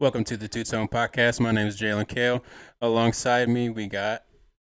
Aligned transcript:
Welcome 0.00 0.24
to 0.24 0.36
the 0.36 0.48
Two 0.48 0.64
Tone 0.64 0.88
Podcast. 0.88 1.38
My 1.38 1.52
name 1.52 1.68
is 1.68 1.80
Jalen 1.80 2.08
Kale. 2.08 2.42
Alongside 2.80 3.48
me, 3.48 3.70
we 3.70 3.86
got. 3.86 4.24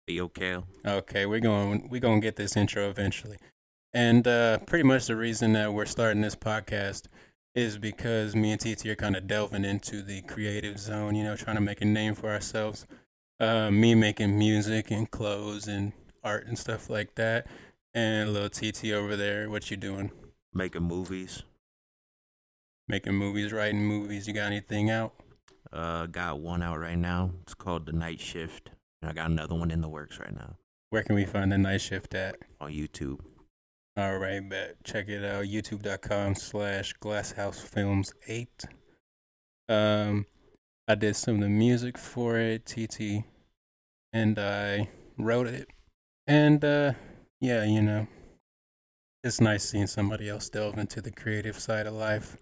Yo, 0.06 0.28
Kale. 0.28 0.64
Okay, 0.86 1.26
we're 1.26 1.40
going. 1.40 1.88
We're 1.90 2.00
going 2.00 2.20
to 2.20 2.24
get 2.24 2.36
this 2.36 2.56
intro 2.56 2.88
eventually, 2.88 3.36
and 3.92 4.28
uh, 4.28 4.58
pretty 4.58 4.84
much 4.84 5.08
the 5.08 5.16
reason 5.16 5.54
that 5.54 5.74
we're 5.74 5.86
starting 5.86 6.22
this 6.22 6.36
podcast 6.36 7.06
is 7.52 7.78
because 7.78 8.36
me 8.36 8.52
and 8.52 8.60
TT 8.60 8.86
are 8.86 8.94
kind 8.94 9.16
of 9.16 9.26
delving 9.26 9.64
into 9.64 10.02
the 10.02 10.22
creative 10.22 10.78
zone. 10.78 11.16
You 11.16 11.24
know, 11.24 11.34
trying 11.34 11.56
to 11.56 11.62
make 11.62 11.80
a 11.80 11.84
name 11.84 12.14
for 12.14 12.30
ourselves. 12.30 12.86
Uh, 13.40 13.72
me 13.72 13.96
making 13.96 14.38
music 14.38 14.92
and 14.92 15.10
clothes 15.10 15.66
and 15.66 15.94
art 16.22 16.46
and 16.46 16.56
stuff 16.56 16.88
like 16.88 17.16
that, 17.16 17.48
and 17.92 18.32
little 18.32 18.48
TT 18.48 18.92
over 18.92 19.16
there. 19.16 19.50
What 19.50 19.68
you 19.68 19.76
doing? 19.76 20.12
Making 20.54 20.84
movies. 20.84 21.42
Making 22.88 23.14
movies, 23.14 23.52
writing 23.52 23.84
movies. 23.84 24.26
You 24.26 24.32
got 24.34 24.46
anything 24.46 24.90
out? 24.90 25.12
Uh, 25.72 26.06
got 26.06 26.40
one 26.40 26.62
out 26.62 26.78
right 26.78 26.98
now. 26.98 27.32
It's 27.42 27.54
called 27.54 27.84
The 27.86 27.92
Night 27.92 28.20
Shift. 28.20 28.70
And 29.02 29.10
I 29.10 29.14
got 29.14 29.30
another 29.30 29.54
one 29.54 29.70
in 29.70 29.80
the 29.80 29.88
works 29.88 30.18
right 30.18 30.34
now 30.34 30.56
Where 30.90 31.02
can 31.04 31.14
we 31.14 31.24
find 31.24 31.52
the 31.52 31.58
night 31.58 31.80
shift 31.82 32.14
at? 32.14 32.36
on 32.60 32.72
YouTube. 32.72 33.20
All 33.96 34.18
right, 34.18 34.40
bet. 34.48 34.82
Check 34.84 35.08
it 35.08 35.24
out. 35.24 35.44
YouTube.com 35.44 36.34
slash 36.34 36.94
glasshousefilms8. 37.00 38.46
Um, 39.68 40.26
I 40.88 40.94
did 40.94 41.14
some 41.14 41.36
of 41.36 41.40
the 41.42 41.48
music 41.48 41.98
for 41.98 42.38
it, 42.38 42.64
TT, 42.64 43.24
and 44.12 44.38
I 44.38 44.88
wrote 45.18 45.46
it. 45.46 45.68
And, 46.26 46.64
uh, 46.64 46.92
yeah, 47.40 47.64
you 47.64 47.82
know, 47.82 48.06
it's 49.22 49.40
nice 49.40 49.64
seeing 49.68 49.86
somebody 49.86 50.28
else 50.28 50.48
delve 50.48 50.78
into 50.78 51.00
the 51.02 51.10
creative 51.10 51.58
side 51.58 51.86
of 51.86 51.92
life. 51.94 52.36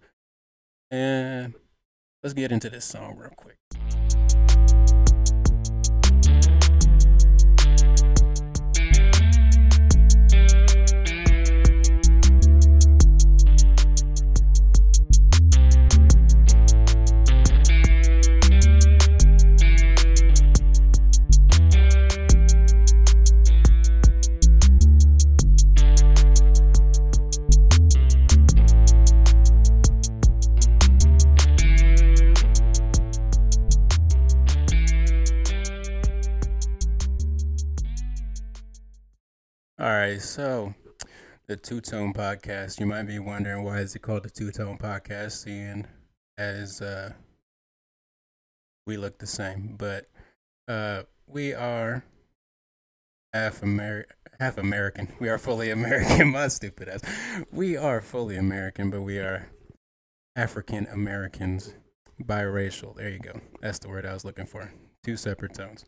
And 0.90 1.54
let's 2.22 2.34
get 2.34 2.52
into 2.52 2.70
this 2.70 2.84
song 2.84 3.16
real 3.16 3.30
quick. 3.36 3.56
Right, 40.10 40.22
so 40.22 40.72
the 41.48 41.56
Two 41.56 41.80
Tone 41.80 42.12
Podcast. 42.12 42.78
You 42.78 42.86
might 42.86 43.04
be 43.04 43.18
wondering 43.18 43.64
why 43.64 43.78
is 43.78 43.96
it 43.96 44.02
called 44.02 44.22
the 44.22 44.30
Two 44.30 44.52
Tone 44.52 44.78
Podcast, 44.78 45.32
seeing 45.32 45.84
as 46.38 46.80
uh, 46.80 47.12
we 48.86 48.96
look 48.96 49.18
the 49.18 49.26
same, 49.26 49.74
but 49.76 50.06
uh, 50.68 51.02
we 51.26 51.52
are 51.52 52.04
half 53.32 53.62
Ameri- 53.62 54.04
half 54.38 54.58
American. 54.58 55.08
We 55.18 55.28
are 55.28 55.38
fully 55.38 55.70
American. 55.70 56.30
My 56.32 56.48
stupid 56.48 56.88
ass. 56.88 57.00
We 57.50 57.76
are 57.76 58.00
fully 58.00 58.36
American, 58.36 58.90
but 58.90 59.02
we 59.02 59.18
are 59.18 59.48
African 60.36 60.86
Americans, 60.86 61.74
biracial. 62.22 62.94
There 62.94 63.08
you 63.08 63.18
go. 63.18 63.40
That's 63.60 63.80
the 63.80 63.88
word 63.88 64.06
I 64.06 64.12
was 64.12 64.24
looking 64.24 64.46
for. 64.46 64.72
Two 65.02 65.16
separate 65.16 65.54
tones. 65.54 65.84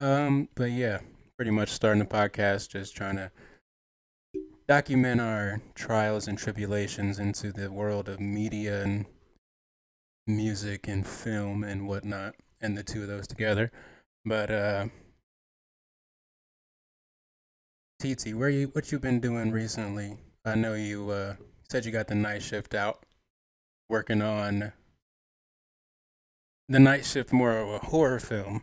Um, 0.00 0.48
but 0.56 0.72
yeah, 0.72 0.98
pretty 1.36 1.52
much 1.52 1.70
starting 1.70 2.00
the 2.00 2.08
podcast, 2.08 2.70
just 2.70 2.96
trying 2.96 3.16
to 3.16 3.30
document 4.66 5.20
our 5.20 5.60
trials 5.74 6.28
and 6.28 6.38
tribulations 6.38 7.18
into 7.18 7.52
the 7.52 7.70
world 7.70 8.08
of 8.08 8.20
media 8.20 8.82
and 8.82 9.06
music 10.26 10.88
and 10.88 11.06
film 11.06 11.64
and 11.64 11.88
whatnot, 11.88 12.34
and 12.60 12.76
the 12.76 12.82
two 12.82 13.02
of 13.02 13.08
those 13.08 13.26
together. 13.26 13.70
But 14.24 14.50
uh, 14.50 14.86
TT, 18.00 18.34
where 18.34 18.48
you 18.48 18.68
what 18.68 18.92
you 18.92 18.98
been 18.98 19.20
doing 19.20 19.50
recently? 19.50 20.18
I 20.44 20.54
know 20.54 20.74
you 20.74 21.10
uh, 21.10 21.34
said 21.68 21.84
you 21.84 21.92
got 21.92 22.08
the 22.08 22.14
night 22.14 22.42
shift 22.42 22.74
out, 22.74 23.04
working 23.88 24.22
on 24.22 24.72
the 26.68 26.80
night 26.80 27.04
shift, 27.04 27.32
more 27.32 27.58
of 27.58 27.68
a 27.68 27.78
horror 27.86 28.20
film. 28.20 28.62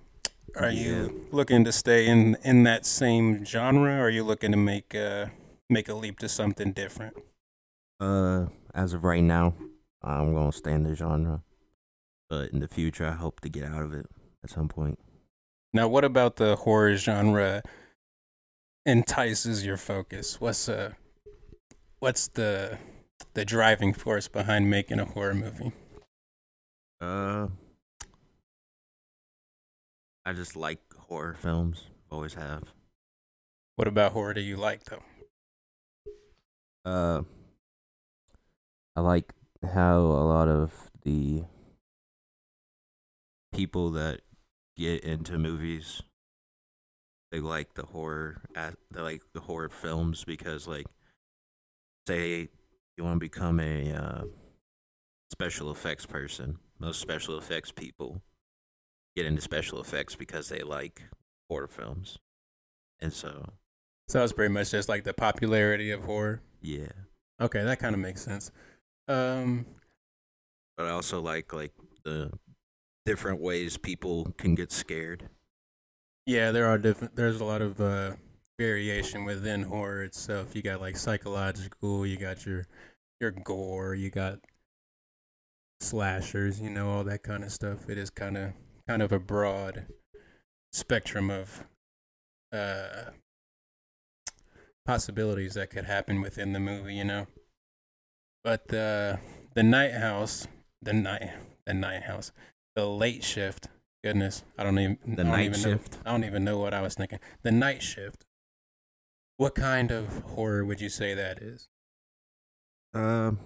Are 0.55 0.71
you 0.71 1.27
looking 1.31 1.63
to 1.65 1.71
stay 1.71 2.07
in 2.07 2.35
in 2.43 2.63
that 2.63 2.85
same 2.85 3.45
genre, 3.45 3.95
or 3.95 4.03
are 4.03 4.09
you 4.09 4.23
looking 4.23 4.51
to 4.51 4.57
make 4.57 4.95
uh 4.95 5.27
make 5.69 5.89
a 5.89 5.93
leap 5.93 6.19
to 6.19 6.29
something 6.29 6.71
different? 6.71 7.15
Uh, 7.99 8.47
as 8.73 8.93
of 8.93 9.03
right 9.03 9.23
now, 9.23 9.53
I'm 10.01 10.33
gonna 10.33 10.51
stay 10.51 10.73
in 10.73 10.83
the 10.83 10.95
genre, 10.95 11.43
but 12.29 12.51
in 12.51 12.59
the 12.59 12.67
future, 12.67 13.05
I 13.05 13.13
hope 13.13 13.41
to 13.41 13.49
get 13.49 13.65
out 13.65 13.83
of 13.83 13.93
it 13.93 14.07
at 14.43 14.49
some 14.49 14.67
point. 14.67 14.99
Now, 15.73 15.87
what 15.87 16.03
about 16.03 16.37
the 16.37 16.55
horror 16.55 16.95
genre 16.95 17.61
entices 18.85 19.65
your 19.65 19.77
focus? 19.77 20.41
What's 20.41 20.67
uh 20.67 20.93
what's 21.99 22.27
the 22.29 22.77
the 23.33 23.45
driving 23.45 23.93
force 23.93 24.27
behind 24.27 24.69
making 24.69 24.99
a 24.99 25.05
horror 25.05 25.35
movie? 25.35 25.71
Uh, 27.01 27.47
I 30.25 30.33
just 30.33 30.55
like 30.55 30.79
horror 31.07 31.35
films. 31.39 31.87
Always 32.11 32.33
have. 32.33 32.63
What 33.75 33.87
about 33.87 34.13
horror 34.13 34.33
do 34.33 34.41
you 34.41 34.57
like 34.57 34.85
though? 34.85 35.03
Uh, 36.85 37.21
I 38.95 39.01
like 39.01 39.33
how 39.63 39.97
a 39.97 40.25
lot 40.25 40.47
of 40.47 40.91
the 41.03 41.43
people 43.53 43.91
that 43.91 44.21
get 44.77 45.03
into 45.03 45.37
movies 45.37 46.01
they 47.31 47.39
like 47.39 47.73
the 47.73 47.85
horror 47.85 48.41
they 48.91 49.01
like 49.01 49.21
the 49.33 49.41
horror 49.41 49.69
films 49.69 50.23
because 50.23 50.67
like 50.67 50.85
say 52.07 52.47
you 52.97 53.03
want 53.03 53.15
to 53.15 53.19
become 53.19 53.59
a 53.59 53.91
uh, 53.91 54.23
special 55.31 55.71
effects 55.71 56.05
person 56.05 56.57
most 56.79 56.99
special 57.01 57.37
effects 57.37 57.71
people 57.71 58.21
get 59.15 59.25
into 59.25 59.41
special 59.41 59.81
effects 59.81 60.15
because 60.15 60.49
they 60.49 60.61
like 60.61 61.03
horror 61.49 61.67
films 61.67 62.17
and 62.99 63.11
so 63.11 63.53
So 64.07 64.23
it's 64.23 64.33
pretty 64.33 64.53
much 64.53 64.71
just 64.71 64.89
like 64.89 65.03
the 65.03 65.13
popularity 65.13 65.91
of 65.91 66.05
horror. 66.05 66.41
Yeah 66.61 66.87
Okay, 67.41 67.63
that 67.63 67.79
kind 67.79 67.95
of 67.95 68.01
makes 68.01 68.21
sense. 68.21 68.51
Um, 69.07 69.65
but 70.75 70.87
I 70.87 70.89
also 70.89 71.21
like 71.21 71.53
like 71.53 71.71
the 72.03 72.31
different 73.05 73.39
ways 73.39 73.77
people 73.77 74.33
can 74.37 74.55
get 74.55 74.71
scared. 74.71 75.29
yeah, 76.25 76.51
there 76.51 76.67
are 76.67 76.77
different. 76.77 77.15
There's 77.15 77.39
a 77.39 77.45
lot 77.45 77.61
of 77.61 77.79
uh, 77.79 78.13
variation 78.57 79.23
within 79.23 79.63
horror 79.63 80.03
itself. 80.03 80.55
You 80.55 80.61
got 80.61 80.81
like 80.81 80.97
psychological. 80.97 82.05
You 82.05 82.17
got 82.17 82.45
your 82.45 82.67
your 83.21 83.31
gore. 83.31 83.95
You 83.95 84.09
got 84.09 84.39
slashers. 85.79 86.59
You 86.59 86.69
know 86.69 86.89
all 86.91 87.03
that 87.05 87.23
kind 87.23 87.43
of 87.43 87.51
stuff. 87.51 87.89
It 87.89 87.97
is 87.97 88.09
kind 88.09 88.37
of 88.37 88.51
kind 88.87 89.01
of 89.01 89.11
a 89.11 89.19
broad 89.19 89.87
spectrum 90.73 91.29
of 91.29 91.63
uh, 92.51 93.11
possibilities 94.89 95.53
that 95.53 95.69
could 95.69 95.85
happen 95.85 96.19
within 96.19 96.51
the 96.53 96.59
movie. 96.59 96.95
You 96.95 97.03
know, 97.03 97.27
but 98.43 98.69
the 98.69 99.19
the 99.53 99.61
night 99.61 99.93
house, 99.93 100.47
the 100.81 100.93
night 100.93 101.29
the 101.65 101.73
night 101.75 102.03
house, 102.03 102.31
the 102.75 102.87
late 102.87 103.23
shift. 103.23 103.67
Goodness, 104.03 104.43
I 104.57 104.63
don't 104.63 104.79
even 104.79 104.97
The 105.05 105.23
don't 105.23 105.27
night 105.27 105.45
even 105.45 105.59
shift. 105.59 105.93
Know, 105.93 105.99
I 106.05 106.11
don't 106.11 106.23
even 106.23 106.43
know 106.43 106.57
what 106.57 106.73
I 106.73 106.81
was 106.81 106.95
thinking. 106.95 107.19
The 107.43 107.51
night 107.51 107.83
shift. 107.83 108.25
What 109.37 109.55
kind 109.55 109.91
of 109.91 110.23
horror 110.35 110.65
would 110.65 110.81
you 110.81 110.89
say 110.89 111.13
that 111.13 111.37
is? 111.39 111.69
Um, 112.93 113.39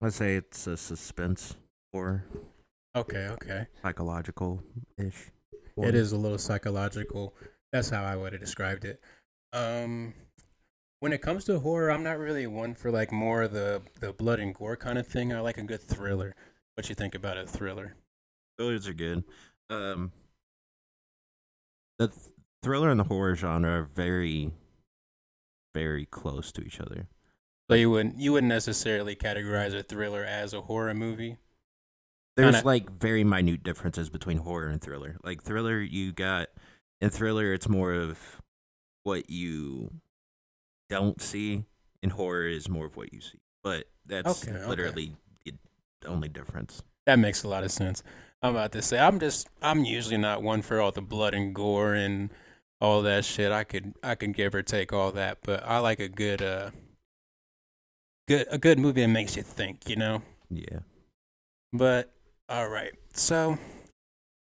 let's 0.00 0.16
say 0.16 0.36
it's 0.36 0.66
a 0.66 0.76
suspense 0.76 1.56
horror, 1.92 2.24
Okay, 2.94 3.26
okay. 3.32 3.66
psychological 3.82 4.62
ish. 4.96 5.30
It 5.76 5.94
is 5.94 6.12
a 6.12 6.16
little 6.16 6.38
psychological. 6.38 7.34
That's 7.76 7.90
how 7.90 8.04
I 8.04 8.16
would 8.16 8.32
have 8.32 8.40
described 8.40 8.86
it. 8.86 9.02
Um, 9.52 10.14
when 11.00 11.12
it 11.12 11.20
comes 11.20 11.44
to 11.44 11.58
horror, 11.58 11.90
I'm 11.90 12.02
not 12.02 12.16
really 12.18 12.46
one 12.46 12.74
for 12.74 12.90
like 12.90 13.12
more 13.12 13.48
the 13.48 13.82
the 14.00 14.14
blood 14.14 14.40
and 14.40 14.54
gore 14.54 14.78
kind 14.78 14.96
of 14.96 15.06
thing. 15.06 15.30
I 15.30 15.40
like 15.40 15.58
a 15.58 15.62
good 15.62 15.82
thriller. 15.82 16.34
What 16.74 16.88
you 16.88 16.94
think 16.94 17.14
about 17.14 17.36
a 17.36 17.46
thriller? 17.46 17.94
Thrillers 18.56 18.88
are 18.88 18.94
good. 18.94 19.24
Um, 19.68 20.10
the 21.98 22.08
th- 22.08 22.18
thriller 22.62 22.88
and 22.88 22.98
the 22.98 23.04
horror 23.04 23.36
genre 23.36 23.80
are 23.80 23.84
very, 23.84 24.52
very 25.74 26.06
close 26.06 26.52
to 26.52 26.62
each 26.62 26.80
other. 26.80 27.08
So 27.68 27.76
you 27.76 27.90
wouldn't 27.90 28.18
you 28.18 28.32
wouldn't 28.32 28.48
necessarily 28.48 29.14
categorize 29.14 29.74
a 29.78 29.82
thriller 29.82 30.24
as 30.24 30.54
a 30.54 30.62
horror 30.62 30.94
movie. 30.94 31.36
There's 32.38 32.54
Kinda- 32.54 32.66
like 32.66 32.90
very 32.90 33.22
minute 33.22 33.62
differences 33.62 34.08
between 34.08 34.38
horror 34.38 34.68
and 34.68 34.80
thriller. 34.80 35.18
Like 35.22 35.42
thriller, 35.42 35.78
you 35.78 36.12
got 36.12 36.48
in 37.00 37.10
thriller, 37.10 37.52
it's 37.52 37.68
more 37.68 37.92
of 37.92 38.18
what 39.02 39.30
you 39.30 39.90
don't 40.88 41.20
see, 41.20 41.64
and 42.02 42.12
horror 42.12 42.46
is 42.46 42.68
more 42.68 42.86
of 42.86 42.96
what 42.96 43.12
you 43.12 43.20
see. 43.20 43.38
But 43.62 43.84
that's 44.06 44.42
Okay, 44.42 44.56
okay. 44.56 44.66
literally 44.66 45.16
the 45.44 46.08
only 46.08 46.28
difference. 46.28 46.82
That 47.06 47.18
makes 47.18 47.42
a 47.42 47.48
lot 47.48 47.64
of 47.64 47.70
sense. 47.72 48.02
I'm 48.42 48.52
about 48.54 48.72
to 48.72 48.82
say 48.82 48.98
I'm 48.98 49.18
just 49.18 49.48
I'm 49.62 49.84
usually 49.84 50.18
not 50.18 50.42
one 50.42 50.62
for 50.62 50.80
all 50.80 50.92
the 50.92 51.02
blood 51.02 51.34
and 51.34 51.54
gore 51.54 51.94
and 51.94 52.30
all 52.80 53.02
that 53.02 53.24
shit. 53.24 53.50
I 53.50 53.64
could 53.64 53.94
I 54.02 54.14
can 54.14 54.32
give 54.32 54.54
or 54.54 54.62
take 54.62 54.92
all 54.92 55.10
that, 55.12 55.38
but 55.42 55.64
I 55.66 55.78
like 55.78 56.00
a 56.00 56.08
good 56.08 56.42
uh 56.42 56.70
good 58.28 58.46
a 58.50 58.58
good 58.58 58.78
movie 58.78 59.02
that 59.02 59.08
makes 59.08 59.36
you 59.36 59.42
think, 59.42 59.88
you 59.88 59.96
know. 59.96 60.22
Yeah. 60.50 60.80
But 61.72 62.12
all 62.48 62.68
right, 62.68 62.92
so 63.12 63.58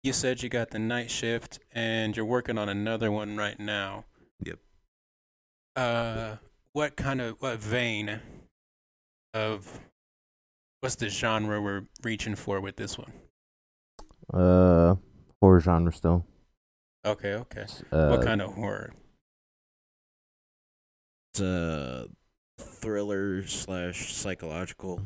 you 0.03 0.11
said 0.11 0.43
you 0.43 0.49
got 0.49 0.71
the 0.71 0.79
night 0.79 1.09
shift 1.09 1.59
and 1.71 2.15
you're 2.15 2.25
working 2.25 2.57
on 2.57 2.67
another 2.69 3.11
one 3.11 3.37
right 3.37 3.59
now. 3.59 4.03
Yep. 4.43 4.59
Uh, 5.75 6.35
what 6.73 6.95
kind 6.95 7.21
of 7.21 7.41
what 7.41 7.59
vein 7.59 8.19
of 9.33 9.79
what's 10.81 10.95
the 10.95 11.09
genre 11.09 11.61
we're 11.61 11.85
reaching 12.03 12.35
for 12.35 12.59
with 12.59 12.75
this 12.75 12.97
one? 12.97 13.13
Uh, 14.33 14.95
horror 15.39 15.61
genre 15.61 15.93
still. 15.93 16.25
Okay, 17.05 17.33
okay. 17.33 17.65
Uh, 17.91 18.09
what 18.09 18.23
kind 18.23 18.41
of 18.41 18.53
horror? 18.53 18.93
It's 21.33 21.41
a 21.41 22.07
thriller 22.59 23.47
slash 23.47 24.13
psychological 24.13 25.01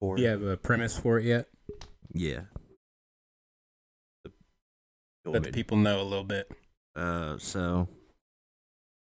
horror. 0.00 0.16
Do 0.16 0.22
you 0.22 0.28
have 0.28 0.42
a 0.42 0.56
premise 0.56 0.98
for 0.98 1.18
it 1.18 1.24
yet? 1.24 1.46
Yeah. 2.12 2.42
Let 5.32 5.44
the 5.44 5.52
people 5.52 5.76
know 5.76 6.00
a 6.00 6.04
little 6.04 6.24
bit. 6.24 6.50
Uh, 6.96 7.38
so 7.38 7.88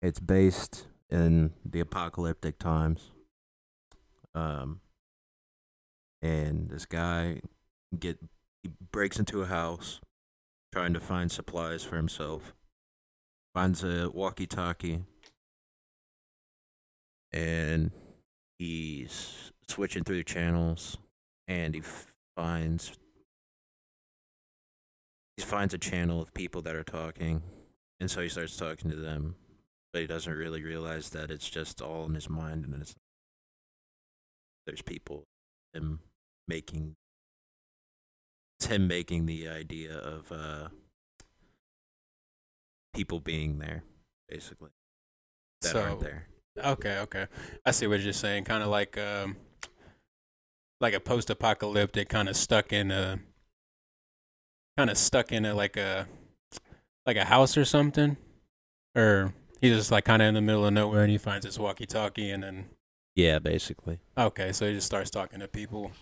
it's 0.02 0.20
based 0.20 0.86
in 1.08 1.52
the 1.64 1.80
apocalyptic 1.80 2.58
times. 2.58 3.10
Um, 4.34 4.80
and 6.22 6.68
this 6.70 6.86
guy 6.86 7.40
get 7.98 8.18
he 8.62 8.70
breaks 8.92 9.18
into 9.18 9.42
a 9.42 9.46
house 9.46 10.00
trying 10.72 10.92
to 10.94 11.00
find 11.00 11.32
supplies 11.32 11.82
for 11.82 11.96
himself. 11.96 12.54
Finds 13.54 13.82
a 13.82 14.08
walkie-talkie, 14.14 15.02
and 17.32 17.90
he's 18.58 19.50
switching 19.66 20.04
through 20.04 20.18
the 20.18 20.24
channels, 20.24 20.98
and 21.48 21.74
he 21.74 21.82
finds 22.36 22.92
he 25.40 25.46
finds 25.46 25.74
a 25.74 25.78
channel 25.78 26.20
of 26.20 26.34
people 26.34 26.62
that 26.62 26.74
are 26.74 26.84
talking, 26.84 27.42
and 27.98 28.10
so 28.10 28.20
he 28.20 28.28
starts 28.28 28.56
talking 28.56 28.90
to 28.90 28.96
them, 28.96 29.36
but 29.92 30.02
he 30.02 30.06
doesn't 30.06 30.32
really 30.32 30.62
realize 30.62 31.10
that 31.10 31.30
it's 31.30 31.48
just 31.48 31.80
all 31.80 32.06
in 32.06 32.14
his 32.14 32.28
mind, 32.28 32.64
and 32.64 32.80
it's 32.80 32.94
there's 34.66 34.82
people 34.82 35.24
him 35.72 36.00
making 36.46 36.96
it's 38.58 38.66
him 38.66 38.86
making 38.86 39.26
the 39.26 39.48
idea 39.48 39.96
of 39.96 40.30
uh 40.32 40.68
people 42.92 43.20
being 43.20 43.58
there 43.58 43.84
basically 44.28 44.70
that 45.62 45.70
so 45.70 45.80
aren't 45.80 46.00
there 46.00 46.26
okay, 46.64 46.98
okay. 46.98 47.26
I 47.64 47.70
see 47.70 47.86
what 47.86 48.00
you're 48.00 48.12
saying. 48.12 48.44
Kind 48.44 48.62
of 48.62 48.68
like 48.68 48.98
um, 48.98 49.36
like 50.80 50.94
a 50.94 51.00
post-apocalyptic, 51.00 52.08
kind 52.08 52.28
of 52.28 52.36
stuck 52.36 52.72
in 52.72 52.90
a, 52.90 53.18
kind 54.76 54.90
of 54.90 54.98
stuck 54.98 55.32
in 55.32 55.44
a 55.44 55.54
like 55.54 55.76
a, 55.76 56.06
like 57.06 57.16
a 57.16 57.24
house 57.24 57.56
or 57.56 57.64
something, 57.64 58.16
or 58.94 59.34
he's 59.60 59.76
just 59.76 59.90
like 59.90 60.04
kind 60.04 60.22
of 60.22 60.28
in 60.28 60.34
the 60.34 60.40
middle 60.40 60.66
of 60.66 60.72
nowhere 60.72 61.02
and 61.02 61.10
he 61.10 61.18
finds 61.18 61.44
his 61.44 61.58
walkie-talkie 61.58 62.30
and 62.30 62.42
then 62.42 62.64
yeah 63.14 63.38
basically 63.38 63.98
okay, 64.16 64.52
so 64.52 64.66
he 64.66 64.74
just 64.74 64.86
starts 64.86 65.10
talking 65.10 65.40
to 65.40 65.48
people, 65.48 65.92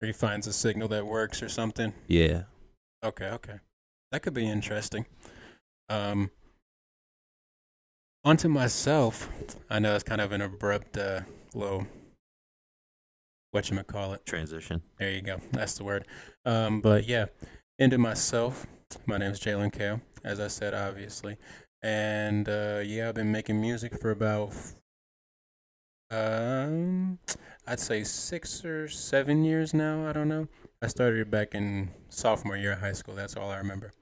or 0.00 0.06
he 0.06 0.12
finds 0.12 0.46
a 0.46 0.52
signal 0.52 0.88
that 0.88 1.06
works 1.06 1.42
or 1.42 1.48
something. 1.48 1.92
yeah 2.06 2.42
Okay, 3.04 3.26
okay. 3.26 3.54
That 4.10 4.22
could 4.22 4.34
be 4.34 4.48
interesting. 4.48 5.06
Um 5.88 6.30
onto 8.24 8.48
myself. 8.48 9.28
I 9.70 9.78
know 9.78 9.94
it's 9.94 10.04
kind 10.04 10.20
of 10.20 10.32
an 10.32 10.40
abrupt 10.42 10.96
uh 10.96 11.20
little 11.54 11.86
it? 13.54 14.26
transition 14.26 14.82
There 14.98 15.10
you 15.10 15.22
go. 15.22 15.40
That's 15.52 15.74
the 15.74 15.84
word. 15.84 16.06
Um 16.44 16.80
but 16.80 17.08
yeah, 17.08 17.26
into 17.78 17.98
myself. 17.98 18.66
My 19.06 19.18
name 19.18 19.30
is 19.30 19.40
Jalen 19.40 19.72
Kale, 19.72 20.00
as 20.24 20.40
I 20.40 20.48
said 20.48 20.74
obviously. 20.74 21.36
And 21.82 22.48
uh 22.48 22.80
yeah, 22.84 23.08
I've 23.08 23.14
been 23.14 23.30
making 23.30 23.60
music 23.60 24.00
for 24.00 24.10
about 24.10 24.52
um 26.10 27.18
I'd 27.66 27.80
say 27.80 28.02
six 28.02 28.64
or 28.64 28.88
seven 28.88 29.44
years 29.44 29.72
now. 29.72 30.08
I 30.08 30.12
don't 30.12 30.28
know. 30.28 30.48
I 30.82 30.86
started 30.88 31.30
back 31.30 31.54
in 31.54 31.90
sophomore 32.08 32.56
year 32.56 32.72
of 32.72 32.80
high 32.80 32.92
school. 32.92 33.14
That's 33.14 33.36
all 33.36 33.50
I 33.50 33.58
remember. 33.58 33.92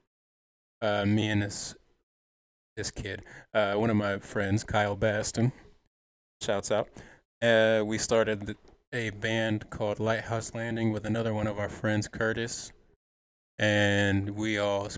Uh, 0.80 1.04
me 1.04 1.28
and 1.28 1.42
this 1.42 1.74
this 2.76 2.90
kid, 2.90 3.22
uh, 3.54 3.74
one 3.74 3.88
of 3.88 3.96
my 3.96 4.18
friends, 4.18 4.62
Kyle 4.62 4.96
Baston, 4.96 5.50
shouts 6.42 6.70
out. 6.70 6.88
Uh, 7.40 7.82
we 7.84 7.96
started 7.96 8.54
a 8.92 9.10
band 9.10 9.70
called 9.70 9.98
Lighthouse 9.98 10.54
Landing 10.54 10.92
with 10.92 11.06
another 11.06 11.32
one 11.32 11.46
of 11.46 11.58
our 11.58 11.70
friends, 11.70 12.06
Curtis, 12.06 12.72
and 13.58 14.30
we 14.30 14.58
all 14.58 14.88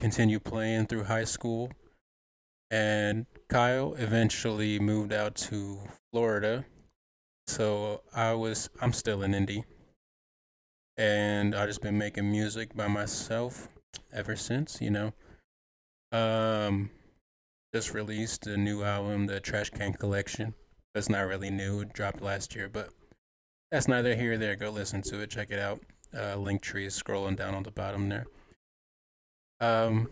continue 0.00 0.40
playing 0.40 0.86
through 0.86 1.04
high 1.04 1.24
school. 1.24 1.70
And 2.70 3.26
Kyle 3.48 3.94
eventually 3.94 4.78
moved 4.78 5.12
out 5.12 5.34
to 5.36 5.78
Florida, 6.12 6.64
so 7.46 8.00
I 8.14 8.32
was 8.34 8.70
I'm 8.80 8.92
still 8.92 9.22
in 9.22 9.34
Indy 9.34 9.64
and 10.96 11.54
I 11.54 11.66
just 11.66 11.82
been 11.82 11.98
making 11.98 12.30
music 12.30 12.74
by 12.74 12.86
myself 12.88 13.68
ever 14.12 14.36
since, 14.36 14.80
you 14.80 14.90
know. 14.90 15.12
Um 16.12 16.90
just 17.74 17.92
released 17.92 18.46
a 18.46 18.56
new 18.56 18.84
album, 18.84 19.26
the 19.26 19.40
Trash 19.40 19.70
Can 19.70 19.92
Collection. 19.92 20.54
It's 20.94 21.08
not 21.08 21.26
really 21.26 21.50
new, 21.50 21.80
it 21.80 21.92
dropped 21.92 22.22
last 22.22 22.54
year, 22.54 22.68
but 22.68 22.90
that's 23.72 23.88
neither 23.88 24.14
here 24.14 24.30
nor 24.30 24.38
there. 24.38 24.56
Go 24.56 24.70
listen 24.70 25.02
to 25.02 25.20
it, 25.20 25.30
check 25.30 25.50
it 25.50 25.58
out. 25.58 25.80
Uh 26.16 26.36
link 26.36 26.62
tree 26.62 26.86
is 26.86 27.00
scrolling 27.00 27.36
down 27.36 27.54
on 27.54 27.62
the 27.62 27.70
bottom 27.70 28.08
there. 28.08 28.26
Um 29.60 30.10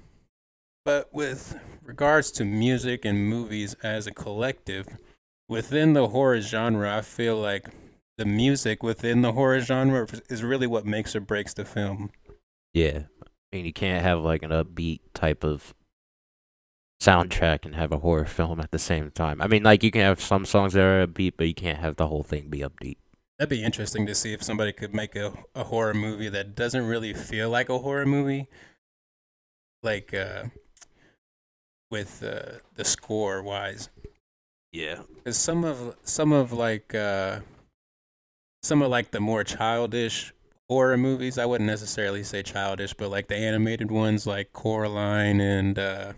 but 0.84 1.12
with 1.12 1.56
regards 1.84 2.32
to 2.32 2.44
music 2.44 3.04
and 3.04 3.28
movies 3.28 3.74
as 3.82 4.06
a 4.06 4.12
collective, 4.12 4.88
within 5.48 5.92
the 5.92 6.08
horror 6.08 6.40
genre, 6.40 6.96
I 6.96 7.02
feel 7.02 7.36
like 7.36 7.68
the 8.18 8.24
music 8.24 8.82
within 8.82 9.22
the 9.22 9.32
horror 9.32 9.60
genre 9.60 10.06
is 10.28 10.42
really 10.42 10.66
what 10.66 10.84
makes 10.84 11.14
or 11.14 11.20
breaks 11.20 11.54
the 11.54 11.64
film. 11.64 12.10
Yeah. 12.74 13.02
I 13.22 13.56
mean, 13.56 13.66
you 13.66 13.72
can't 13.72 14.02
have 14.02 14.20
like 14.20 14.42
an 14.42 14.50
upbeat 14.50 15.00
type 15.14 15.44
of 15.44 15.74
soundtrack 17.00 17.64
and 17.64 17.74
have 17.74 17.92
a 17.92 17.98
horror 17.98 18.24
film 18.24 18.60
at 18.60 18.70
the 18.70 18.78
same 18.78 19.10
time. 19.10 19.42
I 19.42 19.46
mean, 19.46 19.62
like 19.62 19.82
you 19.82 19.90
can 19.90 20.02
have 20.02 20.20
some 20.20 20.44
songs 20.44 20.72
that 20.72 20.82
are 20.82 21.06
upbeat, 21.06 21.34
but 21.36 21.48
you 21.48 21.54
can't 21.54 21.78
have 21.78 21.96
the 21.96 22.06
whole 22.06 22.22
thing 22.22 22.48
be 22.48 22.60
upbeat. 22.60 22.96
That'd 23.42 23.58
be 23.58 23.64
interesting 23.64 24.06
to 24.06 24.14
see 24.14 24.32
if 24.32 24.40
somebody 24.40 24.72
could 24.72 24.94
make 24.94 25.16
a, 25.16 25.32
a 25.56 25.64
horror 25.64 25.94
movie 25.94 26.28
that 26.28 26.54
doesn't 26.54 26.86
really 26.86 27.12
feel 27.12 27.50
like 27.50 27.68
a 27.68 27.78
horror 27.80 28.06
movie, 28.06 28.46
like 29.82 30.14
uh, 30.14 30.44
with 31.90 32.22
uh, 32.22 32.60
the 32.76 32.84
score 32.84 33.42
wise. 33.42 33.88
yeah. 34.70 35.00
Because 35.16 35.36
some 35.36 35.64
of 35.64 35.96
some 36.04 36.30
of 36.30 36.52
like 36.52 36.94
uh, 36.94 37.40
some 38.62 38.80
of 38.80 38.92
like 38.92 39.10
the 39.10 39.18
more 39.18 39.42
childish 39.42 40.32
horror 40.68 40.96
movies, 40.96 41.36
I 41.36 41.44
wouldn't 41.44 41.66
necessarily 41.66 42.22
say 42.22 42.44
childish, 42.44 42.94
but 42.94 43.10
like 43.10 43.26
the 43.26 43.34
animated 43.34 43.90
ones 43.90 44.24
like 44.24 44.52
Coraline 44.52 45.40
and 45.40 45.80
uh, 45.80 46.12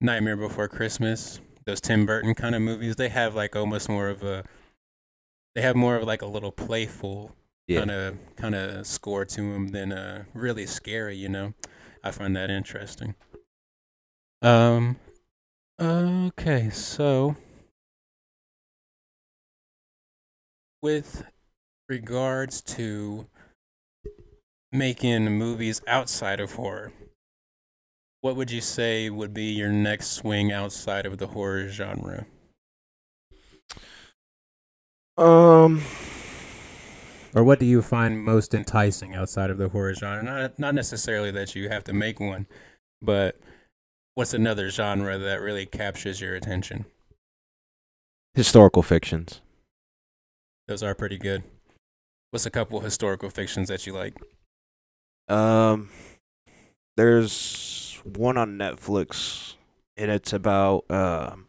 Nightmare 0.00 0.38
Before 0.38 0.68
Christmas, 0.68 1.38
those 1.66 1.80
Tim 1.80 2.06
Burton 2.06 2.34
kind 2.34 2.54
of 2.54 2.62
movies, 2.62 2.96
they 2.96 3.08
have 3.08 3.34
like 3.34 3.56
almost 3.56 3.88
more 3.88 4.08
of 4.08 4.22
a 4.22 4.44
they 5.54 5.62
have 5.62 5.76
more 5.76 5.96
of 5.96 6.04
like 6.04 6.22
a 6.22 6.26
little 6.26 6.52
playful 6.52 7.32
kind 7.70 7.90
of 7.90 8.18
kind 8.36 8.54
of 8.54 8.86
score 8.86 9.24
to 9.24 9.40
them 9.40 9.68
than 9.68 9.92
uh 9.92 10.24
really 10.34 10.66
scary, 10.66 11.16
you 11.16 11.28
know. 11.28 11.54
I 12.02 12.10
find 12.10 12.36
that 12.36 12.50
interesting. 12.50 13.14
Um 14.42 14.96
okay, 15.80 16.70
so 16.70 17.36
with 20.82 21.24
regards 21.88 22.60
to 22.60 23.26
making 24.70 25.24
movies 25.38 25.80
outside 25.86 26.40
of 26.40 26.52
horror, 26.52 26.92
what 28.24 28.36
would 28.36 28.50
you 28.50 28.62
say 28.62 29.10
would 29.10 29.34
be 29.34 29.52
your 29.52 29.68
next 29.68 30.12
swing 30.12 30.50
outside 30.50 31.04
of 31.04 31.18
the 31.18 31.26
horror 31.26 31.68
genre? 31.68 32.24
Um, 35.18 35.82
Or 37.34 37.44
what 37.44 37.60
do 37.60 37.66
you 37.66 37.82
find 37.82 38.24
most 38.24 38.54
enticing 38.54 39.14
outside 39.14 39.50
of 39.50 39.58
the 39.58 39.68
horror 39.68 39.92
genre? 39.92 40.22
Not 40.22 40.58
not 40.58 40.74
necessarily 40.74 41.32
that 41.32 41.54
you 41.54 41.68
have 41.68 41.84
to 41.84 41.92
make 41.92 42.18
one, 42.18 42.46
but 43.02 43.38
what's 44.14 44.32
another 44.32 44.70
genre 44.70 45.18
that 45.18 45.42
really 45.42 45.66
captures 45.66 46.18
your 46.22 46.34
attention? 46.34 46.86
historical 48.32 48.82
fictions. 48.82 49.42
Those 50.66 50.82
are 50.82 50.94
pretty 50.94 51.18
good. 51.18 51.42
What's 52.30 52.46
a 52.46 52.50
couple 52.50 52.80
historical 52.80 53.28
fictions 53.28 53.68
that 53.68 53.86
you 53.86 53.92
like? 53.92 54.16
Um, 55.28 55.90
there's 56.96 57.83
one 58.04 58.36
on 58.36 58.58
Netflix, 58.58 59.54
and 59.96 60.10
it's 60.10 60.32
about 60.32 60.90
um. 60.90 61.46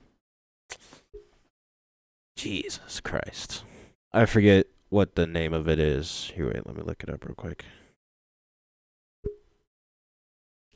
Jesus 2.38 3.00
Christ, 3.00 3.64
I 4.12 4.26
forget 4.26 4.68
what 4.90 5.16
the 5.16 5.26
name 5.26 5.54
of 5.54 5.70
it 5.70 5.80
is. 5.80 6.32
Here, 6.36 6.48
wait, 6.48 6.68
let 6.68 6.76
me 6.76 6.84
look 6.84 7.02
it 7.02 7.10
up 7.10 7.26
real 7.26 7.34
quick. 7.34 7.64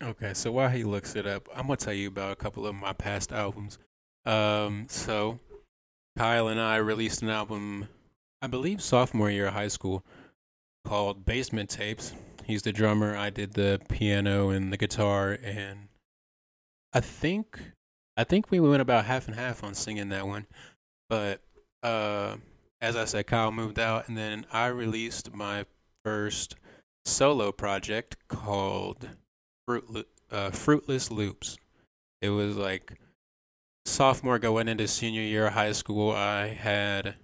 Okay, 0.02 0.34
so 0.34 0.54
while 0.54 0.70
he 0.70 0.86
looks 0.86 1.18
it 1.18 1.28
up, 1.28 1.50
I'm 1.54 1.64
gonna 1.64 1.76
tell 1.76 1.94
you 1.94 2.08
about 2.08 2.32
a 2.32 2.36
couple 2.38 2.66
of 2.66 2.74
my 2.76 2.94
past 2.94 3.34
albums. 3.34 3.78
Um, 4.26 4.86
so 4.90 5.40
Kyle 6.18 6.48
and 6.48 6.60
I 6.60 6.78
released 6.78 7.22
an 7.22 7.30
album, 7.30 7.90
I 8.42 8.48
believe 8.48 8.82
sophomore 8.82 9.30
year 9.30 9.48
of 9.48 9.54
high 9.54 9.68
school, 9.68 10.06
called 10.86 11.26
Basement 11.26 11.70
Tapes. 11.70 12.14
He's 12.46 12.62
the 12.64 12.72
drummer. 12.72 13.16
I 13.16 13.30
did 13.30 13.54
the 13.54 13.80
piano 13.90 14.50
and 14.50 14.72
the 14.74 14.78
guitar, 14.78 15.38
and 15.44 15.90
I 16.94 17.00
think 17.00 17.60
I 18.18 18.24
think 18.24 18.52
we 18.52 18.60
went 18.60 18.82
about 18.82 19.06
half 19.06 19.28
and 19.28 19.36
half 19.36 19.64
on 19.64 19.74
singing 19.74 20.10
that 20.10 20.28
one. 20.28 20.46
But 21.10 21.42
uh, 21.84 22.36
as 22.82 22.96
I 22.96 23.06
said, 23.06 23.28
Kyle 23.28 23.52
moved 23.52 23.80
out, 23.80 24.08
and 24.08 24.18
then 24.18 24.46
I 24.52 24.68
released 24.68 25.34
my 25.34 25.66
first 26.04 26.56
solo 27.06 27.52
project 27.52 28.18
called 28.28 29.10
Fruit, 29.66 30.08
uh, 30.32 30.52
Fruitless 30.52 31.12
Loops. 31.12 31.58
It 32.22 32.30
was 32.30 32.58
like 32.58 32.94
sophomore 33.86 34.40
going 34.40 34.68
into 34.68 34.88
senior 34.88 35.22
year 35.22 35.48
of 35.48 35.54
high 35.54 35.72
school. 35.72 36.12
I 36.12 36.48
had, 36.48 37.16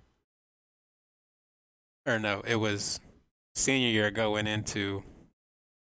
or 2.05 2.19
no, 2.19 2.41
it 2.47 2.55
was 2.55 2.99
senior 3.55 3.89
year 3.89 4.11
going 4.11 4.47
into 4.47 5.03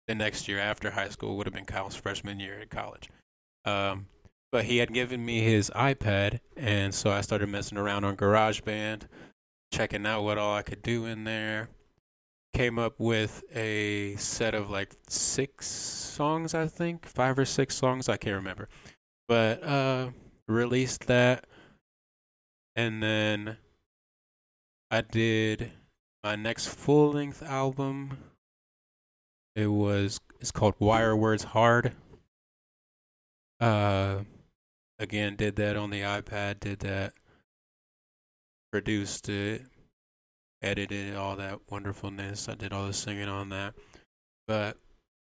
the 0.07 0.15
next 0.15 0.49
year 0.49 0.59
after 0.59 0.91
high 0.91 1.09
school 1.09 1.37
would 1.37 1.47
have 1.47 1.55
been 1.55 1.65
Kyle's 1.65 1.97
freshman 1.97 2.41
year 2.41 2.61
at 2.61 2.71
college. 2.71 3.09
Um, 3.65 4.07
but 4.53 4.67
he 4.67 4.77
had 4.77 4.93
given 4.93 5.25
me 5.25 5.41
his 5.41 5.71
iPad, 5.75 6.39
and 6.57 6.95
so 6.95 7.11
I 7.11 7.23
started 7.23 7.49
messing 7.49 7.79
around 7.79 8.05
on 8.05 8.17
GarageBand, 8.17 9.09
checking 9.73 10.07
out 10.07 10.23
what 10.23 10.39
all 10.39 10.55
I 10.55 10.63
could 10.63 10.83
do 10.83 11.07
in 11.07 11.25
there. 11.25 11.69
Came 12.53 12.79
up 12.79 12.95
with 13.01 13.43
a 13.53 14.15
set 14.15 14.55
of 14.55 14.71
like 14.71 14.95
six 15.09 15.67
songs, 15.67 16.55
I 16.55 16.69
think, 16.69 17.05
five 17.05 17.37
or 17.37 17.45
six 17.45 17.75
songs, 17.75 18.09
I 18.09 18.17
can't 18.17 18.37
remember. 18.37 18.69
But 19.27 19.65
uh, 19.65 20.11
released 20.47 21.09
that, 21.09 21.47
and 22.77 23.03
then 23.03 23.57
I 24.93 25.01
did 25.01 25.73
my 26.25 26.35
next 26.35 26.69
full 26.69 27.13
length 27.13 27.43
album. 27.43 28.17
It 29.55 29.67
was 29.67 30.19
it's 30.41 30.51
called 30.51 30.75
Wire 30.79 31.15
Words 31.15 31.45
Hard. 31.45 31.93
Uh, 33.61 34.21
again, 34.99 35.37
did 35.37 35.57
that 35.57 35.77
on 35.77 35.91
the 35.91 36.01
iPad. 36.01 36.61
Did 36.61 36.81
that, 36.81 37.13
produced 38.73 39.29
it, 39.29 39.63
edited 40.63 41.15
all 41.15 41.37
that 41.37 41.61
wonderfulness. 41.71 42.49
I 42.49 42.55
did 42.55 42.73
all 42.73 42.87
the 42.87 42.93
singing 42.95 43.29
on 43.29 43.51
that. 43.51 43.75
But 44.49 44.79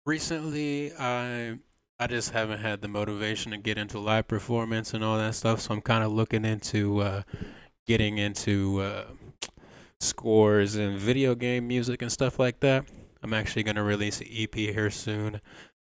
recently, 0.04 0.92
I 0.98 1.58
I 1.98 2.06
just 2.06 2.30
haven't 2.30 2.60
had 2.60 2.82
the 2.82 2.88
motivation 2.88 3.52
to 3.52 3.58
get 3.58 3.78
into 3.78 3.98
live 3.98 4.28
performance 4.28 4.92
and 4.94 5.02
all 5.02 5.16
that 5.16 5.34
stuff. 5.34 5.60
So 5.60 5.74
I'm 5.74 5.80
kind 5.80 6.04
of 6.04 6.12
looking 6.12 6.44
into 6.44 7.00
uh, 7.00 7.22
getting 7.86 8.18
into 8.18 8.80
uh, 8.80 9.04
scores 10.00 10.76
and 10.76 10.98
video 10.98 11.34
game 11.34 11.68
music 11.68 12.02
and 12.02 12.10
stuff 12.10 12.38
like 12.38 12.60
that. 12.60 12.84
I'm 13.22 13.34
actually 13.34 13.62
going 13.62 13.76
to 13.76 13.82
release 13.82 14.20
an 14.20 14.28
EP 14.30 14.54
here 14.54 14.90
soon 14.90 15.40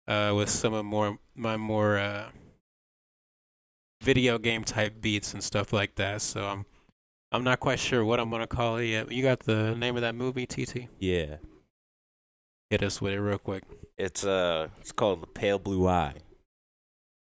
uh, 0.08 0.34
with 0.36 0.50
some 0.50 0.74
of 0.74 0.86
more 0.86 1.20
my 1.36 1.58
more 1.58 1.98
uh, 1.98 2.30
video 4.02 4.38
game 4.38 4.64
type 4.64 5.02
beats 5.02 5.34
and 5.34 5.44
stuff 5.44 5.74
like 5.74 5.96
that. 5.96 6.22
So 6.22 6.46
I'm 6.46 6.66
I'm 7.32 7.44
not 7.44 7.60
quite 7.60 7.80
sure 7.80 8.06
what 8.06 8.20
I'm 8.20 8.30
gonna 8.30 8.48
call 8.48 8.78
it 8.78 8.86
yet. 8.86 9.12
You 9.12 9.22
got 9.24 9.42
the 9.42 9.76
name 9.76 9.96
of 9.98 10.02
that 10.02 10.16
movie, 10.16 10.46
TT? 10.46 10.88
Yeah, 11.00 11.38
Hit 12.70 12.84
us 12.84 13.02
with 13.02 13.14
it 13.14 13.20
real 13.20 13.38
quick. 13.38 13.64
it's 13.98 14.24
uh, 14.24 14.70
it's 14.80 14.92
called 14.94 15.22
The 15.22 15.28
Pale 15.28 15.60
Blue 15.60 15.88
Eye. 15.88 16.14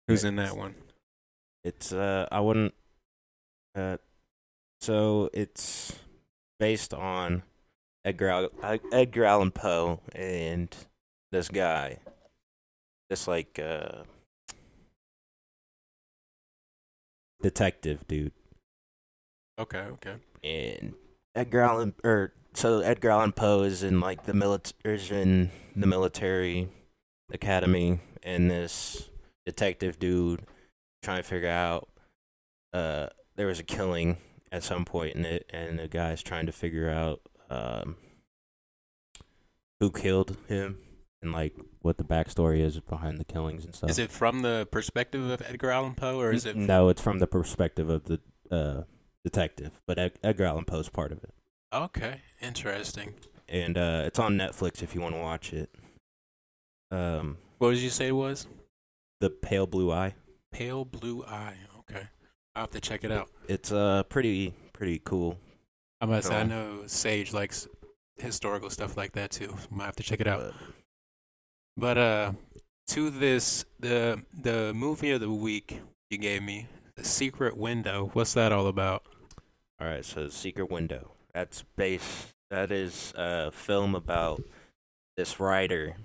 Who's 0.06 0.24
in 0.24 0.36
that 0.36 0.56
one? 0.56 0.74
It's 1.64 1.92
uh, 1.92 2.26
I 2.30 2.40
wouldn't. 2.40 2.74
Uh, 3.74 3.98
so 4.80 5.30
it's 5.32 5.92
based 6.58 6.92
on 6.94 7.42
Edgar 8.04 8.48
Edgar 8.92 9.24
Allan 9.24 9.50
Poe 9.50 10.00
and 10.14 10.74
this 11.32 11.48
guy, 11.48 11.98
this 13.10 13.28
like 13.28 13.58
uh 13.58 14.02
detective 17.42 18.06
dude, 18.08 18.32
Okay, 19.58 19.78
okay. 19.78 20.14
and 20.42 20.94
Edgar 21.34 21.60
Allan 21.60 21.94
or 22.04 22.32
so 22.54 22.80
Edgar 22.80 23.10
Allan 23.10 23.32
Poe 23.32 23.62
is 23.62 23.82
in 23.82 24.00
like 24.00 24.24
the 24.24 24.32
milit 24.32 24.72
is 24.84 25.10
in 25.10 25.50
the 25.76 25.86
military 25.86 26.68
academy, 27.32 28.00
and 28.22 28.50
this 28.50 29.08
detective 29.46 29.98
dude 29.98 30.42
trying 31.02 31.18
to 31.18 31.22
figure 31.22 31.48
out 31.48 31.88
uh 32.72 33.06
there 33.36 33.46
was 33.46 33.60
a 33.60 33.64
killing 33.64 34.16
at 34.52 34.62
some 34.62 34.84
point 34.84 35.14
in 35.16 35.24
it, 35.24 35.48
and 35.52 35.78
the 35.78 35.88
guy's 35.88 36.22
trying 36.22 36.46
to 36.46 36.52
figure 36.52 36.90
out 36.90 37.20
um 37.50 37.96
who 39.80 39.90
killed 39.90 40.36
him 40.48 40.78
and 41.22 41.32
like 41.32 41.54
what 41.82 41.98
the 41.98 42.04
backstory 42.04 42.60
is 42.60 42.78
behind 42.80 43.18
the 43.18 43.24
killings 43.24 43.64
and 43.64 43.74
stuff. 43.74 43.90
Is 43.90 43.98
it 43.98 44.10
from 44.10 44.42
the 44.42 44.66
perspective 44.70 45.28
of 45.30 45.42
Edgar 45.42 45.70
Allan 45.70 45.94
Poe, 45.94 46.18
or 46.20 46.32
is 46.32 46.46
it? 46.46 46.56
No, 46.56 46.88
it's 46.88 47.02
from 47.02 47.18
the 47.18 47.26
perspective 47.26 47.88
of 47.88 48.04
the 48.04 48.20
uh, 48.50 48.82
detective, 49.24 49.80
but 49.86 49.98
Ed- 49.98 50.18
Edgar 50.22 50.44
Allan 50.44 50.64
Poe's 50.64 50.88
part 50.88 51.12
of 51.12 51.22
it, 51.24 51.32
Okay, 51.72 52.22
interesting. 52.40 53.14
and 53.48 53.76
uh, 53.78 54.02
it's 54.06 54.18
on 54.18 54.36
Netflix 54.36 54.82
if 54.82 54.94
you 54.94 55.00
want 55.00 55.14
to 55.14 55.20
watch 55.20 55.52
it. 55.52 55.70
Um, 56.90 57.38
What 57.58 57.70
did 57.70 57.80
you 57.80 57.90
say 57.90 58.08
it 58.08 58.12
was? 58.12 58.46
the 59.20 59.30
Pale 59.30 59.66
Blue 59.66 59.90
Eye. 59.92 60.14
Pale 60.52 60.84
Blue 60.86 61.24
Eye. 61.24 61.56
Have 62.58 62.70
to 62.70 62.80
check 62.80 63.04
it 63.04 63.12
out. 63.12 63.30
It's 63.48 63.70
uh 63.72 64.02
pretty 64.04 64.52
pretty 64.72 65.00
cool. 65.04 65.38
I'm 66.00 66.08
gonna 66.10 66.22
say 66.22 66.36
I 66.40 66.42
know 66.44 66.82
Sage 66.86 67.32
likes 67.32 67.68
historical 68.18 68.68
stuff 68.70 68.96
like 68.96 69.12
that 69.12 69.30
too. 69.30 69.54
Might 69.70 69.86
have 69.86 69.96
to 69.96 70.02
check 70.02 70.20
it 70.20 70.26
out. 70.26 70.40
but- 70.40 70.54
But 71.76 71.98
uh, 71.98 72.32
to 72.88 73.10
this 73.10 73.64
the 73.78 74.22
the 74.32 74.72
movie 74.74 75.12
of 75.12 75.20
the 75.20 75.30
week 75.30 75.80
you 76.10 76.18
gave 76.18 76.42
me, 76.42 76.66
The 76.96 77.04
Secret 77.04 77.56
Window. 77.56 78.10
What's 78.14 78.34
that 78.34 78.50
all 78.50 78.66
about? 78.66 79.04
All 79.80 79.86
right, 79.86 80.04
so 80.04 80.28
Secret 80.28 80.70
Window. 80.70 81.12
That's 81.34 81.62
based. 81.76 82.34
That 82.50 82.72
is 82.72 83.12
a 83.14 83.50
film 83.52 83.94
about 83.94 84.42
this 85.16 85.38
writer, 85.38 85.96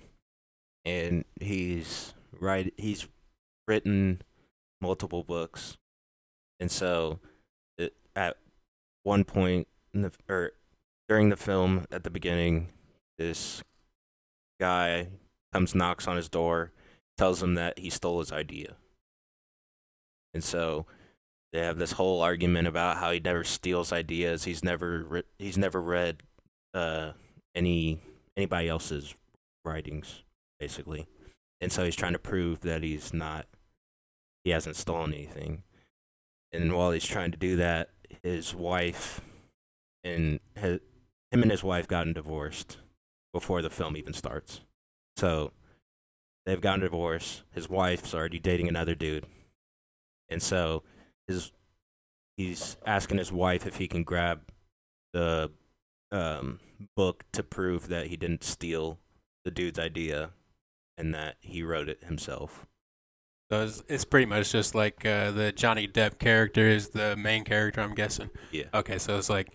and 0.85 1.23
he's 1.39 2.13
right. 2.39 2.71
He's 2.77 3.07
written 3.67 4.21
multiple 4.81 5.23
books, 5.23 5.77
and 6.59 6.71
so 6.71 7.19
it, 7.77 7.93
at 8.15 8.37
one 9.03 9.23
point 9.23 9.67
in 9.93 10.01
the 10.01 10.11
or 10.29 10.51
during 11.07 11.29
the 11.29 11.37
film 11.37 11.85
at 11.91 12.03
the 12.03 12.09
beginning, 12.09 12.69
this 13.17 13.63
guy 14.59 15.07
comes 15.51 15.75
knocks 15.75 16.07
on 16.07 16.15
his 16.15 16.29
door, 16.29 16.71
tells 17.17 17.43
him 17.43 17.55
that 17.55 17.77
he 17.79 17.89
stole 17.89 18.19
his 18.19 18.31
idea, 18.31 18.75
and 20.33 20.43
so 20.43 20.85
they 21.51 21.59
have 21.59 21.77
this 21.77 21.93
whole 21.93 22.21
argument 22.21 22.67
about 22.67 22.97
how 22.97 23.11
he 23.11 23.19
never 23.19 23.43
steals 23.43 23.93
ideas. 23.93 24.43
He's 24.45 24.63
never 24.63 25.03
re- 25.03 25.23
he's 25.37 25.57
never 25.57 25.81
read 25.81 26.23
uh, 26.73 27.11
any 27.53 28.01
anybody 28.35 28.69
else's 28.69 29.13
writings, 29.63 30.23
basically, 30.59 31.07
and 31.61 31.71
so 31.71 31.85
he's 31.85 31.95
trying 31.95 32.13
to 32.13 32.19
prove 32.19 32.61
that 32.61 32.83
he's 32.83 33.13
not 33.13 33.45
he 34.43 34.51
hasn't 34.51 34.75
stolen 34.75 35.13
anything. 35.13 35.63
And 36.53 36.71
while 36.71 36.91
he's 36.91 37.05
trying 37.05 37.31
to 37.31 37.37
do 37.37 37.55
that, 37.55 37.89
his 38.21 38.53
wife 38.53 39.21
and 40.03 40.39
his, 40.55 40.79
him 41.31 41.41
and 41.41 41.51
his 41.51 41.63
wife 41.63 41.87
gotten 41.87 42.13
divorced 42.13 42.77
before 43.33 43.63
the 43.63 43.71
film 43.71 43.97
even 43.97 44.13
starts. 44.13 44.61
So 45.17 45.51
they've 46.45 46.61
gotten 46.61 46.81
divorced. 46.81 47.43
His 47.51 47.67
wife's 47.67 48.13
already 48.13 48.39
dating 48.39 48.67
another 48.67 48.93
dude, 48.93 49.25
and 50.29 50.41
so 50.41 50.83
his 51.27 51.51
he's 52.37 52.77
asking 52.85 53.17
his 53.17 53.31
wife 53.31 53.65
if 53.65 53.77
he 53.77 53.87
can 53.87 54.03
grab 54.03 54.41
the 55.11 55.51
um, 56.11 56.59
book 56.95 57.25
to 57.31 57.43
prove 57.43 57.87
that 57.87 58.07
he 58.07 58.17
didn't 58.17 58.43
steal 58.43 58.99
the 59.43 59.51
dude's 59.51 59.79
idea 59.79 60.31
and 60.97 61.13
that 61.13 61.35
he 61.41 61.63
wrote 61.63 61.89
it 61.89 62.03
himself. 62.03 62.67
So 63.53 63.61
it's, 63.65 63.83
it's 63.87 64.03
pretty 64.05 64.25
much 64.25 64.51
just 64.51 64.73
like 64.73 65.05
uh, 65.05 65.29
the 65.29 65.51
Johnny 65.51 65.87
Depp 65.87 66.17
character 66.17 66.67
is 66.67 66.89
the 66.89 67.15
main 67.15 67.43
character. 67.43 67.81
I'm 67.81 67.93
guessing. 67.93 68.31
Yeah. 68.51 68.63
Okay, 68.73 68.97
so 68.97 69.15
it's 69.15 69.29
like 69.29 69.47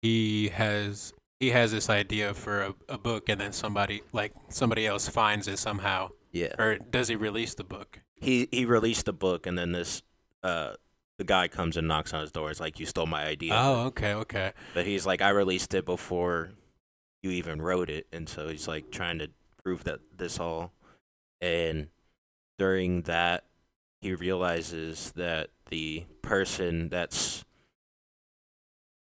he 0.00 0.48
has 0.48 1.12
he 1.38 1.50
has 1.50 1.70
this 1.70 1.90
idea 1.90 2.32
for 2.32 2.62
a, 2.62 2.74
a 2.88 2.96
book, 2.96 3.28
and 3.28 3.38
then 3.38 3.52
somebody 3.52 4.00
like 4.14 4.32
somebody 4.48 4.86
else 4.86 5.06
finds 5.06 5.48
it 5.48 5.58
somehow, 5.58 6.12
Yeah. 6.32 6.54
or 6.58 6.78
does 6.78 7.08
he 7.08 7.16
release 7.16 7.54
the 7.54 7.62
book? 7.64 8.00
He 8.14 8.48
he 8.50 8.64
released 8.64 9.04
the 9.04 9.12
book 9.12 9.46
and 9.46 9.58
then 9.58 9.72
this 9.72 10.02
uh 10.42 10.72
the 11.18 11.24
guy 11.24 11.46
comes 11.48 11.76
and 11.76 11.86
knocks 11.86 12.14
on 12.14 12.22
his 12.22 12.32
door. 12.32 12.50
It's 12.50 12.58
like 12.58 12.80
you 12.80 12.86
stole 12.86 13.04
my 13.06 13.26
idea. 13.26 13.52
Oh, 13.54 13.84
okay, 13.88 14.14
okay. 14.14 14.52
But 14.72 14.86
he's 14.86 15.04
like, 15.04 15.20
I 15.20 15.28
released 15.28 15.74
it 15.74 15.84
before 15.84 16.52
you 17.22 17.32
even 17.32 17.60
wrote 17.60 17.90
it, 17.90 18.06
and 18.14 18.30
so 18.30 18.48
he's 18.48 18.66
like 18.66 18.90
trying 18.90 19.18
to 19.18 19.28
prove 19.62 19.84
that 19.84 20.00
this 20.16 20.40
all. 20.40 20.72
And 21.42 21.88
during 22.58 23.02
that, 23.02 23.44
he 24.00 24.14
realizes 24.14 25.12
that 25.12 25.50
the 25.70 26.04
person 26.22 26.88
that's 26.88 27.44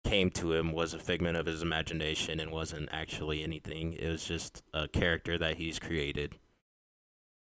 came 0.05 0.31
to 0.31 0.53
him 0.53 0.71
was 0.71 0.93
a 0.93 0.99
figment 0.99 1.35
of 1.35 1.45
his 1.45 1.61
imagination 1.61 2.39
and 2.39 2.51
wasn't 2.51 2.87
actually 2.91 3.43
anything. 3.43 3.93
It 3.93 4.07
was 4.07 4.23
just 4.23 4.63
a 4.73 4.87
character 4.87 5.37
that 5.37 5.57
he's 5.57 5.79
created. 5.79 6.35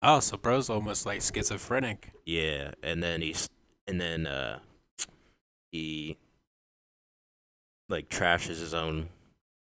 Oh, 0.02 0.20
so 0.20 0.38
bro's 0.38 0.70
almost 0.70 1.06
like 1.06 1.22
schizophrenic. 1.22 2.12
Yeah, 2.26 2.72
and 2.82 3.04
then 3.04 3.22
he's 3.22 3.50
and 3.88 4.02
then 4.02 4.26
uh 4.26 4.60
he 5.72 6.18
like 7.90 8.10
trashes 8.10 8.60
his 8.60 8.74
own 8.74 9.10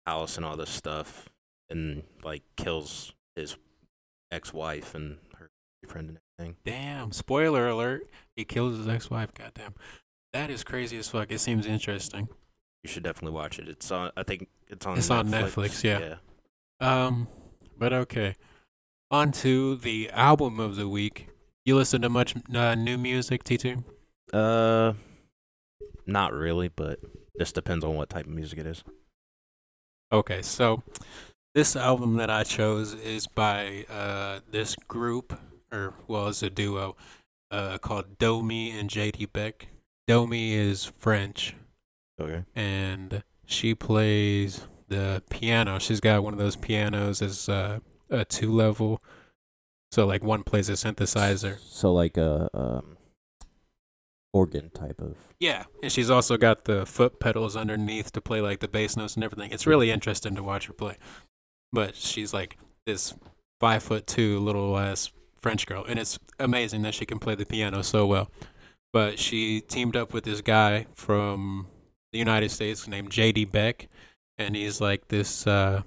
house 0.06 0.36
and 0.36 0.46
all 0.46 0.58
this 0.58 0.70
stuff 0.70 1.30
and 1.70 2.04
like 2.24 2.44
kills 2.58 3.14
his 3.36 3.56
ex-wife 4.32 4.94
and 4.96 5.18
boyfriend 5.84 6.10
and 6.10 6.20
everything. 6.40 6.58
Damn! 6.66 7.12
Spoiler 7.12 7.68
alert: 7.68 8.08
he 8.36 8.44
kills 8.46 8.78
his 8.78 8.88
ex-wife. 8.88 9.34
Goddamn, 9.34 9.76
that 10.34 10.50
is 10.50 10.64
crazy 10.64 10.98
as 10.98 11.08
fuck. 11.08 11.32
It 11.32 11.40
seems 11.40 11.66
interesting. 11.66 12.28
You 12.84 12.90
should 12.90 13.04
definitely 13.04 13.36
watch 13.36 13.60
it. 13.60 13.68
It's 13.68 13.92
on 13.92 14.12
I 14.18 14.24
think 14.24 14.48
it's 14.68 14.86
on 14.86 14.98
It's 14.98 15.08
Netflix. 15.10 15.18
on 15.20 15.28
Netflix, 15.32 15.84
yeah. 15.84 16.16
Yeah. 16.80 17.06
Um, 17.06 17.28
but 17.78 17.94
okay. 17.94 18.36
On 19.12 19.32
to 19.34 19.76
the 19.76 20.10
album 20.12 20.60
of 20.60 20.78
the 20.78 20.88
week. 20.88 21.28
You 21.66 21.76
listen 21.76 22.02
to 22.02 22.10
much 22.10 22.34
uh, 22.56 22.74
new 22.76 22.98
music, 22.98 23.44
T2? 23.44 23.84
Uh 24.34 24.94
not 26.08 26.34
really, 26.34 26.70
but 26.70 27.00
just 27.38 27.54
depends 27.54 27.86
on 27.86 27.96
what 27.96 28.10
type 28.10 28.26
of 28.26 28.32
music 28.32 28.58
it 28.60 28.66
is. 28.66 28.84
Okay, 30.12 30.42
so 30.42 30.82
this 31.54 31.76
album 31.76 32.16
that 32.16 32.30
I 32.30 32.44
chose 32.44 32.94
is 32.96 33.28
by 33.28 33.86
uh, 33.90 34.40
this 34.50 34.76
group, 34.88 35.38
or 35.72 35.94
well, 36.08 36.28
it's 36.28 36.44
a 36.44 36.50
duo 36.50 36.96
uh, 37.50 37.78
called 37.78 38.18
Domi 38.18 38.72
and 38.72 38.90
JD 38.90 39.32
Beck. 39.34 39.68
Domi 40.08 40.54
is 40.54 40.86
French, 40.86 41.56
Okay. 42.20 42.44
and 42.56 43.24
she 43.46 43.74
plays 43.76 44.68
the 44.88 45.24
piano. 45.30 45.80
She's 45.80 46.00
got 46.00 46.24
one 46.24 46.34
of 46.34 46.40
those 46.40 46.56
pianos 46.56 47.22
as 47.22 47.48
uh, 47.48 47.80
a 48.10 48.26
two 48.26 48.52
level. 48.52 49.02
So 49.92 50.06
like 50.06 50.24
one 50.24 50.44
plays 50.44 50.70
a 50.70 50.74
synthesizer. 50.74 51.60
So 51.60 51.94
like 51.94 52.18
a 52.18 52.50
um 52.54 52.98
organ 54.34 54.70
type 54.70 55.02
of 55.02 55.18
Yeah, 55.40 55.66
and 55.84 55.92
she's 55.92 56.10
also 56.10 56.38
got 56.38 56.64
the 56.66 56.86
foot 56.86 57.20
pedals 57.20 57.56
underneath 57.58 58.12
to 58.14 58.22
play 58.22 58.40
like 58.42 58.60
the 58.60 58.68
bass 58.70 58.96
notes 58.96 59.16
and 59.16 59.24
everything. 59.24 59.52
It's 59.52 59.68
really 59.68 59.92
interesting 59.92 60.36
to 60.36 60.44
watch 60.44 60.68
her 60.68 60.74
play. 60.74 60.98
But 61.74 61.96
she's 61.96 62.34
like 62.34 62.58
this 62.86 63.14
five 63.60 63.84
foot 63.84 64.08
two 64.08 64.40
little 64.40 64.78
ass 64.78 65.12
French 65.42 65.66
girl, 65.66 65.84
and 65.86 66.00
it's 66.00 66.20
amazing 66.40 66.82
that 66.84 66.94
she 66.94 67.06
can 67.06 67.20
play 67.20 67.36
the 67.36 67.46
piano 67.46 67.82
so 67.82 68.06
well. 68.06 68.30
But 68.94 69.20
she 69.20 69.62
teamed 69.62 69.96
up 69.96 70.14
with 70.14 70.24
this 70.26 70.42
guy 70.42 70.88
from 70.94 71.68
the 72.12 72.20
United 72.20 72.52
States 72.52 72.88
named 72.88 73.10
JD 73.10 73.52
Beck, 73.52 73.88
and 74.38 74.56
he's 74.56 74.82
like 74.82 75.08
this 75.08 75.48
uh, 75.48 75.84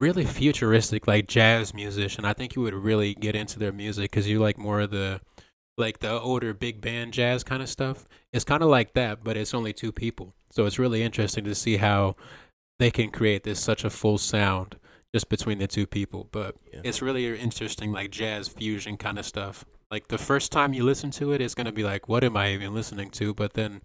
really 0.00 0.24
futuristic, 0.24 1.06
like 1.06 1.28
jazz 1.28 1.72
musician. 1.72 2.24
I 2.24 2.32
think 2.32 2.56
you 2.56 2.62
would 2.62 2.74
really 2.74 3.14
get 3.14 3.36
into 3.36 3.58
their 3.58 3.72
music 3.72 4.10
because 4.10 4.28
you 4.28 4.40
like 4.40 4.58
more 4.58 4.80
of 4.80 4.90
the 4.90 5.20
like 5.78 6.00
the 6.00 6.20
older 6.20 6.52
big 6.52 6.80
band 6.80 7.12
jazz 7.12 7.44
kind 7.44 7.62
of 7.62 7.68
stuff. 7.68 8.06
It's 8.32 8.44
kind 8.44 8.62
of 8.62 8.68
like 8.68 8.92
that, 8.94 9.24
but 9.24 9.36
it's 9.36 9.54
only 9.54 9.72
two 9.72 9.92
people. 9.92 10.34
So 10.50 10.66
it's 10.66 10.78
really 10.78 11.02
interesting 11.02 11.44
to 11.44 11.54
see 11.54 11.78
how 11.78 12.16
they 12.78 12.90
can 12.90 13.10
create 13.10 13.44
this 13.44 13.60
such 13.60 13.84
a 13.84 13.90
full 13.90 14.18
sound 14.18 14.76
just 15.14 15.28
between 15.28 15.58
the 15.58 15.66
two 15.66 15.86
people. 15.86 16.28
But 16.32 16.56
Yeah. 16.72 16.80
it's 16.84 17.02
really 17.02 17.38
interesting, 17.38 17.92
like 17.92 18.10
jazz 18.10 18.48
fusion 18.48 18.96
kind 18.96 19.18
of 19.18 19.26
stuff. 19.26 19.64
Like 19.90 20.08
the 20.08 20.18
first 20.18 20.50
time 20.52 20.72
you 20.72 20.84
listen 20.84 21.10
to 21.12 21.32
it, 21.32 21.40
it's 21.40 21.54
gonna 21.54 21.72
be 21.72 21.84
like, 21.84 22.08
"What 22.08 22.24
am 22.24 22.36
I 22.36 22.52
even 22.52 22.74
listening 22.74 23.10
to?" 23.10 23.34
But 23.34 23.52
then, 23.54 23.82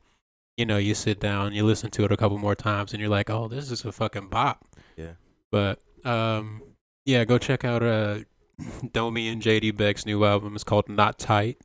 you 0.56 0.66
know, 0.66 0.78
you 0.78 0.96
sit 0.96 1.20
down, 1.20 1.54
you 1.54 1.66
listen 1.66 1.92
to 1.92 2.06
it 2.06 2.12
a 2.12 2.18
couple 2.18 2.38
more 2.38 2.56
times, 2.56 2.94
and 2.94 3.02
you're 3.02 3.10
like, 3.10 3.30
"Oh, 3.30 3.48
this 3.48 3.70
is 3.72 3.84
a 3.84 3.92
fucking 3.92 4.30
bop." 4.30 4.66
Yeah. 4.96 5.14
But 5.52 5.80
um, 6.06 6.64
yeah, 7.06 7.26
go 7.26 7.38
check 7.38 7.66
out 7.66 7.84
uh, 7.84 8.20
Domi 8.94 9.28
and 9.28 9.42
JD 9.42 9.76
Beck's 9.76 10.06
new 10.06 10.24
album. 10.24 10.56
It's 10.56 10.64
called 10.64 10.88
Not 10.88 11.20
Tight. 11.20 11.58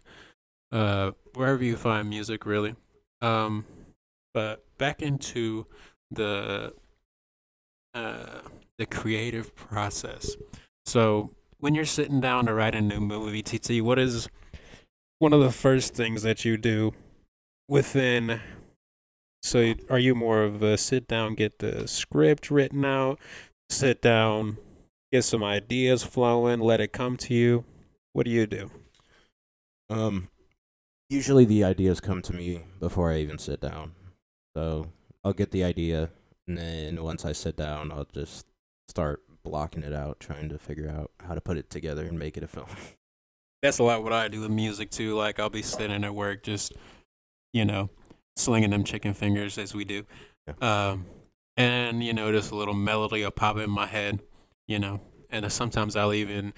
Uh, 0.73 1.13
wherever 1.35 1.63
you 1.63 1.77
find 1.77 2.09
music, 2.09 2.45
really. 2.47 2.75
Um, 3.21 3.65
but 4.35 4.65
back 4.79 5.03
into 5.03 5.67
the 6.11 6.73
uh, 7.95 8.41
the 8.83 8.87
creative 8.87 9.55
process. 9.55 10.37
So 10.87 11.31
when 11.61 11.73
you're 11.73 11.85
sitting 11.85 12.21
down 12.21 12.47
to 12.47 12.55
write 12.55 12.75
a 12.75 12.81
new 12.81 12.99
movie, 12.99 13.41
TT, 13.41 13.81
what 13.81 13.97
is 13.97 14.29
one 15.21 15.33
of 15.33 15.41
the 15.41 15.53
first 15.53 15.95
things 15.95 16.23
that 16.23 16.45
you 16.45 16.57
do 16.57 16.93
within? 17.69 18.41
So 19.45 19.75
are 19.89 20.01
you 20.01 20.17
more 20.17 20.43
of 20.43 20.65
a 20.65 20.77
sit 20.77 21.07
down, 21.07 21.37
get 21.37 21.61
the 21.61 21.87
script 21.87 22.51
written 22.51 22.85
out, 22.85 23.21
sit 23.71 24.03
down, 24.03 24.59
get 25.13 25.23
some 25.23 25.45
ideas 25.45 26.03
flowing, 26.03 26.59
let 26.59 26.81
it 26.81 26.93
come 26.93 27.17
to 27.19 27.35
you? 27.35 27.65
What 28.15 28.27
do 28.27 28.33
you 28.33 28.49
do? 28.49 28.69
Um, 29.91 30.29
usually 31.09 31.45
the 31.45 31.63
ideas 31.63 32.01
come 32.01 32.21
to 32.23 32.33
me 32.33 32.65
before 32.81 33.13
I 33.13 33.19
even 33.19 33.39
sit 33.39 33.61
down. 33.61 33.93
So 34.57 34.89
I'll 35.23 35.33
get 35.33 35.53
the 35.53 35.63
idea, 35.63 36.11
and 36.49 36.59
then 36.59 37.01
once 37.01 37.25
I 37.25 37.31
sit 37.31 37.57
down, 37.57 37.93
I'll 37.93 38.09
just 38.13 38.47
start 38.89 39.23
blocking 39.43 39.83
it 39.83 39.93
out, 39.93 40.21
trying 40.21 40.49
to 40.49 40.59
figure 40.59 40.89
out 40.89 41.11
how 41.27 41.35
to 41.35 41.41
put 41.41 41.57
it 41.57 41.71
together 41.71 42.05
and 42.05 42.19
make 42.19 42.37
it 42.37 42.43
a 42.43 42.49
film. 42.49 42.67
That's 43.63 43.79
a 43.79 43.85
lot 43.85 44.03
what 44.03 44.13
I 44.13 44.29
do 44.29 44.41
with 44.41 44.51
music 44.51 44.91
too. 44.91 45.15
Like 45.15 45.39
I'll 45.39 45.51
be 45.51 45.63
sitting 45.63 46.05
at 46.05 46.15
work, 46.15 46.43
just 46.43 46.73
you 47.53 47.65
know, 47.65 47.91
slinging 48.37 48.71
them 48.71 48.85
chicken 48.85 49.15
fingers 49.15 49.59
as 49.59 49.75
we 49.75 49.85
do, 49.85 50.05
um, 50.61 51.07
and 51.57 52.03
you 52.03 52.13
know, 52.13 52.33
just 52.33 52.51
a 52.51 52.57
little 52.57 52.75
melody 52.75 53.23
will 53.23 53.31
pop 53.31 53.59
in 53.59 53.71
my 53.71 53.87
head, 53.87 54.21
you 54.67 54.79
know, 54.79 55.01
and 55.31 55.51
sometimes 55.53 55.95
I'll 55.95 56.15
even 56.15 56.53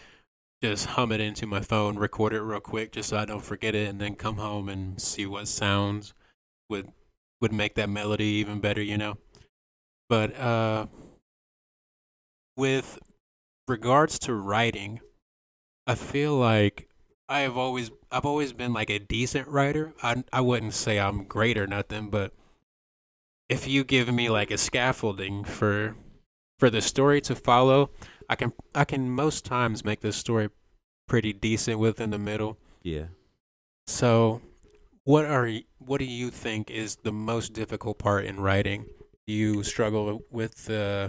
just 0.63 0.87
hum 0.87 1.13
it 1.13 1.21
into 1.21 1.47
my 1.47 1.61
phone, 1.61 1.99
record 1.99 2.33
it 2.33 2.41
real 2.41 2.61
quick, 2.61 2.93
just 2.93 3.11
so 3.11 3.19
I 3.19 3.27
don't 3.27 3.45
forget 3.45 3.75
it, 3.75 3.89
and 3.89 4.01
then 4.01 4.15
come 4.15 4.37
home 4.37 4.71
and 4.71 4.99
see 5.01 5.27
what 5.27 5.47
sounds 5.47 6.15
would 6.71 6.91
would 7.43 7.53
make 7.53 7.75
that 7.75 7.91
melody 7.91 8.25
even 8.25 8.61
better, 8.61 8.81
you 8.81 8.97
know. 8.97 9.19
But 10.09 10.35
uh, 10.39 10.87
with 12.57 12.99
regards 13.69 14.19
to 14.21 14.35
writing, 14.35 15.01
I 15.87 15.95
feel 15.95 16.37
like 16.37 16.89
I 17.29 17.41
have 17.41 17.57
always 17.57 17.91
I've 18.11 18.27
always 18.27 18.53
been 18.53 18.73
like 18.73 18.91
a 18.91 18.99
decent 18.99 19.49
writer. 19.49 19.95
I 20.03 20.25
I 20.33 20.41
wouldn't 20.41 20.75
say 20.75 20.99
I'm 20.99 21.25
great 21.25 21.59
or 21.59 21.67
nothing, 21.67 22.11
but 22.11 22.33
if 23.49 23.69
you 23.69 23.85
give 23.85 24.13
me 24.13 24.29
like 24.29 24.51
a 24.51 24.59
scaffolding 24.59 25.45
for 25.45 25.97
for 26.59 26.71
the 26.71 26.81
story 26.81 27.21
to 27.23 27.35
follow, 27.35 27.91
I 28.29 28.37
can 28.37 28.53
I 28.75 28.85
can 28.85 29.11
most 29.11 29.45
times 29.45 29.85
make 29.85 30.01
the 30.01 30.13
story 30.13 30.51
pretty 31.07 31.33
decent 31.33 31.79
within 31.79 32.11
the 32.11 32.19
middle. 32.19 32.59
Yeah. 32.83 33.07
So, 33.87 34.41
what 35.05 35.25
are 35.25 35.51
what 35.79 35.99
do 35.99 36.07
you 36.07 36.31
think 36.31 36.71
is 36.71 36.97
the 36.97 37.13
most 37.13 37.53
difficult 37.53 37.99
part 37.99 38.25
in 38.25 38.41
writing? 38.41 38.87
Do 39.27 39.33
you 39.33 39.63
struggle 39.63 40.23
with 40.31 40.69
uh, 40.71 41.09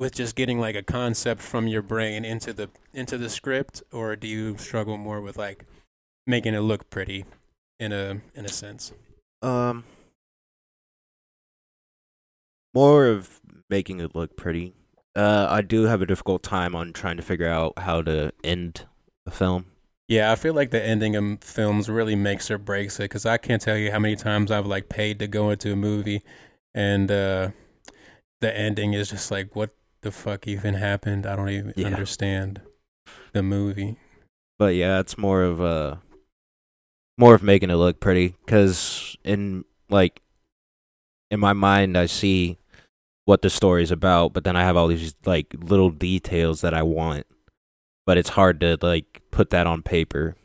with 0.00 0.14
just 0.14 0.34
getting 0.34 0.58
like 0.58 0.74
a 0.74 0.82
concept 0.82 1.42
from 1.42 1.68
your 1.68 1.82
brain 1.82 2.24
into 2.24 2.52
the 2.52 2.70
into 2.92 3.16
the 3.18 3.28
script, 3.28 3.82
or 3.92 4.16
do 4.16 4.26
you 4.26 4.56
struggle 4.56 4.96
more 4.96 5.20
with 5.20 5.36
like 5.36 5.66
making 6.26 6.54
it 6.54 6.60
look 6.60 6.90
pretty 6.90 7.26
in 7.78 7.92
a 7.92 8.20
in 8.34 8.44
a 8.44 8.48
sense? 8.48 8.92
Um, 9.42 9.84
more 12.74 13.06
of 13.06 13.40
making 13.68 14.00
it 14.00 14.16
look 14.16 14.36
pretty. 14.36 14.74
Uh, 15.14 15.46
I 15.48 15.60
do 15.60 15.84
have 15.84 16.02
a 16.02 16.06
difficult 16.06 16.42
time 16.42 16.74
on 16.74 16.92
trying 16.92 17.18
to 17.18 17.22
figure 17.22 17.48
out 17.48 17.74
how 17.78 18.00
to 18.02 18.32
end 18.42 18.86
a 19.26 19.30
film. 19.30 19.66
Yeah, 20.08 20.32
I 20.32 20.34
feel 20.34 20.54
like 20.54 20.70
the 20.70 20.82
ending 20.82 21.14
of 21.14 21.40
films 21.42 21.88
really 21.88 22.16
makes 22.16 22.50
or 22.50 22.58
breaks 22.58 22.98
it 22.98 23.04
because 23.04 23.26
I 23.26 23.36
can't 23.36 23.60
tell 23.60 23.76
you 23.76 23.92
how 23.92 23.98
many 23.98 24.16
times 24.16 24.50
I've 24.50 24.66
like 24.66 24.88
paid 24.88 25.18
to 25.18 25.28
go 25.28 25.50
into 25.50 25.72
a 25.72 25.76
movie, 25.76 26.22
and 26.74 27.10
uh, 27.10 27.50
the 28.40 28.56
ending 28.56 28.94
is 28.94 29.10
just 29.10 29.30
like, 29.30 29.54
what 29.54 29.70
the 30.02 30.10
fuck 30.10 30.46
even 30.46 30.74
happened? 30.74 31.26
I 31.26 31.36
don't 31.36 31.48
even 31.48 31.72
Yeah. 31.76 31.86
understand 31.88 32.60
the 33.32 33.42
movie. 33.42 33.96
But 34.58 34.74
yeah, 34.74 35.00
it's 35.00 35.16
more 35.18 35.42
of 35.42 35.60
a 35.60 36.00
more 37.18 37.34
of 37.34 37.42
making 37.42 37.70
it 37.70 37.74
look 37.74 38.00
pretty 38.00 38.34
cuz 38.46 39.16
in 39.24 39.64
like 39.88 40.20
in 41.30 41.38
my 41.40 41.52
mind 41.52 41.96
I 41.96 42.06
see 42.06 42.58
what 43.26 43.42
the 43.42 43.50
story's 43.50 43.90
about, 43.90 44.32
but 44.32 44.44
then 44.44 44.56
I 44.56 44.62
have 44.64 44.76
all 44.76 44.88
these 44.88 45.14
like 45.24 45.54
little 45.58 45.90
details 45.90 46.62
that 46.62 46.74
I 46.74 46.82
want. 46.82 47.26
But 48.06 48.18
it's 48.18 48.30
hard 48.30 48.60
to 48.60 48.76
like 48.80 49.22
put 49.30 49.50
that 49.50 49.66
on 49.66 49.82
paper 49.82 50.36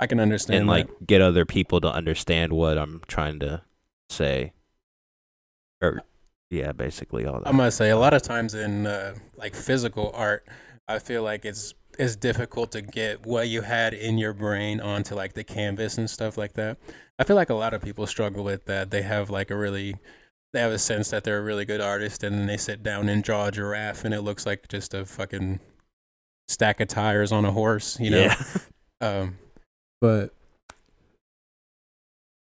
I 0.00 0.06
can 0.06 0.18
understand 0.20 0.60
and 0.60 0.68
that. 0.68 0.72
like 0.72 0.88
get 1.06 1.20
other 1.20 1.44
people 1.44 1.80
to 1.80 1.88
understand 1.92 2.52
what 2.52 2.78
I'm 2.78 3.02
trying 3.06 3.38
to 3.40 3.62
say. 4.08 4.52
Or 5.80 6.02
yeah, 6.52 6.72
basically 6.72 7.24
all 7.24 7.40
that. 7.40 7.48
I'm 7.48 7.56
gonna 7.56 7.70
say, 7.70 7.90
a 7.90 7.96
lot 7.96 8.12
of 8.12 8.20
times 8.20 8.54
in 8.54 8.86
uh, 8.86 9.14
like 9.36 9.54
physical 9.54 10.12
art, 10.14 10.46
I 10.86 10.98
feel 10.98 11.22
like 11.22 11.46
it's 11.46 11.72
it's 11.98 12.14
difficult 12.14 12.72
to 12.72 12.82
get 12.82 13.26
what 13.26 13.48
you 13.48 13.62
had 13.62 13.94
in 13.94 14.18
your 14.18 14.34
brain 14.34 14.80
onto 14.80 15.14
like 15.14 15.32
the 15.32 15.44
canvas 15.44 15.96
and 15.96 16.08
stuff 16.08 16.36
like 16.36 16.52
that. 16.54 16.76
I 17.18 17.24
feel 17.24 17.36
like 17.36 17.50
a 17.50 17.54
lot 17.54 17.72
of 17.72 17.82
people 17.82 18.06
struggle 18.06 18.44
with 18.44 18.66
that. 18.66 18.90
They 18.90 19.00
have 19.00 19.30
like 19.30 19.50
a 19.50 19.56
really 19.56 19.96
they 20.52 20.60
have 20.60 20.72
a 20.72 20.78
sense 20.78 21.08
that 21.10 21.24
they're 21.24 21.38
a 21.38 21.42
really 21.42 21.64
good 21.64 21.80
artist 21.80 22.22
and 22.22 22.36
then 22.36 22.46
they 22.46 22.58
sit 22.58 22.82
down 22.82 23.08
and 23.08 23.24
draw 23.24 23.46
a 23.46 23.50
giraffe 23.50 24.04
and 24.04 24.12
it 24.12 24.20
looks 24.20 24.44
like 24.44 24.68
just 24.68 24.92
a 24.92 25.06
fucking 25.06 25.58
stack 26.48 26.80
of 26.80 26.88
tires 26.88 27.32
on 27.32 27.46
a 27.46 27.52
horse, 27.52 27.98
you 27.98 28.10
know. 28.10 28.22
yeah. 28.22 28.44
Um, 29.00 29.36
but 30.00 30.32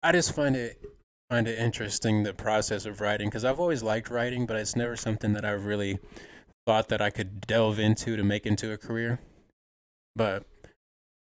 I 0.01 0.13
just 0.13 0.33
find 0.33 0.55
it 0.55 0.81
find 1.29 1.47
it 1.47 1.59
interesting 1.59 2.23
the 2.23 2.33
process 2.33 2.85
of 2.85 3.01
writing 3.01 3.27
because 3.27 3.43
I've 3.43 3.59
always 3.59 3.83
liked 3.83 4.09
writing, 4.09 4.45
but 4.45 4.55
it's 4.55 4.75
never 4.75 4.95
something 4.95 5.33
that 5.33 5.45
I've 5.45 5.65
really 5.65 5.99
thought 6.65 6.89
that 6.89 7.01
I 7.01 7.09
could 7.09 7.41
delve 7.41 7.79
into 7.79 8.15
to 8.15 8.23
make 8.23 8.45
into 8.45 8.71
a 8.71 8.77
career. 8.77 9.19
But 10.15 10.43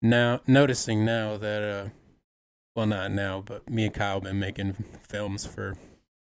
now 0.01 0.41
noticing 0.47 1.05
now 1.05 1.37
that 1.37 1.63
uh, 1.63 1.89
well 2.75 2.85
not 2.85 3.11
now, 3.11 3.41
but 3.45 3.69
me 3.69 3.85
and 3.85 3.93
Kyle 3.93 4.15
have 4.15 4.23
been 4.23 4.39
making 4.39 4.75
films 5.07 5.45
for 5.45 5.75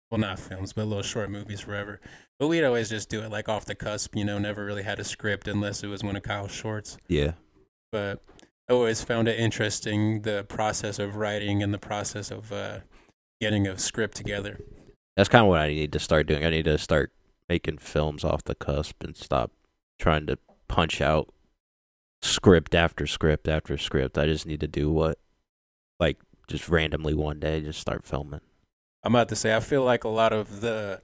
well 0.09 0.19
not 0.19 0.39
films, 0.39 0.73
but 0.73 0.85
little 0.85 1.03
short 1.03 1.29
movies 1.29 1.61
forever. 1.61 1.99
But 2.39 2.47
we'd 2.47 2.63
always 2.63 2.89
just 2.89 3.09
do 3.09 3.21
it 3.21 3.29
like 3.29 3.49
off 3.49 3.65
the 3.65 3.75
cusp, 3.75 4.15
you 4.15 4.23
know, 4.23 4.39
never 4.39 4.63
really 4.63 4.83
had 4.83 4.99
a 4.99 5.03
script 5.03 5.47
unless 5.47 5.83
it 5.83 5.87
was 5.87 6.03
one 6.03 6.15
of 6.15 6.23
Kyle's 6.23 6.51
shorts 6.51 6.97
yeah. 7.09 7.33
but 7.91 8.23
I 8.69 8.73
always 8.73 9.03
found 9.03 9.27
it 9.27 9.39
interesting 9.39 10.21
the 10.21 10.45
process 10.47 10.99
of 10.99 11.15
writing 11.15 11.61
and 11.63 11.73
the 11.73 11.79
process 11.79 12.31
of 12.31 12.51
uh, 12.53 12.79
getting 13.39 13.67
a 13.67 13.77
script 13.77 14.15
together. 14.15 14.59
That's 15.15 15.29
kind 15.29 15.43
of 15.43 15.49
what 15.49 15.61
I 15.61 15.69
need 15.69 15.91
to 15.93 15.99
start 15.99 16.27
doing. 16.27 16.45
I 16.45 16.49
need 16.49 16.65
to 16.65 16.77
start 16.77 17.11
making 17.47 17.79
films 17.79 18.23
off 18.23 18.43
the 18.43 18.55
cusp 18.55 19.03
and 19.03 19.17
stop 19.17 19.51
trying 19.97 20.27
to 20.27 20.37
punch 20.67 21.01
out 21.01 21.33
script 22.21 22.75
after 22.75 23.07
script 23.07 23.47
after 23.47 23.77
script. 23.77 24.17
I 24.17 24.25
just 24.25 24.45
need 24.45 24.59
to 24.61 24.67
do 24.67 24.91
what, 24.91 25.19
like, 25.99 26.19
just 26.47 26.69
randomly 26.69 27.13
one 27.13 27.39
day, 27.39 27.61
just 27.61 27.79
start 27.79 28.05
filming. 28.05 28.41
I'm 29.03 29.15
about 29.15 29.29
to 29.29 29.35
say 29.35 29.55
I 29.55 29.59
feel 29.59 29.83
like 29.83 30.03
a 30.03 30.09
lot 30.09 30.33
of 30.33 30.61
the 30.61 31.01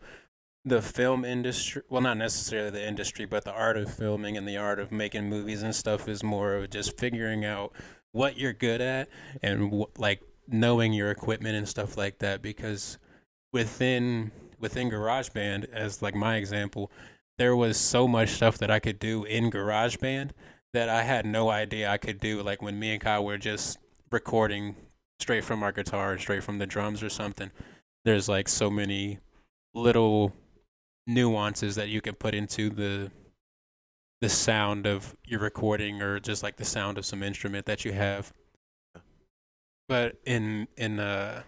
the 0.68 0.82
film 0.82 1.24
industry, 1.24 1.84
well, 1.90 2.02
not 2.02 2.18
necessarily 2.18 2.72
the 2.72 2.86
industry, 2.86 3.26
but 3.26 3.46
the 3.46 3.54
art 3.54 3.78
of 3.78 3.94
filming 3.94 4.36
and 4.36 4.48
the 4.48 4.58
art 4.58 4.80
of 4.80 4.92
making 4.92 5.30
movies 5.30 5.62
and 5.62 5.76
stuff 5.76 6.10
is 6.10 6.24
more 6.24 6.56
of 6.56 6.72
just 6.72 6.98
figuring 6.98 7.46
out 7.46 7.72
what 8.12 8.38
you're 8.38 8.52
good 8.54 8.82
at 8.82 9.08
and 9.44 9.72
wh- 9.72 10.00
like 10.00 10.24
knowing 10.48 10.94
your 10.94 11.12
equipment 11.12 11.56
and 11.56 11.68
stuff 11.68 11.98
like 11.98 12.20
that. 12.20 12.42
Because 12.42 12.98
within 13.54 14.32
within 14.60 14.90
GarageBand, 14.90 15.72
as 15.72 16.02
like 16.02 16.16
my 16.16 16.36
example, 16.36 16.92
there 17.38 17.56
was 17.56 17.78
so 17.78 18.08
much 18.08 18.30
stuff 18.30 18.58
that 18.60 18.72
I 18.72 18.80
could 18.80 19.00
do 19.00 19.24
in 19.24 19.52
GarageBand 19.52 20.32
that 20.74 20.90
I 20.90 21.04
had 21.04 21.26
no 21.26 21.50
idea 21.50 21.90
I 21.90 21.98
could 21.98 22.20
do. 22.20 22.42
Like 22.42 22.62
when 22.62 22.80
me 22.80 22.92
and 22.92 23.02
Kyle 23.02 23.24
were 23.24 23.38
just 23.38 23.78
recording 24.12 24.76
straight 25.20 25.44
from 25.44 25.64
our 25.64 25.72
guitar, 25.72 26.18
straight 26.18 26.44
from 26.44 26.60
the 26.60 26.68
drums 26.68 27.02
or 27.02 27.10
something. 27.10 27.52
There's 28.04 28.30
like 28.30 28.48
so 28.48 28.70
many 28.70 29.20
little 29.74 30.34
nuances 31.08 31.76
that 31.76 31.90
you 31.90 32.02
can 32.02 32.16
put 32.16 32.34
into 32.34 32.70
the 32.70 33.12
the 34.22 34.30
sound 34.30 34.88
of 34.88 35.16
your 35.26 35.40
recording 35.40 36.02
or 36.02 36.20
just 36.20 36.42
like 36.42 36.56
the 36.56 36.66
sound 36.66 36.98
of 36.98 37.06
some 37.06 37.22
instrument 37.22 37.66
that 37.66 37.86
you 37.86 37.92
have. 37.92 38.34
But 39.88 40.16
in 40.26 40.68
in 40.78 41.00
uh 41.00 41.44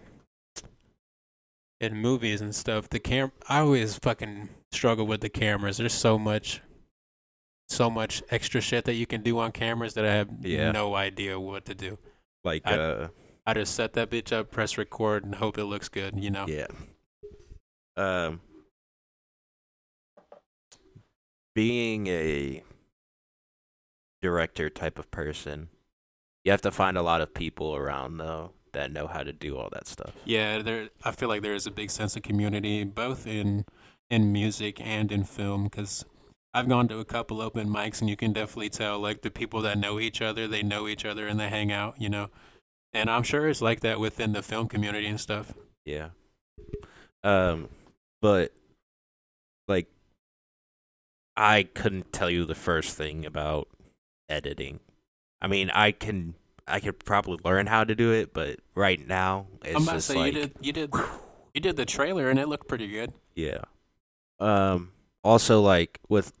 in 1.80 1.96
movies 1.96 2.40
and 2.40 2.54
stuff, 2.54 2.88
the 2.88 2.98
cam 2.98 3.32
I 3.48 3.60
always 3.60 3.96
fucking 3.98 4.48
struggle 4.72 5.06
with 5.06 5.20
the 5.20 5.28
cameras. 5.28 5.76
There's 5.78 5.92
so 5.94 6.18
much 6.18 6.60
so 7.68 7.90
much 7.90 8.22
extra 8.30 8.60
shit 8.60 8.84
that 8.86 8.94
you 8.94 9.06
can 9.06 9.22
do 9.22 9.38
on 9.38 9.52
cameras 9.52 9.94
that 9.94 10.04
I 10.04 10.12
have 10.14 10.28
Yeah. 10.40 10.72
no 10.72 10.94
idea 10.94 11.38
what 11.38 11.66
to 11.66 11.74
do. 11.74 11.98
Like, 12.44 12.66
I- 12.66 12.78
uh, 12.78 13.08
I 13.46 13.54
just 13.54 13.74
set 13.74 13.92
that 13.94 14.10
bitch 14.10 14.32
up, 14.32 14.50
press 14.50 14.78
record, 14.78 15.24
and 15.24 15.34
hope 15.34 15.58
it 15.58 15.64
looks 15.64 15.88
good. 15.88 16.18
You 16.22 16.30
know. 16.30 16.46
yeah. 16.48 16.66
Um, 17.96 18.40
being 21.54 22.06
a 22.06 22.62
director 24.22 24.70
type 24.70 24.98
of 24.98 25.10
person, 25.10 25.68
you 26.48 26.52
have 26.52 26.62
to 26.62 26.70
find 26.70 26.96
a 26.96 27.02
lot 27.02 27.20
of 27.20 27.34
people 27.34 27.76
around 27.76 28.16
though 28.16 28.52
that 28.72 28.90
know 28.90 29.06
how 29.06 29.22
to 29.22 29.34
do 29.34 29.58
all 29.58 29.68
that 29.70 29.86
stuff. 29.86 30.14
Yeah, 30.24 30.62
there. 30.62 30.88
I 31.04 31.10
feel 31.10 31.28
like 31.28 31.42
there 31.42 31.52
is 31.52 31.66
a 31.66 31.70
big 31.70 31.90
sense 31.90 32.16
of 32.16 32.22
community, 32.22 32.84
both 32.84 33.26
in 33.26 33.66
in 34.08 34.32
music 34.32 34.80
and 34.80 35.12
in 35.12 35.24
film, 35.24 35.64
because 35.64 36.06
I've 36.54 36.66
gone 36.66 36.88
to 36.88 37.00
a 37.00 37.04
couple 37.04 37.42
open 37.42 37.68
mics, 37.68 38.00
and 38.00 38.08
you 38.08 38.16
can 38.16 38.32
definitely 38.32 38.70
tell 38.70 38.98
like 38.98 39.20
the 39.20 39.30
people 39.30 39.60
that 39.60 39.76
know 39.76 40.00
each 40.00 40.22
other, 40.22 40.48
they 40.48 40.62
know 40.62 40.88
each 40.88 41.04
other, 41.04 41.26
and 41.26 41.38
they 41.38 41.50
hang 41.50 41.70
out. 41.70 42.00
You 42.00 42.08
know, 42.08 42.30
and 42.94 43.10
I'm 43.10 43.24
sure 43.24 43.46
it's 43.46 43.60
like 43.60 43.80
that 43.80 44.00
within 44.00 44.32
the 44.32 44.42
film 44.42 44.68
community 44.68 45.06
and 45.06 45.20
stuff. 45.20 45.52
Yeah. 45.84 46.08
Um, 47.22 47.68
but 48.22 48.54
like, 49.66 49.88
I 51.36 51.64
couldn't 51.74 52.10
tell 52.10 52.30
you 52.30 52.46
the 52.46 52.54
first 52.54 52.96
thing 52.96 53.26
about 53.26 53.68
editing. 54.30 54.80
I 55.40 55.46
mean, 55.46 55.70
I 55.70 55.92
can, 55.92 56.34
I 56.66 56.80
could 56.80 56.98
probably 57.04 57.38
learn 57.44 57.66
how 57.66 57.84
to 57.84 57.94
do 57.94 58.12
it, 58.12 58.32
but 58.34 58.58
right 58.74 59.04
now 59.06 59.46
it's 59.64 59.76
I'm 59.76 59.82
about 59.82 59.92
to 59.92 59.96
just 59.98 60.08
say 60.08 60.14
like, 60.16 60.34
you 60.34 60.40
did 60.40 60.52
you 60.60 60.72
did 60.72 60.94
you 61.54 61.60
did 61.60 61.76
the 61.76 61.86
trailer, 61.86 62.28
and 62.30 62.38
it 62.38 62.48
looked 62.48 62.68
pretty 62.68 62.88
good. 62.88 63.12
yeah. 63.34 63.62
Um. 64.40 64.92
Also, 65.24 65.60
like 65.60 65.98
with, 66.08 66.32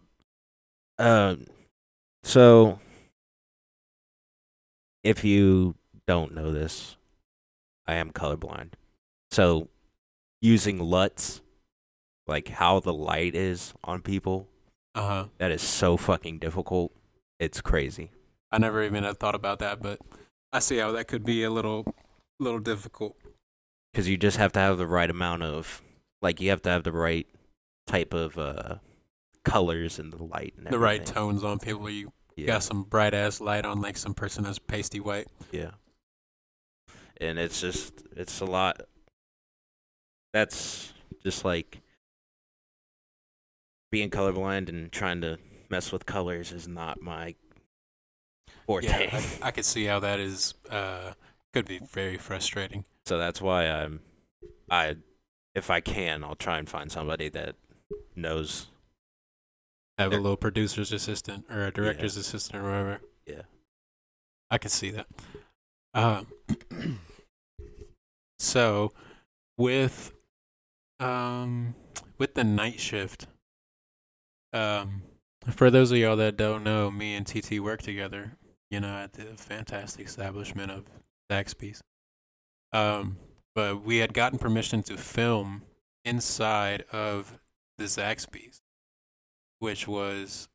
um, 0.98 1.46
so 2.22 2.78
if 5.04 5.24
you 5.24 5.74
don't 6.06 6.34
know 6.34 6.52
this, 6.52 6.96
I 7.86 7.94
am 7.94 8.12
colorblind. 8.12 8.72
So 9.30 9.68
using 10.40 10.78
LUTs, 10.78 11.40
like 12.26 12.48
how 12.48 12.80
the 12.80 12.92
light 12.94 13.34
is 13.34 13.74
on 13.84 14.00
people, 14.02 14.48
Uh 14.94 15.06
huh. 15.06 15.24
that 15.38 15.50
is 15.50 15.62
so 15.62 15.96
fucking 15.96 16.38
difficult. 16.38 16.92
It's 17.40 17.60
crazy. 17.60 18.10
I 18.50 18.58
never 18.58 18.82
even 18.82 19.04
had 19.04 19.18
thought 19.18 19.34
about 19.34 19.58
that, 19.60 19.82
but 19.82 20.00
I 20.52 20.58
see 20.60 20.78
how 20.78 20.92
that 20.92 21.08
could 21.08 21.24
be 21.24 21.42
a 21.44 21.50
little 21.50 21.84
little 22.40 22.60
difficult. 22.60 23.16
Because 23.92 24.08
you 24.08 24.16
just 24.16 24.36
have 24.36 24.52
to 24.52 24.60
have 24.60 24.78
the 24.78 24.86
right 24.86 25.10
amount 25.10 25.42
of, 25.42 25.82
like, 26.22 26.40
you 26.40 26.50
have 26.50 26.62
to 26.62 26.70
have 26.70 26.84
the 26.84 26.92
right 26.92 27.26
type 27.86 28.12
of 28.14 28.38
uh 28.38 28.76
colors 29.44 29.98
in 29.98 30.10
the 30.10 30.22
light 30.22 30.54
and 30.56 30.66
The 30.66 30.78
right 30.78 31.04
tones 31.04 31.42
on 31.42 31.58
people. 31.58 31.88
You 31.88 32.12
Yeah. 32.36 32.46
got 32.46 32.62
some 32.62 32.82
bright 32.84 33.14
ass 33.14 33.40
light 33.40 33.64
on 33.64 33.80
like 33.80 33.96
some 33.96 34.14
person 34.14 34.44
that's 34.44 34.58
pasty 34.58 35.00
white. 35.00 35.26
Yeah. 35.52 35.72
And 37.20 37.38
it's 37.38 37.60
just 37.60 38.02
it's 38.14 38.40
a 38.40 38.44
lot 38.44 38.82
that's 40.32 40.92
just 41.24 41.44
like 41.44 41.80
being 43.90 44.10
colorblind 44.10 44.68
and 44.68 44.92
trying 44.92 45.20
to 45.22 45.38
mess 45.70 45.90
with 45.90 46.04
colors 46.06 46.52
is 46.52 46.68
not 46.68 47.00
my 47.00 47.34
Yeah, 48.68 49.08
I, 49.42 49.48
I 49.48 49.50
could 49.50 49.64
see 49.64 49.84
how 49.84 50.00
that 50.00 50.20
is 50.20 50.54
uh 50.70 51.12
could 51.52 51.66
be 51.66 51.78
very 51.78 52.18
frustrating. 52.18 52.84
so 53.06 53.18
that's 53.18 53.40
why 53.40 53.64
I'm 53.64 54.00
I 54.70 54.96
if 55.54 55.70
I 55.70 55.80
can, 55.80 56.22
I'll 56.22 56.36
try 56.36 56.58
and 56.58 56.68
find 56.68 56.92
somebody 56.92 57.28
that 57.30 57.56
knows 58.14 58.66
Have 59.96 60.12
a 60.12 60.16
little 60.16 60.36
producer's 60.36 60.92
assistant 60.92 61.46
or 61.50 61.64
a 61.64 61.72
director's 61.72 62.16
assistant 62.16 62.62
or 62.62 62.68
whatever. 62.68 63.00
Yeah. 63.26 63.42
I 64.50 64.58
could 64.58 64.70
see 64.70 64.90
that. 64.90 65.06
Um, 65.94 66.26
so 68.38 68.92
with 69.56 70.12
um 71.00 71.74
with 72.18 72.34
the 72.34 72.44
night 72.44 72.80
shift, 72.80 73.26
um, 74.52 75.02
for 75.50 75.70
those 75.70 75.90
of 75.92 75.98
y'all 75.98 76.16
that 76.16 76.36
don't 76.36 76.62
know, 76.64 76.90
me 76.90 77.14
and 77.14 77.26
TT 77.26 77.58
work 77.60 77.82
together. 77.82 78.36
You 78.70 78.80
know, 78.80 78.96
at 78.96 79.14
the 79.14 79.24
fantastic 79.36 80.06
establishment 80.06 80.70
of 80.70 80.84
Zaxby's. 81.30 81.80
Um, 82.72 83.16
but 83.54 83.82
we 83.82 83.98
had 83.98 84.14
gotten 84.14 84.38
permission 84.38 84.82
to 84.84 84.96
film 84.96 85.62
inside 86.04 86.84
of 86.92 87.38
the 87.78 87.84
Zaxby's, 87.84 88.60
which 89.58 89.88
was 89.88 90.48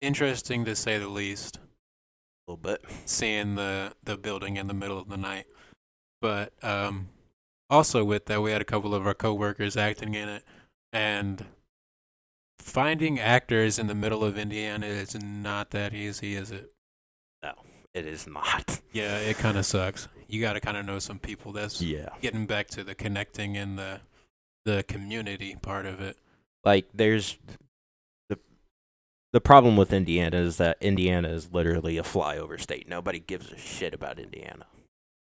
interesting 0.00 0.64
to 0.64 0.76
say 0.76 0.98
the 0.98 1.08
least. 1.08 1.56
A 1.56 2.52
little 2.52 2.62
bit. 2.62 2.84
Seeing 3.06 3.56
the 3.56 3.94
the 4.04 4.16
building 4.16 4.56
in 4.56 4.68
the 4.68 4.74
middle 4.74 4.98
of 4.98 5.08
the 5.08 5.16
night, 5.16 5.46
but 6.20 6.52
um, 6.62 7.08
also 7.68 8.04
with 8.04 8.26
that, 8.26 8.40
we 8.40 8.52
had 8.52 8.62
a 8.62 8.66
couple 8.66 8.94
of 8.94 9.06
our 9.06 9.14
coworkers 9.14 9.76
acting 9.76 10.14
in 10.14 10.28
it, 10.28 10.44
and 10.92 11.44
finding 12.60 13.18
actors 13.18 13.78
in 13.78 13.88
the 13.88 13.94
middle 13.94 14.22
of 14.22 14.38
Indiana 14.38 14.86
is 14.86 15.16
not 15.20 15.70
that 15.70 15.94
easy, 15.94 16.36
is 16.36 16.52
it? 16.52 16.72
It 17.96 18.06
is 18.06 18.26
not. 18.26 18.80
Yeah, 18.92 19.16
it 19.16 19.38
kind 19.38 19.56
of 19.56 19.64
sucks. 19.64 20.06
You 20.28 20.40
got 20.42 20.52
to 20.52 20.60
kind 20.60 20.76
of 20.76 20.84
know 20.84 20.98
some 20.98 21.18
people. 21.18 21.52
That's 21.52 21.80
Yeah. 21.80 22.10
getting 22.20 22.46
back 22.46 22.68
to 22.68 22.84
the 22.84 22.94
connecting 22.94 23.56
and 23.56 23.78
the 23.78 24.00
the 24.66 24.84
community 24.86 25.56
part 25.62 25.86
of 25.86 26.00
it. 26.00 26.18
Like 26.64 26.86
there's 26.92 27.38
the 28.28 28.38
the 29.32 29.40
problem 29.40 29.76
with 29.76 29.92
Indiana 29.92 30.36
is 30.36 30.58
that 30.58 30.76
Indiana 30.82 31.28
is 31.28 31.52
literally 31.52 31.96
a 31.96 32.02
flyover 32.02 32.60
state. 32.60 32.86
Nobody 32.88 33.18
gives 33.18 33.50
a 33.50 33.56
shit 33.56 33.94
about 33.94 34.18
Indiana. 34.18 34.66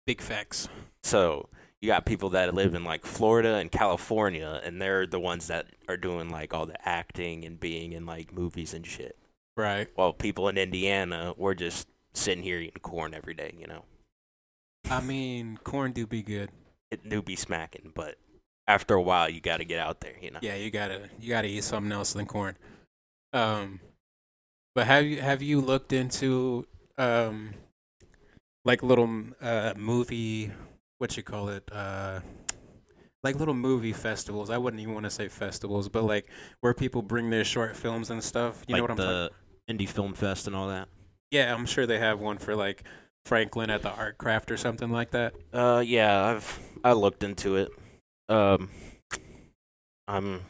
Big 0.06 0.20
facts. 0.20 0.68
So 1.04 1.48
you 1.80 1.86
got 1.86 2.04
people 2.04 2.30
that 2.30 2.52
live 2.54 2.74
in 2.74 2.82
like 2.82 3.04
Florida 3.06 3.56
and 3.56 3.70
California, 3.70 4.60
and 4.64 4.82
they're 4.82 5.06
the 5.06 5.20
ones 5.20 5.46
that 5.48 5.66
are 5.88 5.96
doing 5.96 6.30
like 6.30 6.52
all 6.54 6.66
the 6.66 6.88
acting 6.88 7.44
and 7.44 7.60
being 7.60 7.92
in 7.92 8.06
like 8.06 8.32
movies 8.32 8.74
and 8.74 8.84
shit. 8.86 9.16
Right. 9.56 9.88
While 9.94 10.12
people 10.14 10.48
in 10.48 10.58
Indiana, 10.58 11.34
we're 11.36 11.54
just 11.54 11.86
sitting 12.16 12.42
here 12.42 12.58
eating 12.58 12.80
corn 12.82 13.14
every 13.14 13.34
day. 13.34 13.54
You 13.58 13.66
know, 13.66 13.84
I 14.90 15.00
mean, 15.00 15.58
corn 15.64 15.92
do 15.92 16.06
be 16.06 16.22
good. 16.22 16.50
it 16.90 17.08
do 17.08 17.22
be 17.22 17.36
smacking, 17.36 17.92
but 17.94 18.16
after 18.66 18.94
a 18.94 19.02
while, 19.02 19.28
you 19.28 19.40
got 19.40 19.58
to 19.58 19.64
get 19.64 19.78
out 19.78 20.00
there. 20.00 20.14
You 20.20 20.30
know. 20.32 20.38
Yeah, 20.42 20.56
you 20.56 20.70
gotta 20.70 21.08
you 21.20 21.28
gotta 21.28 21.48
eat 21.48 21.64
something 21.64 21.92
else 21.92 22.12
than 22.12 22.26
corn. 22.26 22.56
Um, 23.32 23.80
but 24.74 24.86
have 24.86 25.04
you 25.04 25.20
have 25.20 25.42
you 25.42 25.60
looked 25.60 25.92
into 25.92 26.66
um, 26.98 27.54
like 28.64 28.82
little 28.82 29.24
uh 29.40 29.74
movie 29.76 30.50
what 30.98 31.16
you 31.16 31.22
call 31.22 31.50
it 31.50 31.68
uh 31.72 32.20
like 33.26 33.36
little 33.36 33.54
movie 33.54 33.92
festivals. 33.92 34.50
I 34.50 34.58
wouldn't 34.58 34.80
even 34.80 34.94
want 34.94 35.04
to 35.04 35.10
say 35.10 35.26
festivals, 35.26 35.88
but 35.88 36.04
like 36.04 36.30
where 36.60 36.72
people 36.72 37.02
bring 37.02 37.28
their 37.28 37.44
short 37.44 37.76
films 37.76 38.10
and 38.10 38.22
stuff. 38.22 38.64
You 38.68 38.74
like 38.74 38.78
know 38.78 38.84
what 38.84 38.90
I'm 38.92 38.96
talking? 38.96 39.12
the 39.12 39.30
Indy 39.68 39.86
Film 39.86 40.14
Fest 40.14 40.46
and 40.46 40.54
all 40.54 40.68
that. 40.68 40.88
Yeah, 41.30 41.52
I'm 41.54 41.66
sure 41.66 41.86
they 41.86 41.98
have 41.98 42.20
one 42.20 42.38
for 42.38 42.54
like 42.56 42.84
Franklin 43.24 43.70
at 43.70 43.82
the 43.82 43.90
Artcraft 43.90 44.50
or 44.50 44.56
something 44.56 44.90
like 44.90 45.10
that. 45.10 45.34
Uh, 45.52 45.82
yeah, 45.84 46.24
I've 46.24 46.60
I 46.84 46.92
looked 46.92 47.22
into 47.22 47.56
it. 47.56 47.70
Um, 48.28 48.70
I'm 50.08 50.42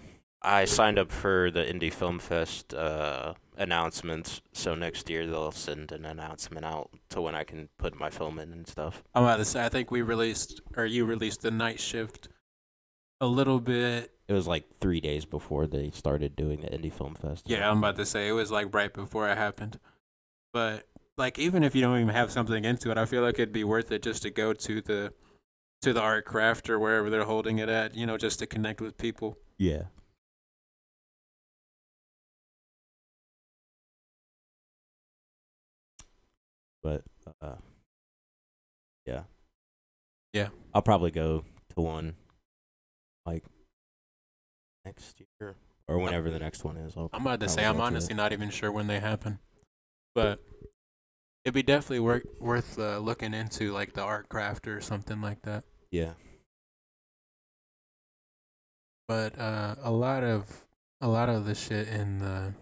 I 0.43 0.65
signed 0.65 0.99
up 0.99 1.11
for 1.11 1.51
the 1.51 1.69
Indy 1.69 1.91
Film 1.91 2.19
Fest 2.19 2.75
uh 2.75 3.35
announcements, 3.57 4.43
so 4.53 4.75
next 4.75 5.09
year 5.09 5.27
they'll 5.27 5.53
send 5.53 5.93
an 5.93 6.05
announcement 6.05 6.65
out 6.67 6.91
to 7.11 7.21
when 7.23 7.35
I 7.35 7.45
can 7.45 7.69
put 7.79 7.99
my 7.99 8.11
film 8.11 8.39
in 8.39 8.53
and 8.53 8.67
stuff. 8.67 9.03
I'm 9.15 9.25
about 9.25 9.39
to 9.39 9.45
say 9.45 9.65
I 9.65 9.69
think 9.69 9.91
we 9.91 10.03
released 10.03 10.61
or 10.77 10.85
you 10.85 11.05
released 11.05 11.43
the 11.43 11.51
night 11.51 11.81
shift 11.81 12.29
a 13.21 13.27
little 13.27 13.61
bit 13.61 14.13
It 14.29 14.33
was 14.35 14.47
like 14.47 14.69
three 14.81 15.01
days 15.01 15.25
before 15.25 15.67
they 15.67 15.91
started 15.91 16.37
doing 16.37 16.61
the 16.61 16.73
Indy 16.73 16.91
Film 16.91 17.15
Fest. 17.17 17.49
Yeah, 17.49 17.71
I'm 17.71 17.79
about 17.79 17.97
to 17.97 18.07
say 18.07 18.29
it 18.29 18.33
was 18.33 18.51
like 18.51 18.75
right 18.75 18.93
before 18.93 19.29
it 19.29 19.39
happened. 19.39 19.79
But 20.57 20.89
like 21.19 21.39
even 21.39 21.63
if 21.63 21.75
you 21.75 21.83
don't 21.83 21.97
even 22.01 22.15
have 22.15 22.33
something 22.33 22.65
into 22.65 22.91
it, 22.91 22.97
I 22.97 23.05
feel 23.05 23.21
like 23.21 23.35
it'd 23.35 23.53
be 23.53 23.63
worth 23.63 23.93
it 23.93 24.03
just 24.03 24.23
to 24.23 24.31
go 24.31 24.55
to 24.55 24.81
the 24.81 25.13
to 25.83 25.93
the 25.93 26.01
Artcraft 26.01 26.71
or 26.71 26.79
wherever 26.79 27.11
they're 27.11 27.25
holding 27.25 27.59
it 27.59 27.69
at, 27.69 27.95
you 27.95 28.07
know, 28.07 28.17
just 28.17 28.39
to 28.39 28.47
connect 28.47 28.81
with 28.81 28.97
people. 28.97 29.37
yeah. 29.59 29.83
But 36.83 37.03
uh, 37.43 37.57
yeah, 39.05 39.25
Yeah. 40.33 40.49
I'll 40.73 40.81
probably 40.81 41.11
go 41.11 41.45
to 41.75 41.81
one 41.83 42.15
like 43.27 43.45
next 44.87 45.21
year 45.39 45.57
or 45.87 45.99
whenever 45.99 46.31
the 46.31 46.39
next 46.39 46.65
one 46.65 46.79
is. 46.79 46.97
I'll 46.97 47.11
I'm 47.13 47.21
about 47.21 47.41
to 47.41 47.49
say 47.51 47.67
I'm 47.67 47.79
honestly 47.79 48.15
it. 48.15 48.17
not 48.17 48.33
even 48.33 48.49
sure 48.49 48.73
when 48.73 48.87
they 48.87 49.01
happen. 49.01 49.39
But 50.17 50.41
it'd 51.45 51.55
be 51.55 51.63
definitely 51.63 52.01
worth 52.01 52.27
worth 52.41 52.79
uh, 52.79 52.99
looking 52.99 53.35
into 53.35 53.73
like 53.73 53.93
the 53.93 54.03
Artcraft 54.03 54.67
or 54.67 54.81
something 54.81 55.21
like 55.21 55.43
that. 55.43 55.65
yeah. 55.91 56.15
but 59.09 59.39
uh, 59.39 59.77
a 59.83 59.91
lot 59.91 60.25
of 60.25 60.65
a 61.01 61.09
lot 61.09 61.29
of 61.29 61.47
the 61.47 61.55
shit 61.55 61.89
in 61.89 62.19
the 62.19 62.55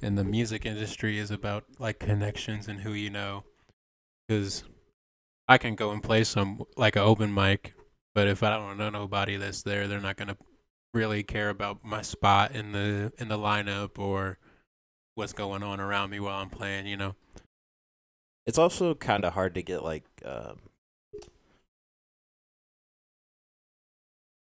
in 0.00 0.14
the 0.14 0.24
music 0.24 0.64
industry 0.64 1.18
is 1.18 1.30
about 1.30 1.64
like 1.78 1.98
connections 1.98 2.68
and 2.68 2.80
who 2.80 2.92
you 2.92 3.10
know. 3.10 3.44
Because 4.26 4.64
I 5.48 5.58
can 5.58 5.74
go 5.74 5.90
and 5.90 6.02
play 6.02 6.24
some 6.24 6.62
like 6.76 6.96
an 6.96 7.02
open 7.02 7.32
mic, 7.32 7.74
but 8.14 8.26
if 8.26 8.42
I 8.42 8.50
don't 8.50 8.78
know 8.78 8.90
nobody 8.90 9.36
that's 9.36 9.62
there, 9.62 9.86
they're 9.86 10.00
not 10.00 10.16
gonna 10.16 10.36
really 10.94 11.22
care 11.22 11.50
about 11.50 11.84
my 11.84 12.02
spot 12.02 12.52
in 12.52 12.72
the 12.72 13.12
in 13.18 13.28
the 13.28 13.38
lineup 13.38 13.98
or 13.98 14.38
what's 15.16 15.32
going 15.32 15.62
on 15.64 15.80
around 15.80 16.10
me 16.10 16.20
while 16.20 16.40
I'm 16.40 16.50
playing. 16.50 16.86
You 16.86 16.96
know. 16.96 17.14
It's 18.46 18.58
also 18.58 18.94
kind 18.94 19.24
of 19.24 19.32
hard 19.32 19.54
to 19.54 19.62
get 19.62 19.82
like 19.82 20.04
um 20.24 20.58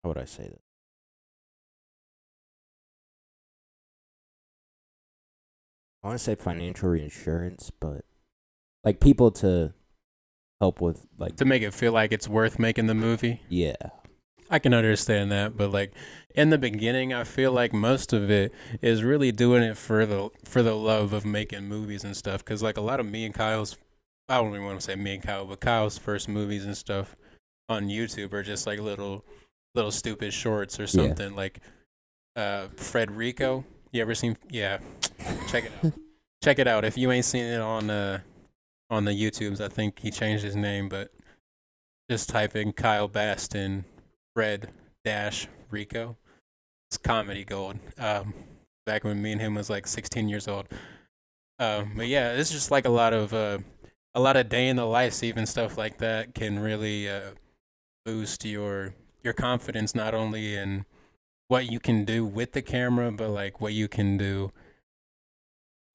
how 0.03 0.09
would 0.09 0.17
I 0.17 0.25
say 0.25 0.43
that? 0.43 0.59
I 6.03 6.07
want 6.07 6.19
to 6.19 6.23
say 6.23 6.35
financial 6.35 6.89
reinsurance, 6.89 7.71
but 7.79 8.05
like 8.83 8.99
people 8.99 9.31
to 9.31 9.73
help 10.61 10.79
with 10.81 11.05
like 11.17 11.35
To 11.37 11.45
make 11.45 11.61
it 11.63 11.73
feel 11.73 11.91
like 11.91 12.11
it's 12.11 12.27
worth 12.27 12.59
making 12.59 12.87
the 12.87 12.93
movie. 12.93 13.41
yeah 13.49 13.75
I 14.49 14.60
can 14.60 14.73
understand 14.73 15.31
that, 15.31 15.57
but 15.57 15.71
like 15.71 15.93
in 16.36 16.51
the 16.51 16.57
beginning, 16.57 17.13
I 17.13 17.23
feel 17.23 17.51
like 17.51 17.73
most 17.73 18.13
of 18.13 18.29
it 18.29 18.53
is 18.81 19.03
really 19.03 19.31
doing 19.31 19.63
it 19.63 19.77
for 19.77 20.05
the 20.05 20.29
for 20.45 20.62
the 20.62 20.75
love 20.75 21.12
of 21.12 21.25
making 21.25 21.67
movies 21.67 22.03
and 22.03 22.15
stuff. 22.15 22.45
Because 22.45 22.62
like 22.63 22.77
a 22.77 22.81
lot 22.81 22.99
of 22.99 23.05
me 23.05 23.25
and 23.25 23.33
Kyle's, 23.33 23.77
I 24.29 24.38
don't 24.38 24.49
even 24.49 24.63
want 24.63 24.79
to 24.79 24.86
say 24.86 24.95
me 24.95 25.15
and 25.15 25.23
Kyle, 25.23 25.45
but 25.45 25.60
Kyle's 25.60 25.97
first 25.97 26.29
movies 26.29 26.63
and 26.63 26.77
stuff 26.77 27.15
on 27.67 27.88
YouTube 27.88 28.33
are 28.33 28.43
just 28.43 28.67
like 28.67 28.79
little 28.79 29.25
little 29.75 29.91
stupid 29.91 30.31
shorts 30.31 30.79
or 30.79 30.88
something. 30.88 31.36
Like 31.36 31.60
uh, 32.36 32.67
Frederico, 32.75 33.63
you 33.91 34.01
ever 34.01 34.15
seen? 34.15 34.38
Yeah, 34.49 34.77
check 35.47 35.65
it 35.65 35.71
out. 35.83 35.93
check 36.43 36.60
it 36.60 36.67
out 36.67 36.86
if 36.86 36.97
you 36.97 37.12
ain't 37.12 37.25
seen 37.25 37.45
it 37.45 37.60
on 37.60 37.89
uh 37.89 38.19
on 38.89 39.05
the 39.05 39.12
YouTubes. 39.12 39.60
I 39.60 39.67
think 39.67 39.99
he 39.99 40.12
changed 40.12 40.43
his 40.43 40.55
name, 40.55 40.88
but 40.88 41.12
just 42.10 42.29
type 42.29 42.55
in 42.55 42.71
Kyle 42.71 43.07
Baston 43.07 43.83
Fred 44.38 44.69
Dash 45.04 45.47
Rico. 45.71 46.15
It's 46.91 46.97
comedy 47.00 47.43
gold. 47.43 47.80
Um, 47.97 48.36
back 48.86 49.04
when 49.04 49.19
me 49.19 49.32
and 49.32 49.41
him 49.41 49.56
was 49.56 49.67
like 49.67 49.88
16 49.88 50.30
years 50.30 50.47
old. 50.47 50.67
Um, 51.58 51.93
but 51.95 52.06
yeah, 52.08 52.34
it's 52.34 52.52
just 52.52 52.69
like 52.69 52.86
a 52.86 52.91
lot 52.91 53.13
of 53.13 53.34
uh, 53.34 53.58
a 54.13 54.19
lot 54.19 54.38
of 54.38 54.47
day 54.47 54.67
in 54.67 54.76
the 54.76 54.86
life, 54.86 55.23
even 55.23 55.47
stuff 55.47 55.76
like 55.76 55.97
that 55.97 56.36
can 56.36 56.60
really 56.60 57.10
uh, 57.10 57.32
boost 58.06 58.45
your 58.45 58.93
your 59.23 59.34
confidence 59.34 59.95
not 59.95 60.13
only 60.13 60.56
in 60.56 60.86
what 61.47 61.71
you 61.71 61.80
can 61.80 62.06
do 62.06 62.23
with 62.23 62.52
the 62.52 62.62
camera, 62.62 63.12
but 63.12 63.32
like 63.32 63.60
what 63.60 63.73
you 63.73 63.88
can 63.88 64.19
do 64.19 64.52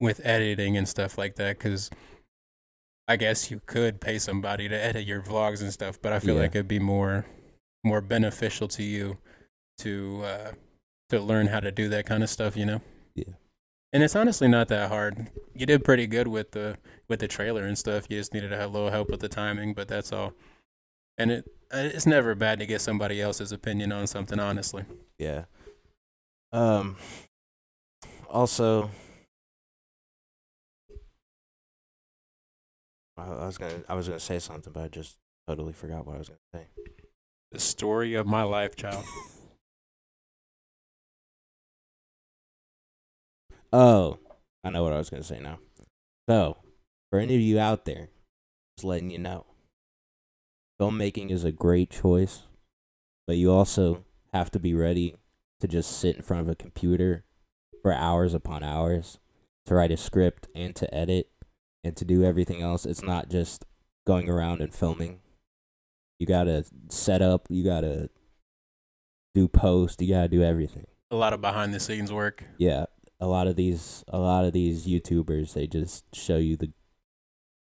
with 0.00 0.20
editing 0.24 0.76
and 0.76 0.88
stuff 0.88 1.16
like 1.16 1.36
that. 1.36 1.58
Because 1.60 1.90
I 3.06 3.14
guess 3.14 3.52
you 3.52 3.60
could 3.66 4.00
pay 4.00 4.18
somebody 4.18 4.68
to 4.68 4.74
edit 4.74 5.06
your 5.06 5.22
vlogs 5.22 5.60
and 5.62 5.72
stuff, 5.72 6.02
but 6.02 6.12
I 6.12 6.18
feel 6.18 6.34
Yeah. 6.34 6.40
like 6.40 6.56
it'd 6.56 6.66
be 6.66 6.80
more 6.80 7.24
more 7.84 8.00
beneficial 8.00 8.68
to 8.68 8.82
you 8.82 9.18
to 9.78 10.22
uh, 10.24 10.52
to 11.10 11.20
learn 11.20 11.48
how 11.48 11.60
to 11.60 11.72
do 11.72 11.88
that 11.88 12.06
kind 12.06 12.22
of 12.22 12.30
stuff, 12.30 12.56
you 12.56 12.66
know. 12.66 12.80
Yeah. 13.14 13.34
And 13.92 14.02
it's 14.02 14.16
honestly 14.16 14.48
not 14.48 14.68
that 14.68 14.88
hard. 14.88 15.30
You 15.54 15.66
did 15.66 15.84
pretty 15.84 16.06
good 16.06 16.28
with 16.28 16.52
the 16.52 16.78
with 17.08 17.20
the 17.20 17.28
trailer 17.28 17.64
and 17.64 17.76
stuff. 17.76 18.06
You 18.08 18.18
just 18.18 18.32
needed 18.32 18.48
to 18.50 18.56
have 18.56 18.70
a 18.70 18.72
little 18.72 18.90
help 18.90 19.10
with 19.10 19.20
the 19.20 19.28
timing, 19.28 19.74
but 19.74 19.88
that's 19.88 20.12
all. 20.12 20.32
And 21.18 21.30
it 21.30 21.44
it's 21.72 22.06
never 22.06 22.34
bad 22.34 22.58
to 22.60 22.66
get 22.66 22.80
somebody 22.80 23.20
else's 23.20 23.52
opinion 23.52 23.92
on 23.92 24.06
something, 24.06 24.38
honestly. 24.38 24.84
yeah. 25.18 25.44
Um. 26.52 26.96
Also, 28.28 28.90
I 33.16 33.22
I 33.24 33.46
was 33.46 33.58
gonna 33.58 33.82
I 33.88 33.94
was 33.94 34.08
gonna 34.08 34.20
say 34.20 34.38
something, 34.38 34.72
but 34.72 34.84
I 34.84 34.88
just 34.88 35.16
totally 35.46 35.72
forgot 35.72 36.06
what 36.06 36.16
I 36.16 36.18
was 36.18 36.28
gonna 36.28 36.38
say. 36.54 36.66
The 37.52 37.60
story 37.60 38.14
of 38.14 38.26
my 38.26 38.42
life, 38.42 38.76
child. 38.76 39.04
Oh, 43.74 44.18
I 44.62 44.68
know 44.68 44.82
what 44.82 44.92
I 44.92 44.98
was 44.98 45.08
gonna 45.08 45.22
say 45.22 45.40
now. 45.40 45.58
So, 46.28 46.58
for 47.08 47.18
any 47.18 47.34
of 47.36 47.40
you 47.40 47.58
out 47.58 47.86
there, 47.86 48.10
just 48.76 48.84
letting 48.84 49.10
you 49.10 49.18
know. 49.18 49.46
Filmmaking 50.78 51.30
is 51.30 51.42
a 51.44 51.52
great 51.52 51.88
choice, 51.88 52.42
but 53.26 53.38
you 53.38 53.50
also 53.50 54.04
have 54.34 54.50
to 54.50 54.58
be 54.58 54.74
ready 54.74 55.16
to 55.60 55.68
just 55.68 55.98
sit 55.98 56.16
in 56.16 56.22
front 56.22 56.42
of 56.42 56.50
a 56.50 56.54
computer 56.54 57.24
for 57.80 57.94
hours 57.94 58.34
upon 58.34 58.62
hours 58.62 59.18
to 59.64 59.74
write 59.74 59.90
a 59.90 59.96
script 59.96 60.48
and 60.54 60.76
to 60.76 60.94
edit 60.94 61.30
and 61.82 61.96
to 61.96 62.04
do 62.04 62.24
everything 62.24 62.60
else. 62.60 62.84
It's 62.84 63.02
not 63.02 63.30
just 63.30 63.64
going 64.06 64.28
around 64.28 64.60
and 64.60 64.74
filming. 64.74 65.20
You 66.22 66.26
gotta 66.26 66.64
set 66.88 67.20
up, 67.20 67.48
you 67.50 67.64
gotta 67.64 68.08
do 69.34 69.48
post, 69.48 70.00
you 70.00 70.14
gotta 70.14 70.28
do 70.28 70.40
everything. 70.40 70.86
A 71.10 71.16
lot 71.16 71.32
of 71.32 71.40
behind 71.40 71.74
the 71.74 71.80
scenes 71.80 72.12
work. 72.12 72.44
Yeah. 72.58 72.84
A 73.18 73.26
lot 73.26 73.48
of 73.48 73.56
these 73.56 74.04
a 74.06 74.20
lot 74.20 74.44
of 74.44 74.52
these 74.52 74.86
YouTubers 74.86 75.54
they 75.54 75.66
just 75.66 76.04
show 76.14 76.36
you 76.36 76.56
the 76.56 76.70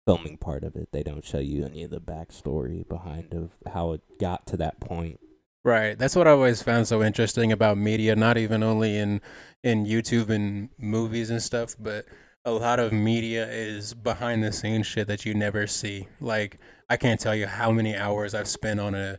filming 0.07 0.39
part 0.39 0.65
of 0.65 0.77
it. 0.77 0.93
They 0.93 1.03
don't 1.03 1.27
show 1.27 1.41
you 1.41 1.67
any 1.67 1.83
of 1.83 1.91
the 1.91 2.01
backstory 2.01 2.89
behind 2.89 3.35
of 3.35 3.51
how 3.71 3.93
it 3.93 4.01
got 4.19 4.47
to 4.47 4.57
that 4.57 4.81
point. 4.81 5.21
Right. 5.63 5.99
That's 5.99 6.17
what 6.17 6.27
I 6.27 6.31
always 6.31 6.63
found 6.63 6.89
so 6.89 7.03
interesting 7.03 7.53
about 7.53 7.77
media, 7.77 8.17
not 8.17 8.39
even 8.39 8.63
only 8.63 8.97
in 8.97 9.21
in 9.63 9.85
YouTube 9.85 10.31
and 10.31 10.71
movies 10.79 11.29
and 11.29 11.43
stuff, 11.43 11.77
but 11.79 12.07
a 12.47 12.53
lot 12.53 12.81
of 12.81 12.95
media 12.95 13.47
is 13.47 13.93
behind 13.93 14.43
the 14.43 14.53
scenes 14.53 14.87
shit 14.87 15.07
that 15.09 15.27
you 15.27 15.35
never 15.35 15.67
see. 15.67 16.09
Like 16.19 16.59
I 16.89 16.97
can't 16.97 17.21
tell 17.21 17.35
you 17.35 17.47
how 17.47 17.71
many 17.71 17.97
hours 17.97 18.35
I've 18.35 18.49
spent 18.49 18.81
on 18.81 18.95
a 18.95 19.19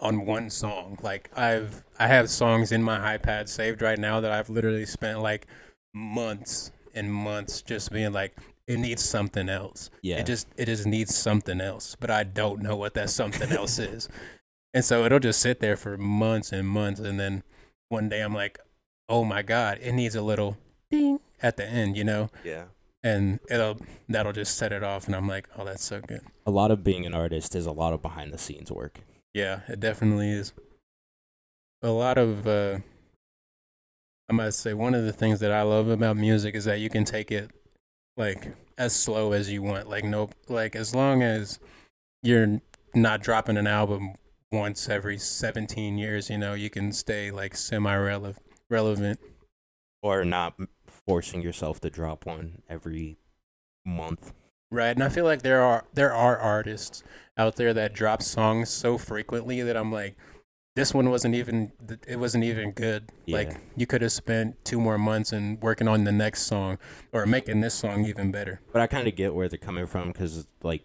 on 0.00 0.26
one 0.26 0.50
song. 0.50 0.98
Like 1.02 1.30
I've 1.36 1.84
I 1.98 2.06
have 2.08 2.28
songs 2.30 2.72
in 2.72 2.82
my 2.82 3.16
iPad 3.16 3.48
saved 3.48 3.82
right 3.82 3.98
now 3.98 4.20
that 4.20 4.32
I've 4.32 4.50
literally 4.50 4.86
spent 4.86 5.20
like 5.20 5.46
months 5.94 6.72
and 6.94 7.12
months 7.12 7.62
just 7.62 7.90
being 7.92 8.12
like 8.12 8.36
it 8.66 8.78
needs 8.78 9.02
something 9.02 9.48
else. 9.48 9.90
Yeah. 10.02 10.18
It 10.18 10.26
just 10.26 10.48
it 10.56 10.66
just 10.66 10.86
needs 10.86 11.14
something 11.14 11.60
else, 11.60 11.96
but 11.98 12.10
I 12.10 12.24
don't 12.24 12.62
know 12.62 12.76
what 12.76 12.94
that 12.94 13.10
something 13.10 13.50
else 13.52 13.78
is. 13.80 14.08
And 14.74 14.84
so 14.84 15.04
it'll 15.04 15.18
just 15.18 15.40
sit 15.40 15.60
there 15.60 15.76
for 15.76 15.98
months 15.98 16.52
and 16.52 16.66
months 16.66 17.00
and 17.00 17.18
then 17.18 17.42
one 17.88 18.08
day 18.08 18.20
I'm 18.20 18.34
like, 18.34 18.58
"Oh 19.08 19.24
my 19.24 19.42
god, 19.42 19.78
it 19.82 19.92
needs 19.92 20.14
a 20.14 20.22
little 20.22 20.56
ding 20.90 21.20
at 21.42 21.56
the 21.56 21.66
end, 21.66 21.96
you 21.96 22.04
know?" 22.04 22.30
Yeah. 22.44 22.64
And 23.04 23.40
it'll 23.50 23.78
that'll 24.08 24.32
just 24.32 24.56
set 24.56 24.72
it 24.72 24.84
off 24.84 25.06
and 25.06 25.16
I'm 25.16 25.26
like, 25.26 25.48
"Oh, 25.56 25.64
that's 25.64 25.84
so 25.84 26.00
good." 26.00 26.20
A 26.46 26.50
lot 26.50 26.70
of 26.70 26.84
being 26.84 27.04
an 27.04 27.14
artist 27.14 27.56
is 27.56 27.66
a 27.66 27.72
lot 27.72 27.92
of 27.92 28.00
behind 28.00 28.32
the 28.32 28.38
scenes 28.38 28.70
work. 28.70 29.00
Yeah, 29.34 29.60
it 29.68 29.80
definitely 29.80 30.30
is. 30.30 30.52
A 31.82 31.90
lot 31.90 32.16
of 32.16 32.46
uh 32.46 32.78
I 34.28 34.32
must 34.32 34.60
say 34.60 34.72
one 34.72 34.94
of 34.94 35.04
the 35.04 35.12
things 35.12 35.40
that 35.40 35.50
I 35.50 35.62
love 35.62 35.88
about 35.88 36.16
music 36.16 36.54
is 36.54 36.64
that 36.64 36.78
you 36.78 36.88
can 36.88 37.04
take 37.04 37.32
it 37.32 37.50
like 38.16 38.54
as 38.78 38.94
slow 38.94 39.32
as 39.32 39.50
you 39.50 39.62
want. 39.62 39.88
Like 39.88 40.04
no 40.04 40.30
like 40.48 40.76
as 40.76 40.94
long 40.94 41.22
as 41.22 41.58
you're 42.22 42.60
not 42.94 43.22
dropping 43.22 43.56
an 43.56 43.66
album 43.66 44.14
once 44.52 44.88
every 44.88 45.18
17 45.18 45.98
years, 45.98 46.30
you 46.30 46.38
know, 46.38 46.54
you 46.54 46.70
can 46.70 46.92
stay 46.92 47.30
like 47.30 47.56
semi 47.56 47.96
relevant. 48.68 49.18
Or 50.02 50.24
not 50.24 50.54
forcing 51.06 51.42
yourself 51.42 51.80
to 51.80 51.90
drop 51.90 52.26
one 52.26 52.62
every 52.68 53.18
month. 53.84 54.32
Right. 54.70 54.90
And 54.90 55.02
I 55.02 55.08
feel 55.08 55.24
like 55.24 55.42
there 55.42 55.60
are 55.62 55.84
there 55.92 56.12
are 56.14 56.38
artists 56.38 57.02
out 57.36 57.56
there 57.56 57.74
that 57.74 57.92
drop 57.92 58.22
songs 58.22 58.70
so 58.70 58.96
frequently 58.98 59.60
that 59.62 59.76
I'm 59.76 59.92
like 59.92 60.16
this 60.74 60.94
one 60.94 61.10
wasn't 61.10 61.34
even 61.34 61.72
it 62.08 62.18
wasn't 62.18 62.44
even 62.44 62.70
good 62.70 63.10
Yeah. 63.26 63.36
like 63.36 63.56
you 63.76 63.86
could 63.86 64.00
have 64.00 64.12
spent 64.12 64.64
two 64.64 64.80
more 64.80 64.96
months 64.96 65.30
and 65.32 65.60
working 65.60 65.88
on 65.88 66.04
the 66.04 66.12
next 66.12 66.42
song 66.42 66.78
or 67.12 67.26
making 67.26 67.60
this 67.60 67.74
song 67.74 68.06
even 68.06 68.30
better 68.30 68.62
But 68.72 68.80
I 68.80 68.86
kind 68.86 69.06
of 69.06 69.14
get 69.14 69.34
where 69.34 69.48
they're 69.48 69.58
coming 69.58 69.86
from 69.86 70.08
because, 70.08 70.46
like, 70.62 70.84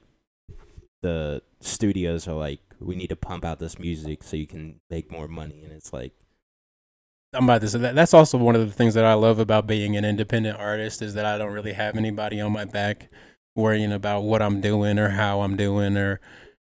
the 1.01 1.41
studios 1.61 2.27
are 2.27 2.33
like, 2.33 2.59
we 2.79 2.95
need 2.95 3.07
to 3.07 3.15
pump 3.15 3.45
out 3.45 3.59
this 3.59 3.79
music 3.79 4.23
so 4.23 4.35
you 4.35 4.47
can 4.47 4.81
make 4.89 5.09
more 5.11 5.27
money. 5.29 5.61
And 5.63 5.71
it's 5.71 5.93
like, 5.93 6.11
i'm 7.37 7.43
about 7.43 7.61
to 7.61 7.69
say 7.69 7.79
that 7.79 7.95
that's 7.95 8.13
also 8.13 8.37
one 8.37 8.55
of 8.55 8.65
the 8.67 8.73
things 8.73 8.93
that 8.93 9.05
i 9.05 9.13
love 9.13 9.39
about 9.39 9.67
being 9.67 9.95
an 9.95 10.03
independent 10.03 10.57
artist 10.59 11.01
is 11.01 11.13
that 11.13 11.25
i 11.25 11.37
don't 11.37 11.51
really 11.51 11.73
have 11.73 11.95
anybody 11.95 12.41
on 12.41 12.51
my 12.51 12.65
back 12.65 13.09
worrying 13.55 13.91
about 13.91 14.21
what 14.21 14.41
i'm 14.41 14.59
doing 14.61 14.99
or 14.99 15.09
how 15.09 15.41
i'm 15.41 15.55
doing 15.55 15.95
or 15.95 16.19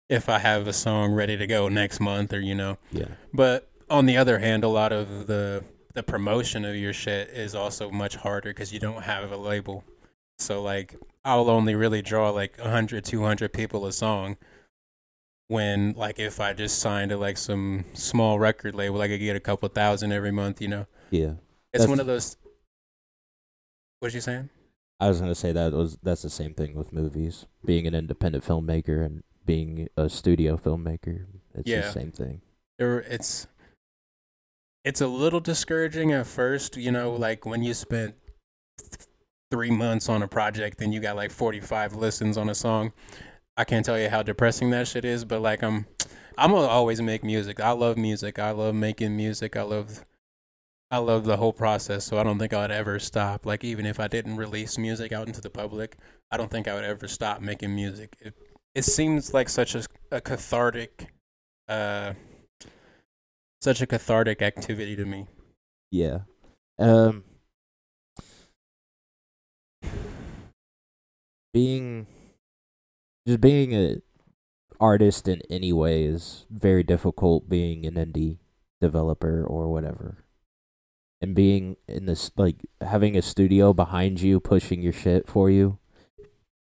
if 0.08 0.30
i 0.30 0.40
have 0.40 0.68
a 0.68 0.74
song 0.74 1.12
ready 1.12 1.36
to 1.36 1.46
go 1.46 1.68
next 1.68 2.00
month 2.00 2.34
or 2.34 2.40
you 2.40 2.56
know 2.56 2.78
yeah. 2.92 3.06
But 3.34 3.70
on 3.90 4.06
the 4.06 4.18
other 4.18 4.40
hand, 4.40 4.64
a 4.64 4.68
lot 4.68 4.92
of 4.92 5.28
the 5.28 5.64
the 5.94 6.04
promotion 6.04 6.66
of 6.66 6.76
your 6.76 6.94
shit 6.94 7.30
is 7.30 7.56
also 7.56 7.90
much 7.90 8.16
harder 8.16 8.52
because 8.52 8.72
you 8.72 8.80
don't 8.80 9.04
have 9.04 9.32
a 9.32 9.38
label. 9.38 9.84
So 10.38 10.62
like, 10.62 10.96
I'll 11.26 11.50
only 11.50 11.76
really 11.76 12.02
draw 12.02 12.30
like 12.30 12.58
100, 12.60 13.04
200 13.04 13.52
people 13.52 13.86
a 13.86 13.92
song. 13.92 14.38
When 15.50 15.94
like 15.94 16.20
if 16.20 16.40
I 16.40 16.54
just 16.54 16.78
signed 16.80 17.10
to 17.10 17.18
like 17.18 17.36
some 17.38 17.84
small 17.94 18.38
record 18.40 18.76
label, 18.76 18.98
like 19.00 19.10
I 19.10 19.16
could 19.16 19.22
get 19.22 19.36
a 19.36 19.40
couple 19.40 19.68
thousand 19.70 20.12
every 20.12 20.32
month. 20.32 20.62
You 20.62 20.68
know, 20.68 20.86
Yeah. 21.10 21.34
it's 21.74 21.88
one 21.88 22.00
of 22.00 22.06
those. 22.06 22.38
What 24.00 24.14
you 24.14 24.22
saying? 24.22 24.50
I 25.00 25.08
was 25.10 25.20
going 25.20 25.32
to 25.32 25.36
say 25.36 25.52
that 25.52 25.72
was 25.74 25.98
that's 26.04 26.22
the 26.22 26.30
same 26.30 26.54
thing 26.54 26.76
with 26.76 26.94
movies. 26.94 27.48
Being 27.66 27.88
an 27.88 27.96
independent 27.96 28.44
filmmaker 28.46 29.04
and 29.04 29.24
being 29.46 29.90
a 29.98 30.08
studio 30.08 30.56
filmmaker, 30.56 31.26
it's 31.56 31.68
Yeah. 31.68 31.82
the 31.82 31.92
same 31.92 32.12
thing. 32.12 32.42
there 32.78 33.00
it's 33.00 33.48
it's 34.86 35.02
a 35.02 35.08
little 35.08 35.40
discouraging 35.42 36.14
at 36.14 36.26
first 36.28 36.78
you 36.78 36.90
know 36.92 37.12
like 37.12 37.46
when 37.46 37.62
you 37.62 37.74
spent 37.74 38.16
th- 38.78 39.08
three 39.52 39.70
months 39.72 40.08
on 40.08 40.22
a 40.24 40.28
project 40.30 40.80
and 40.82 40.94
you 40.94 41.02
got 41.02 41.16
like 41.18 41.30
45 41.32 41.96
listens 41.96 42.38
on 42.38 42.48
a 42.50 42.56
song 42.56 42.94
i 43.60 43.64
can't 43.64 43.86
tell 43.86 44.00
you 44.00 44.10
how 44.10 44.24
depressing 44.24 44.72
that 44.72 44.88
shit 44.88 45.06
is 45.06 45.24
but 45.24 45.42
like 45.42 45.62
i'm 45.62 45.86
i'm 46.40 46.52
gonna 46.52 46.68
always 46.68 47.02
make 47.02 47.24
music. 47.24 47.60
I 47.60 47.72
love 47.72 47.98
music. 47.98 48.40
I 48.40 48.52
love 48.52 48.74
making 48.74 49.16
music. 49.16 49.58
I 49.58 49.64
love 49.64 50.06
i 50.90 50.98
love 50.98 51.26
the 51.26 51.38
whole 51.38 51.54
process 51.54 52.04
so 52.06 52.18
i 52.18 52.24
don't 52.24 52.40
think 52.40 52.54
i'd 52.54 52.72
ever 52.72 52.98
stop. 52.98 53.46
Like 53.46 53.64
even 53.64 53.86
if 53.86 54.00
i 54.00 54.08
didn't 54.08 54.38
release 54.38 54.78
music 54.78 55.12
out 55.12 55.28
into 55.28 55.42
the 55.42 55.50
public 55.50 55.98
i 56.32 56.38
don't 56.38 56.50
think 56.50 56.68
i 56.68 56.74
would 56.74 56.86
ever 56.86 57.08
stop 57.08 57.42
making 57.42 57.76
music. 57.76 58.16
It, 58.22 58.34
it 58.74 58.86
seems 58.86 59.34
like 59.34 59.50
such 59.50 59.76
a, 59.76 59.84
a 60.12 60.22
cathartic 60.22 61.14
uh 61.68 62.14
such 63.62 63.82
a 63.82 63.88
cathartic 63.88 64.42
activity 64.42 64.96
to 64.96 65.06
me. 65.06 65.28
Yeah. 65.92 66.20
Um. 66.80 67.26
being 71.54 72.08
just 73.28 73.42
being 73.42 73.74
a 73.74 73.98
artist 74.80 75.28
in 75.28 75.42
any 75.50 75.74
way 75.74 76.06
is 76.06 76.46
very 76.50 76.84
difficult 76.84 77.50
being 77.50 77.86
an 77.86 77.96
indie 77.96 78.38
developer 78.80 79.44
or 79.44 79.72
whatever. 79.72 80.26
And 81.22 81.36
being 81.36 81.76
in 81.88 82.06
this 82.06 82.32
like 82.38 82.66
having 82.80 83.18
a 83.18 83.22
studio 83.22 83.74
behind 83.74 84.22
you 84.22 84.40
pushing 84.40 84.82
your 84.82 84.94
shit 84.94 85.28
for 85.28 85.50
you 85.50 85.80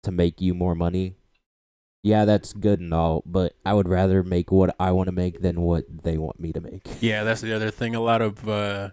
to 0.02 0.10
make 0.10 0.40
you 0.40 0.54
more 0.54 0.74
money. 0.74 1.16
Yeah, 2.02 2.24
that's 2.24 2.52
good 2.54 2.80
and 2.80 2.94
all, 2.94 3.22
but 3.26 3.54
I 3.66 3.74
would 3.74 3.88
rather 3.88 4.22
make 4.22 4.50
what 4.50 4.74
I 4.80 4.92
want 4.92 5.08
to 5.08 5.12
make 5.12 5.42
than 5.42 5.60
what 5.60 5.84
they 6.04 6.16
want 6.16 6.40
me 6.40 6.52
to 6.52 6.60
make. 6.60 6.86
Yeah, 7.00 7.24
that's 7.24 7.40
the 7.40 7.54
other 7.54 7.70
thing. 7.70 7.94
A 7.94 8.00
lot 8.00 8.22
of, 8.22 8.48
uh, 8.48 8.90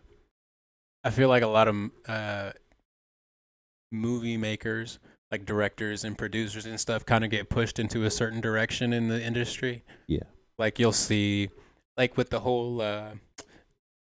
I 1.03 1.11
feel 1.11 1.29
like 1.29 1.43
a 1.43 1.47
lot 1.47 1.67
of 1.67 1.75
uh, 2.07 2.51
movie 3.91 4.37
makers, 4.37 4.99
like 5.35 5.45
directors 5.45 6.05
and 6.05 6.17
producers 6.17 6.65
and 6.65 6.79
stuff, 6.79 7.05
kind 7.05 7.25
of 7.25 7.29
get 7.29 7.49
pushed 7.49 7.77
into 7.77 8.05
a 8.05 8.09
certain 8.09 8.39
direction 8.39 8.93
in 8.93 9.09
the 9.09 9.21
industry. 9.21 9.83
Yeah. 10.07 10.23
Like 10.57 10.79
you'll 10.79 10.93
see, 10.93 11.49
like 11.97 12.15
with 12.15 12.29
the 12.29 12.39
whole, 12.39 12.81
uh, 12.81 13.11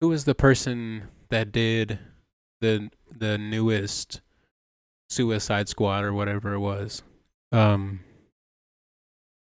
who 0.00 0.08
was 0.08 0.24
the 0.24 0.34
person 0.34 1.08
that 1.28 1.52
did 1.52 1.98
the 2.62 2.90
the 3.14 3.36
newest 3.36 4.22
Suicide 5.10 5.68
Squad 5.68 6.02
or 6.04 6.14
whatever 6.14 6.54
it 6.54 6.60
was? 6.60 7.02
Um, 7.52 8.00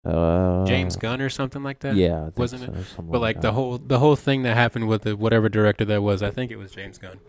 Uh, 0.05 0.65
James 0.65 0.95
Gunn 0.95 1.22
or 1.22 1.30
something 1.30 1.61
like 1.61 1.80
that. 1.80 1.95
Yeah, 1.95 2.30
wasn't 2.36 2.63
so, 2.63 2.84
something 2.95 3.11
But 3.11 3.22
like 3.22 3.41
the 3.41 3.51
whole 3.51 3.78
the 3.78 3.99
whole 3.99 4.15
thing 4.15 4.41
that 4.43 4.55
happened 4.55 4.88
with 4.88 5.03
the 5.03 5.15
whatever 5.15 5.49
director 5.49 5.86
that 5.86 6.01
was, 6.01 6.24
I 6.24 6.32
think 6.32 6.51
it 6.51 6.55
was 6.55 6.72
James 6.72 6.97
Gunn. 6.97 7.20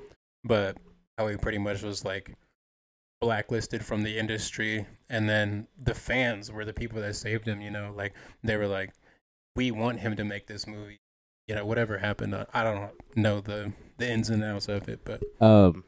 But 0.44 0.78
how 1.18 1.28
he 1.28 1.36
pretty 1.36 1.58
much 1.58 1.82
was 1.82 2.04
like 2.04 2.34
blacklisted 3.20 3.84
from 3.84 4.02
the 4.02 4.18
industry 4.18 4.86
and 5.08 5.28
then 5.28 5.66
the 5.78 5.94
fans 5.94 6.50
were 6.50 6.64
the 6.64 6.72
people 6.72 7.00
that 7.00 7.14
saved 7.14 7.46
him, 7.46 7.60
you 7.60 7.70
know, 7.70 7.92
like 7.94 8.14
they 8.42 8.56
were 8.56 8.68
like 8.68 8.92
we 9.56 9.70
want 9.70 10.00
him 10.00 10.16
to 10.16 10.24
make 10.24 10.46
this 10.46 10.66
movie. 10.66 11.00
You 11.48 11.56
know, 11.56 11.66
whatever 11.66 11.98
happened, 11.98 12.34
uh, 12.34 12.46
I 12.54 12.62
don't 12.62 12.92
know 13.16 13.40
the 13.40 13.72
the 13.98 14.08
ins 14.10 14.30
and 14.30 14.42
outs 14.42 14.68
of 14.68 14.88
it, 14.88 15.00
but 15.04 15.20
um, 15.40 15.84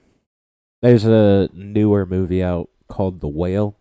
there's 0.82 1.04
a 1.04 1.48
newer 1.52 2.04
movie 2.04 2.42
out 2.42 2.68
called 2.88 3.20
The 3.20 3.28
Whale. 3.28 3.76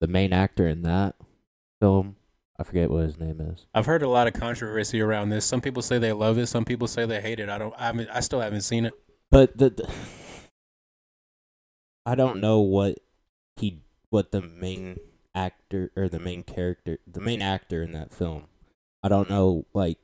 The 0.00 0.06
main 0.08 0.32
actor 0.32 0.66
in 0.66 0.82
that 0.82 1.14
film, 1.80 2.16
I 2.58 2.64
forget 2.64 2.90
what 2.90 3.04
his 3.04 3.20
name 3.20 3.40
is. 3.40 3.66
I've 3.74 3.86
heard 3.86 4.02
a 4.02 4.08
lot 4.08 4.26
of 4.26 4.32
controversy 4.32 5.00
around 5.00 5.28
this. 5.28 5.44
Some 5.44 5.60
people 5.60 5.82
say 5.82 5.98
they 5.98 6.12
love 6.12 6.38
it, 6.38 6.46
some 6.46 6.64
people 6.64 6.88
say 6.88 7.06
they 7.06 7.20
hate 7.20 7.38
it. 7.38 7.48
I 7.48 7.58
don't 7.58 7.74
I 7.78 7.92
mean 7.92 8.08
I 8.12 8.20
still 8.20 8.40
haven't 8.40 8.62
seen 8.62 8.86
it. 8.86 8.94
But 9.30 9.56
the, 9.56 9.70
the 9.70 9.92
I 12.04 12.14
don't 12.14 12.40
know 12.40 12.60
what 12.60 12.98
he 13.56 13.80
what 14.10 14.32
the 14.32 14.42
main 14.42 14.98
actor 15.34 15.90
or 15.96 16.08
the 16.08 16.18
main 16.18 16.42
character, 16.42 16.98
the 17.06 17.20
main 17.20 17.40
actor 17.42 17.82
in 17.82 17.92
that 17.92 18.12
film. 18.12 18.44
I 19.02 19.08
don't 19.08 19.30
know 19.30 19.66
like 19.72 19.98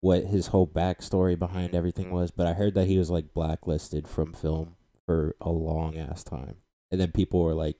what 0.00 0.24
his 0.24 0.48
whole 0.48 0.66
backstory 0.66 1.38
behind 1.38 1.74
everything 1.74 2.10
was, 2.10 2.30
but 2.30 2.46
I 2.46 2.52
heard 2.54 2.74
that 2.74 2.86
he 2.86 2.98
was 2.98 3.10
like 3.10 3.32
blacklisted 3.34 4.06
from 4.08 4.32
film 4.32 4.76
for 5.06 5.36
a 5.40 5.50
long 5.50 5.96
ass 5.96 6.22
time, 6.24 6.56
and 6.90 7.00
then 7.00 7.12
people 7.12 7.42
were 7.42 7.54
like, 7.54 7.76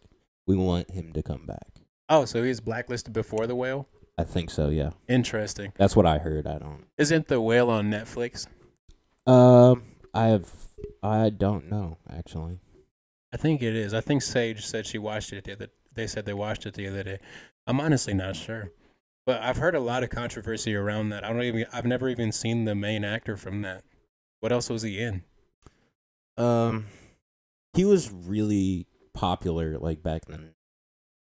"We 0.47 0.57
want 0.57 0.91
him 0.91 1.13
to 1.13 1.23
come 1.23 1.47
back." 1.47 1.81
Oh, 2.09 2.25
so 2.25 2.43
he's 2.43 2.61
blacklisted 2.61 3.13
before 3.13 3.47
the 3.47 3.55
whale. 3.55 3.89
I 4.19 4.25
think 4.25 4.51
so. 4.51 4.69
Yeah, 4.69 4.91
Interesting. 5.09 5.73
that's 5.77 5.97
what 5.97 6.07
I 6.07 6.19
heard. 6.19 6.47
I 6.47 6.59
don't. 6.59 6.85
Isn't 6.99 7.29
the 7.29 7.41
whale 7.41 7.71
on 7.71 7.91
Netflix? 7.91 8.47
Um, 9.27 9.83
I 10.15 10.27
have. 10.27 10.51
I 11.03 11.31
don't 11.31 11.71
know 11.71 11.99
actually. 12.11 12.59
I 13.33 13.37
think 13.37 13.63
it 13.63 13.75
is. 13.75 13.95
I 13.95 14.01
think 14.01 14.23
Sage 14.23 14.65
said 14.65 14.87
she 14.87 14.99
watched 14.99 15.33
it 15.33 15.45
the 15.45 15.53
other. 15.53 15.69
They 15.95 16.07
said 16.07 16.27
they 16.27 16.35
watched 16.35 16.67
it 16.67 16.75
the 16.75 16.89
other 16.89 17.03
day. 17.03 17.19
I'm 17.67 17.81
honestly 17.81 18.15
not 18.15 18.37
sure, 18.37 18.73
but 19.27 19.41
I've 19.41 19.57
heard 19.57 19.75
a 19.75 19.81
lot 19.81 20.03
of 20.03 20.11
controversy 20.11 20.75
around 20.75 21.11
that. 21.11 21.25
I 21.25 21.33
don't 21.33 21.43
even. 21.43 21.67
I've 21.73 21.87
never 21.87 22.09
even 22.09 22.33
seen 22.33 22.65
the 22.65 22.75
main 22.75 23.05
actor 23.05 23.37
from 23.37 23.63
that. 23.63 23.85
What 24.41 24.53
else 24.53 24.69
was 24.69 24.83
he 24.83 25.01
in? 25.01 25.23
Um, 26.37 26.87
he 27.75 27.85
was 27.85 28.11
really 28.11 28.87
popular 29.15 29.79
like 29.79 30.03
back 30.03 30.23
in 30.29 30.33
the 30.33 30.55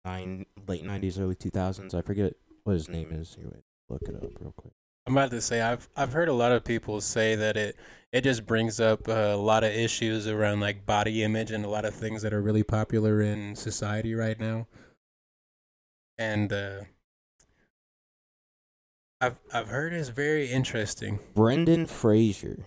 nine 0.05 0.45
late 0.67 0.83
nineties, 0.85 1.19
early 1.19 1.35
two 1.35 1.49
thousands. 1.49 1.93
I 1.93 2.01
forget 2.01 2.33
what 2.63 2.73
his 2.73 2.89
name 2.89 3.11
is. 3.11 3.35
Here, 3.35 3.49
wait, 3.51 3.63
look 3.89 4.03
it 4.03 4.15
up 4.15 4.29
real 4.39 4.53
quick. 4.55 4.73
I'm 5.09 5.17
about 5.17 5.31
to 5.31 5.41
say 5.41 5.59
I've 5.59 5.89
I've 5.97 6.13
heard 6.13 6.29
a 6.29 6.33
lot 6.33 6.51
of 6.51 6.63
people 6.63 7.01
say 7.01 7.33
that 7.35 7.57
it 7.57 7.75
it 8.11 8.21
just 8.21 8.45
brings 8.45 8.79
up 8.79 9.07
a 9.07 9.35
lot 9.35 9.63
of 9.63 9.71
issues 9.71 10.27
around 10.27 10.59
like 10.59 10.85
body 10.85 11.23
image 11.23 11.49
and 11.49 11.65
a 11.65 11.67
lot 11.67 11.83
of 11.83 11.95
things 11.95 12.21
that 12.21 12.31
are 12.31 12.43
really 12.43 12.61
popular 12.61 13.19
in 13.19 13.55
society 13.55 14.13
right 14.13 14.39
now. 14.39 14.67
And 16.19 16.53
uh, 16.53 16.81
I've 19.19 19.39
I've 19.51 19.69
heard 19.69 19.93
it's 19.93 20.09
very 20.09 20.51
interesting. 20.51 21.17
Brendan 21.33 21.87
Fraser. 21.87 22.65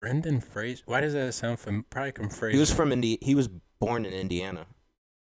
Brendan 0.00 0.40
Fraser. 0.40 0.84
Why 0.86 1.00
does 1.00 1.14
that 1.14 1.34
sound 1.34 1.58
from? 1.58 1.86
Probably 1.90 2.12
from 2.12 2.28
Fraser. 2.28 2.54
He 2.54 2.60
was 2.60 2.72
from 2.72 2.92
Indi- 2.92 3.18
He 3.20 3.34
was 3.34 3.48
born 3.80 4.06
in 4.06 4.12
Indiana. 4.12 4.66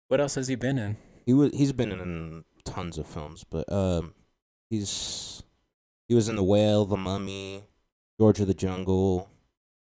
What 0.09 0.21
else 0.21 0.35
has 0.35 0.49
he 0.49 0.55
been 0.55 0.77
in? 0.77 0.99
He 1.25 1.33
was. 1.33 1.51
He's 1.55 1.73
been 1.73 1.93
in 1.93 2.45
tons 2.64 2.99
of 2.99 3.07
films, 3.07 3.43
but 3.49 3.73
um, 3.73 4.12
he's 4.69 5.43
he 6.09 6.15
was 6.15 6.29
in 6.29 6.37
The 6.37 6.43
Whale, 6.43 6.85
The 6.85 6.97
Mummy, 6.97 7.65
George 8.19 8.41
of 8.41 8.47
the 8.47 8.55
Jungle, 8.55 9.31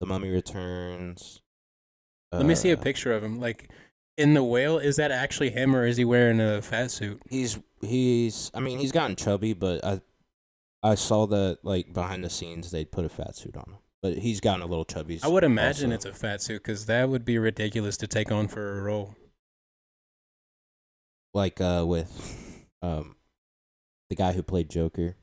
The 0.00 0.06
Mummy 0.06 0.30
Returns. 0.30 1.42
Let 2.32 2.46
me 2.46 2.54
see 2.54 2.70
a 2.70 2.76
Uh, 2.78 2.82
picture 2.82 3.12
of 3.12 3.22
him. 3.22 3.38
Like 3.38 3.70
in 4.16 4.34
the 4.34 4.42
whale, 4.42 4.78
is 4.78 4.96
that 4.96 5.10
actually 5.12 5.50
him 5.50 5.74
or 5.76 5.86
is 5.86 5.96
he 5.96 6.04
wearing 6.04 6.40
a 6.40 6.62
fat 6.62 6.90
suit? 6.90 7.20
He's 7.30 7.58
he's. 7.80 8.50
I 8.54 8.60
mean, 8.60 8.78
he's 8.80 8.90
gotten 8.92 9.14
chubby, 9.14 9.52
but 9.52 9.84
I 9.84 10.00
I 10.82 10.94
saw 10.96 11.26
that 11.26 11.58
like 11.62 11.92
behind 11.92 12.24
the 12.24 12.30
scenes 12.30 12.70
they 12.72 12.84
put 12.84 13.04
a 13.04 13.08
fat 13.08 13.36
suit 13.36 13.56
on 13.56 13.64
him, 13.74 13.78
but 14.02 14.18
he's 14.18 14.40
gotten 14.40 14.62
a 14.62 14.66
little 14.66 14.84
chubby. 14.84 15.20
I 15.22 15.28
would 15.28 15.44
imagine 15.44 15.92
also. 15.92 16.08
it's 16.08 16.16
a 16.16 16.20
fat 16.20 16.42
suit 16.42 16.62
because 16.64 16.86
that 16.86 17.08
would 17.08 17.24
be 17.24 17.38
ridiculous 17.38 17.96
to 17.98 18.06
take 18.08 18.32
on 18.32 18.48
for 18.48 18.78
a 18.78 18.82
role. 18.82 19.14
like 21.32 21.60
uh 21.60 21.84
with 21.86 22.66
um 22.82 23.16
the 24.10 24.16
guy 24.16 24.32
who 24.32 24.42
played 24.42 24.68
Joker, 24.70 25.16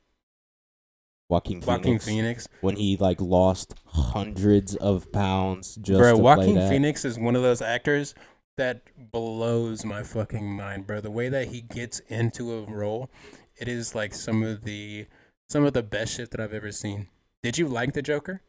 Joaquin 1.31 1.61
Phoenix, 1.61 1.67
Joaquin 1.67 1.99
Phoenix. 1.99 2.47
when 2.59 2.75
he 2.75 2.97
like 2.97 3.19
lost 3.21 3.73
hundreds 3.85 4.75
of 4.75 5.11
pounds 5.11 5.75
just 5.77 5.97
bro, 5.99 6.11
to 6.15 6.21
Joaquin 6.21 6.45
play 6.45 6.53
that. 6.55 6.69
Phoenix 6.69 7.05
is 7.05 7.17
one 7.17 7.35
of 7.35 7.41
those 7.41 7.61
actors 7.61 8.13
that 8.57 8.81
blows 9.11 9.85
my 9.85 10.03
fucking 10.03 10.45
mind, 10.45 10.85
bro. 10.85 10.99
The 11.01 11.09
way 11.09 11.29
that 11.29 11.47
he 11.47 11.61
gets 11.61 11.99
into 12.09 12.51
a 12.53 12.61
role, 12.63 13.09
it 13.57 13.67
is 13.67 13.95
like 13.95 14.13
some 14.13 14.43
of 14.43 14.63
the 14.63 15.07
some 15.49 15.65
of 15.65 15.73
the 15.73 15.83
best 15.83 16.15
shit 16.15 16.31
that 16.31 16.39
I've 16.41 16.53
ever 16.53 16.71
seen. 16.71 17.07
Did 17.41 17.57
you 17.57 17.67
like 17.67 17.93
the 17.93 18.01
Joker? 18.01 18.41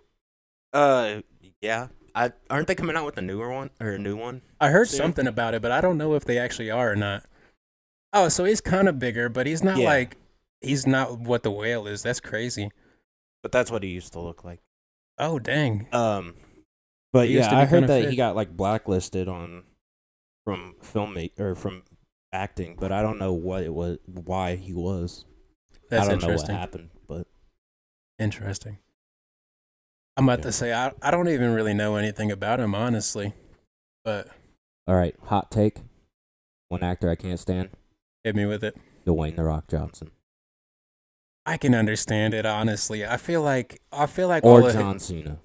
Uh, 0.72 1.20
yeah. 1.61 1.89
I 2.14 2.33
aren't 2.51 2.66
they 2.66 2.74
coming 2.74 2.97
out 2.97 3.07
with 3.07 3.16
a 3.16 3.22
newer 3.22 3.51
one 3.51 3.70
or 3.80 3.91
a 3.93 3.99
new 3.99 4.16
one? 4.16 4.43
I 4.61 4.68
heard 4.68 4.89
Soon. 4.89 4.99
something 4.99 5.26
about 5.26 5.55
it, 5.55 5.62
but 5.62 5.70
I 5.72 5.80
don't 5.80 5.97
know 5.97 6.14
if 6.14 6.24
they 6.26 6.37
actually 6.37 6.70
are 6.70 6.93
or 6.93 6.97
not. 6.97 7.24
Oh, 8.12 8.28
so 8.28 8.45
he's 8.45 8.61
kind 8.61 8.89
of 8.89 8.99
bigger, 8.99 9.28
but 9.30 9.47
he's 9.47 9.62
not 9.62 9.78
Yeah. 9.78 9.87
like 9.87 10.16
he's 10.62 10.86
not 10.86 11.18
what 11.20 11.42
the 11.42 11.50
whale 11.50 11.86
is. 11.86 12.02
That's 12.02 12.20
crazy. 12.20 12.70
But 13.42 13.52
that's 13.52 13.70
what 13.70 13.82
he 13.82 13.90
used 13.90 14.12
to 14.12 14.20
look 14.20 14.44
like. 14.44 14.60
Oh 15.18 15.38
dang. 15.38 15.86
Um, 15.92 16.34
but 17.12 17.28
He 17.28 17.34
yeah, 17.34 17.56
I 17.56 17.64
heard 17.64 17.88
that 17.88 18.02
fit. 18.02 18.10
he 18.10 18.16
got 18.16 18.36
like 18.36 18.56
blacklisted 18.56 19.28
on 19.28 19.64
from 20.44 20.74
filmmate 20.82 21.38
or 21.38 21.54
from 21.54 21.82
acting, 22.32 22.76
but 22.78 22.92
I 22.92 23.02
don't 23.02 23.18
know 23.18 23.32
what 23.32 23.62
it 23.64 23.74
was, 23.74 23.98
why 24.06 24.54
he 24.56 24.72
was. 24.72 25.24
That's 25.90 26.06
I 26.06 26.10
don't 26.10 26.20
know 26.22 26.28
what 26.28 26.32
interesting. 26.34 26.54
happened, 26.56 26.90
but 27.08 27.26
Interesting. 28.18 28.78
I'm 30.16 30.24
about 30.28 30.38
Yeah. 30.40 30.42
to 30.44 30.52
say 30.52 30.72
I 30.72 30.92
I 31.02 31.10
don't 31.10 31.28
even 31.28 31.52
really 31.52 31.74
know 31.74 31.96
anything 31.96 32.30
about 32.30 32.60
him 32.60 32.74
honestly, 32.74 33.34
but 34.04 34.28
all 34.86 34.94
right. 34.94 35.14
Hot 35.24 35.50
take: 35.50 35.78
one 36.68 36.82
actor 36.82 37.10
I 37.10 37.14
can't 37.16 37.38
stand, 37.40 37.70
hit 38.24 38.36
me 38.36 38.46
with 38.46 38.62
it. 38.62 38.76
Dwayne 39.06 39.36
the 39.36 39.44
Rock 39.44 39.68
Johnson. 39.68 40.10
I 41.45 41.57
can 41.57 41.74
understand 41.74 42.34
it 42.34 42.47
honestly. 42.47 43.05
I 43.05 43.16
feel 43.16 43.43
like 43.43 43.80
I 43.90 44.07
feel 44.07 44.28
like 44.28 44.45
or 44.45 44.61
all 44.62 44.66
of 44.66 44.72
John 44.72 44.99
Cena. 44.99 45.38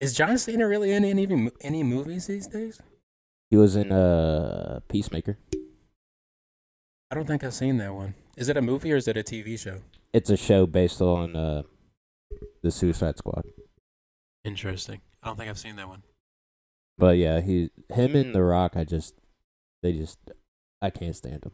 is 0.00 0.14
John 0.14 0.36
Cena 0.38 0.66
really 0.66 0.92
in 0.92 1.04
any 1.04 1.26
mo- 1.26 1.50
any 1.60 1.82
movies 1.82 2.26
these 2.26 2.46
days? 2.46 2.80
He 3.50 3.56
was 3.56 3.76
in 3.76 3.92
uh 3.92 4.80
Peacemaker. 4.88 5.38
I 7.10 7.14
don't 7.14 7.26
think 7.26 7.42
I've 7.44 7.54
seen 7.54 7.78
that 7.78 7.94
one. 7.94 8.14
Is 8.36 8.48
it 8.48 8.56
a 8.56 8.62
movie 8.62 8.92
or 8.92 8.96
is 8.96 9.08
it 9.08 9.16
a 9.16 9.22
TV 9.22 9.58
show? 9.58 9.80
It's 10.12 10.30
a 10.30 10.36
show 10.36 10.66
based 10.66 11.00
on 11.00 11.36
uh 11.36 11.62
the 12.62 12.70
Suicide 12.70 13.18
Squad. 13.18 13.44
Interesting. 14.44 15.00
I 15.22 15.28
don't 15.28 15.36
think 15.36 15.50
I've 15.50 15.58
seen 15.58 15.76
that 15.76 15.88
one. 15.88 16.02
But 16.98 17.16
yeah, 17.16 17.40
he 17.40 17.70
him 17.88 18.16
and 18.16 18.34
The 18.34 18.42
Rock, 18.42 18.72
I 18.76 18.84
just 18.84 19.14
they 19.82 19.92
just 19.92 20.18
I 20.82 20.90
can't 20.90 21.14
stand 21.14 21.42
them. 21.42 21.52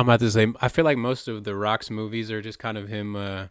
I'm 0.00 0.06
about 0.06 0.20
to 0.20 0.30
say 0.30 0.46
I 0.62 0.68
feel 0.68 0.86
like 0.86 0.96
most 0.96 1.28
of 1.28 1.44
the 1.44 1.54
Rock's 1.54 1.90
movies 1.90 2.30
are 2.30 2.40
just 2.40 2.58
kind 2.58 2.78
of 2.78 2.88
him 2.88 3.16
uh 3.16 3.48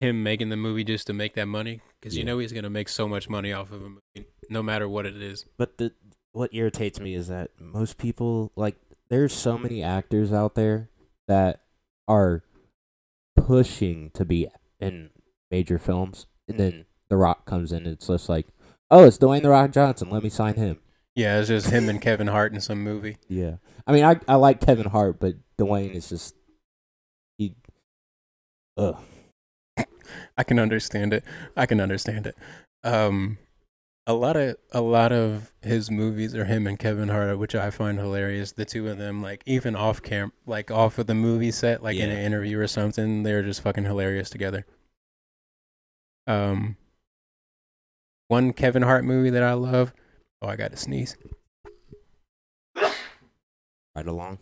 him 0.00 0.22
making 0.22 0.50
the 0.50 0.56
movie 0.56 0.84
just 0.84 1.08
to 1.08 1.12
make 1.12 1.34
that 1.34 1.46
money 1.46 1.80
because 2.00 2.16
you 2.16 2.22
know 2.22 2.38
he's 2.38 2.52
gonna 2.52 2.70
make 2.70 2.88
so 2.88 3.08
much 3.08 3.28
money 3.28 3.52
off 3.52 3.72
of 3.72 3.82
a 3.82 3.88
movie, 3.88 4.28
no 4.48 4.62
matter 4.62 4.88
what 4.88 5.06
it 5.06 5.20
is. 5.20 5.44
But 5.56 5.78
the 5.78 5.92
what 6.30 6.54
irritates 6.54 7.00
me 7.00 7.14
is 7.14 7.26
that 7.26 7.50
most 7.58 7.98
people 7.98 8.52
like 8.54 8.76
there's 9.08 9.32
so 9.32 9.58
many 9.58 9.82
actors 9.82 10.32
out 10.32 10.54
there 10.54 10.88
that 11.26 11.62
are 12.06 12.44
pushing 13.34 14.10
to 14.14 14.24
be 14.24 14.46
in 14.78 15.10
major 15.50 15.78
films, 15.78 16.26
and 16.46 16.60
then 16.60 16.84
The 17.08 17.16
Rock 17.16 17.44
comes 17.44 17.72
in, 17.72 17.78
and 17.78 17.86
it's 17.88 18.06
just 18.06 18.28
like, 18.28 18.46
oh, 18.88 19.04
it's 19.04 19.18
Dwayne 19.18 19.42
The 19.42 19.48
Rock 19.48 19.72
Johnson. 19.72 20.10
Let 20.10 20.22
me 20.22 20.28
sign 20.28 20.54
him. 20.54 20.78
Yeah, 21.14 21.38
it's 21.38 21.48
just 21.48 21.70
him 21.70 21.88
and 21.88 22.00
Kevin 22.00 22.26
Hart 22.26 22.52
in 22.52 22.60
some 22.60 22.82
movie. 22.82 23.16
Yeah, 23.28 23.56
I 23.86 23.92
mean, 23.92 24.04
I 24.04 24.18
I 24.26 24.36
like 24.36 24.60
Kevin 24.60 24.88
Hart, 24.88 25.20
but 25.20 25.34
Dwayne 25.58 25.94
is 25.94 26.08
just 26.08 26.34
he. 27.38 27.54
Ugh. 28.76 28.96
I 30.36 30.42
can 30.42 30.58
understand 30.58 31.12
it. 31.12 31.24
I 31.56 31.66
can 31.66 31.80
understand 31.80 32.26
it. 32.26 32.36
Um, 32.82 33.38
a 34.06 34.12
lot 34.12 34.36
of 34.36 34.56
a 34.72 34.80
lot 34.80 35.12
of 35.12 35.52
his 35.62 35.90
movies 35.90 36.34
are 36.34 36.44
him 36.44 36.66
and 36.66 36.78
Kevin 36.78 37.08
Hart, 37.08 37.38
which 37.38 37.54
I 37.54 37.70
find 37.70 37.98
hilarious. 37.98 38.52
The 38.52 38.64
two 38.64 38.88
of 38.88 38.98
them, 38.98 39.22
like 39.22 39.42
even 39.46 39.74
off 39.74 40.02
cam, 40.02 40.32
like 40.46 40.70
off 40.70 40.98
of 40.98 41.06
the 41.06 41.14
movie 41.14 41.50
set, 41.50 41.82
like 41.82 41.96
in 41.96 42.10
an 42.10 42.18
interview 42.18 42.58
or 42.58 42.66
something, 42.66 43.22
they're 43.22 43.42
just 43.42 43.62
fucking 43.62 43.84
hilarious 43.84 44.28
together. 44.28 44.66
Um, 46.26 46.76
one 48.28 48.52
Kevin 48.52 48.82
Hart 48.82 49.04
movie 49.04 49.30
that 49.30 49.42
I 49.42 49.54
love. 49.54 49.92
Oh, 50.44 50.48
I 50.48 50.56
got 50.56 50.72
to 50.72 50.76
sneeze. 50.76 51.16
Right 52.76 54.06
along. 54.06 54.38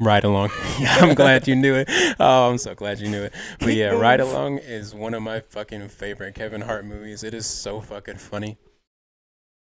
Ride 0.00 0.24
Along. 0.24 0.48
yeah, 0.80 0.96
I'm 1.00 1.14
glad 1.14 1.46
you 1.46 1.54
knew 1.54 1.74
it. 1.74 1.90
Oh, 2.18 2.48
I'm 2.48 2.56
so 2.56 2.74
glad 2.74 2.98
you 2.98 3.10
knew 3.10 3.24
it. 3.24 3.34
But 3.58 3.74
yeah, 3.74 3.90
Ride 3.90 4.20
Along 4.20 4.56
is 4.58 4.94
one 4.94 5.12
of 5.12 5.22
my 5.22 5.40
fucking 5.40 5.88
favorite 5.88 6.34
Kevin 6.34 6.62
Hart 6.62 6.86
movies. 6.86 7.22
It 7.22 7.34
is 7.34 7.44
so 7.44 7.82
fucking 7.82 8.16
funny. 8.16 8.56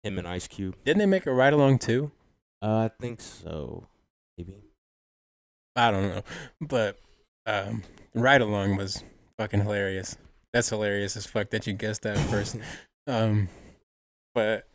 Him 0.05 0.19
and 0.19 0.29
Ice 0.29 0.47
Cube. 0.47 0.77
Didn't 0.85 0.99
they 0.99 1.07
make 1.07 1.27
a 1.27 1.33
Ride 1.33 1.55
Along 1.55 1.79
too? 1.79 2.13
Uh, 2.63 2.89
I 2.89 2.91
think 3.01 3.21
so. 3.21 3.89
Maybe. 4.39 4.55
I 5.75 5.91
don't 5.91 6.11
know. 6.11 6.23
But 6.61 6.97
um, 7.47 7.83
Ride 8.15 8.43
Along 8.43 8.77
was 8.77 9.03
fucking 9.37 9.63
hilarious. 9.63 10.17
That's 10.53 10.69
hilarious 10.69 11.17
as 11.17 11.27
fuck 11.27 11.51
that 11.51 11.67
you 11.67 11.73
guessed 11.73 12.03
that 12.03 12.19
first. 12.19 12.57
um, 13.09 13.49
but 14.33 14.70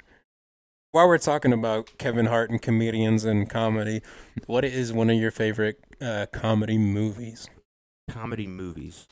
while 0.95 1.09
we're 1.09 1.17
talking 1.17 1.51
about 1.51 1.91
Kevin 1.97 2.27
Hart 2.27 2.49
and 2.49 2.61
comedians 2.61 3.25
and 3.25 3.49
comedy, 3.49 4.01
what 4.45 4.63
is 4.63 4.93
one 4.93 5.09
of 5.09 5.17
your 5.17 5.29
favorite 5.29 5.77
uh, 5.99 6.25
comedy 6.31 6.77
movies? 6.77 7.49
Comedy 8.09 8.47
movies. 8.47 9.05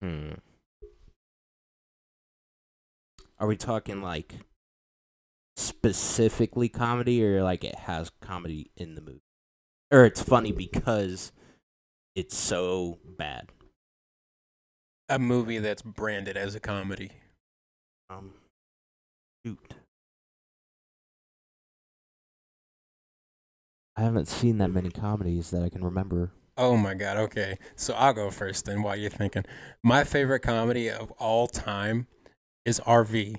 Hmm. 0.00 0.30
Are 3.38 3.46
we 3.46 3.58
talking 3.58 4.00
like 4.00 4.36
specifically 5.54 6.70
comedy 6.70 7.22
or 7.22 7.42
like 7.42 7.64
it 7.64 7.74
has 7.80 8.10
comedy 8.22 8.70
in 8.74 8.94
the 8.94 9.02
movie? 9.02 9.20
Or 9.90 10.06
it's 10.06 10.22
funny 10.22 10.52
because 10.52 11.30
it's 12.16 12.38
so 12.38 13.00
bad. 13.18 13.50
A 15.10 15.18
movie 15.18 15.58
that's 15.58 15.82
branded 15.82 16.38
as 16.38 16.54
a 16.54 16.60
comedy. 16.60 17.10
Um 18.08 18.32
shoot. 19.48 19.74
I 23.96 24.02
haven't 24.02 24.28
seen 24.28 24.58
that 24.58 24.68
many 24.68 24.90
comedies 24.90 25.50
that 25.50 25.62
I 25.62 25.68
can 25.68 25.84
remember. 25.84 26.30
Oh 26.56 26.76
my 26.76 26.94
god, 26.94 27.16
okay. 27.16 27.58
So 27.76 27.94
I'll 27.94 28.12
go 28.12 28.30
first 28.30 28.64
then 28.64 28.82
while 28.82 28.96
you're 28.96 29.10
thinking. 29.10 29.44
My 29.82 30.04
favorite 30.04 30.40
comedy 30.40 30.88
of 30.88 31.10
all 31.12 31.46
time 31.46 32.06
is 32.64 32.80
RV 32.80 33.36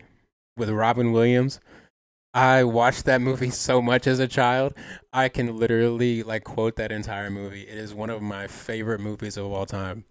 with 0.58 0.70
Robin 0.70 1.12
Williams. 1.12 1.60
I 2.34 2.64
watched 2.64 3.06
that 3.06 3.22
movie 3.22 3.50
so 3.52 3.82
much 3.82 4.06
as 4.06 4.20
a 4.20 4.28
child. 4.28 4.74
I 5.14 5.30
can 5.30 5.58
literally 5.58 6.24
like 6.24 6.44
quote 6.44 6.76
that 6.76 6.92
entire 6.92 7.30
movie. 7.30 7.64
It 7.64 7.78
is 7.78 7.94
one 7.94 8.10
of 8.10 8.22
my 8.22 8.48
favorite 8.48 9.00
movies 9.00 9.38
of 9.38 9.46
all 9.46 9.66
time. 9.66 10.04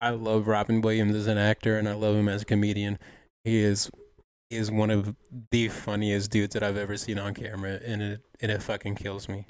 I 0.00 0.10
love 0.10 0.46
Robin 0.46 0.80
Williams 0.80 1.16
as 1.16 1.26
an 1.26 1.38
actor 1.38 1.78
and 1.78 1.88
I 1.88 1.94
love 1.94 2.14
him 2.14 2.28
as 2.28 2.42
a 2.42 2.46
comedian. 2.46 2.98
He 3.46 3.58
is 3.58 3.90
is 4.50 4.70
one 4.70 4.90
of 4.90 5.14
the 5.50 5.68
funniest 5.68 6.30
dudes 6.30 6.54
that 6.54 6.62
I've 6.62 6.76
ever 6.76 6.96
seen 6.96 7.18
on 7.18 7.34
camera 7.34 7.80
and 7.84 8.02
it 8.02 8.20
and 8.40 8.50
it 8.50 8.62
fucking 8.62 8.94
kills 8.96 9.28
me. 9.28 9.46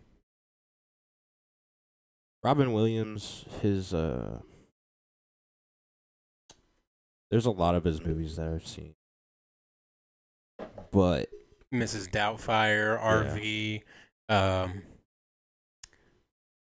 Robin 2.43 2.73
Williams, 2.73 3.45
his 3.61 3.93
uh 3.93 4.41
there's 7.31 7.47
a 7.47 7.51
lot 7.51 7.75
of 7.75 7.85
his 7.85 8.05
movies 8.05 8.37
that 8.37 8.49
I've 8.49 8.67
seen. 8.67 8.95
But 10.91 11.29
Mrs. 11.75 12.09
Doubtfire, 12.09 13.01
RV. 13.03 13.83
Um, 14.29 14.83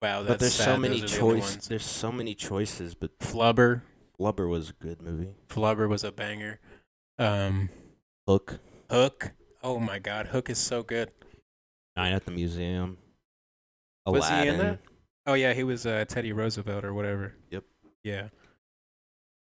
wow, 0.03 0.23
that's 0.23 0.29
but 0.29 0.41
there's 0.41 0.55
so 0.55 0.77
many 0.77 0.99
are 0.99 1.03
the 1.03 1.09
choices. 1.09 1.69
There's 1.69 1.85
so 1.85 2.11
many 2.11 2.35
choices, 2.35 2.95
but 2.95 3.19
Flubber, 3.19 3.83
Blubber 4.19 4.49
was 4.49 4.71
a 4.71 4.73
good 4.73 5.03
movie. 5.03 5.35
Flubber 5.49 5.89
was 5.89 6.05
a 6.05 6.13
banger. 6.13 6.59
Um, 7.19 7.69
Hook, 8.27 8.59
Hook. 8.91 9.33
Oh 9.63 9.79
my 9.79 9.99
God, 9.99 10.27
Hook 10.29 10.51
is 10.51 10.59
so 10.59 10.83
good. 10.83 11.11
Night 11.97 12.13
at 12.13 12.25
the 12.25 12.31
Museum. 12.31 12.99
Was 14.07 14.29
he 14.29 14.49
in 14.49 14.59
that? 14.59 14.79
Oh 15.27 15.35
yeah, 15.35 15.53
he 15.53 15.65
was 15.65 15.87
uh, 15.87 16.05
Teddy 16.07 16.33
Roosevelt 16.33 16.85
or 16.85 16.93
whatever. 16.95 17.35
Yep. 17.51 17.65
Yeah. 18.05 18.29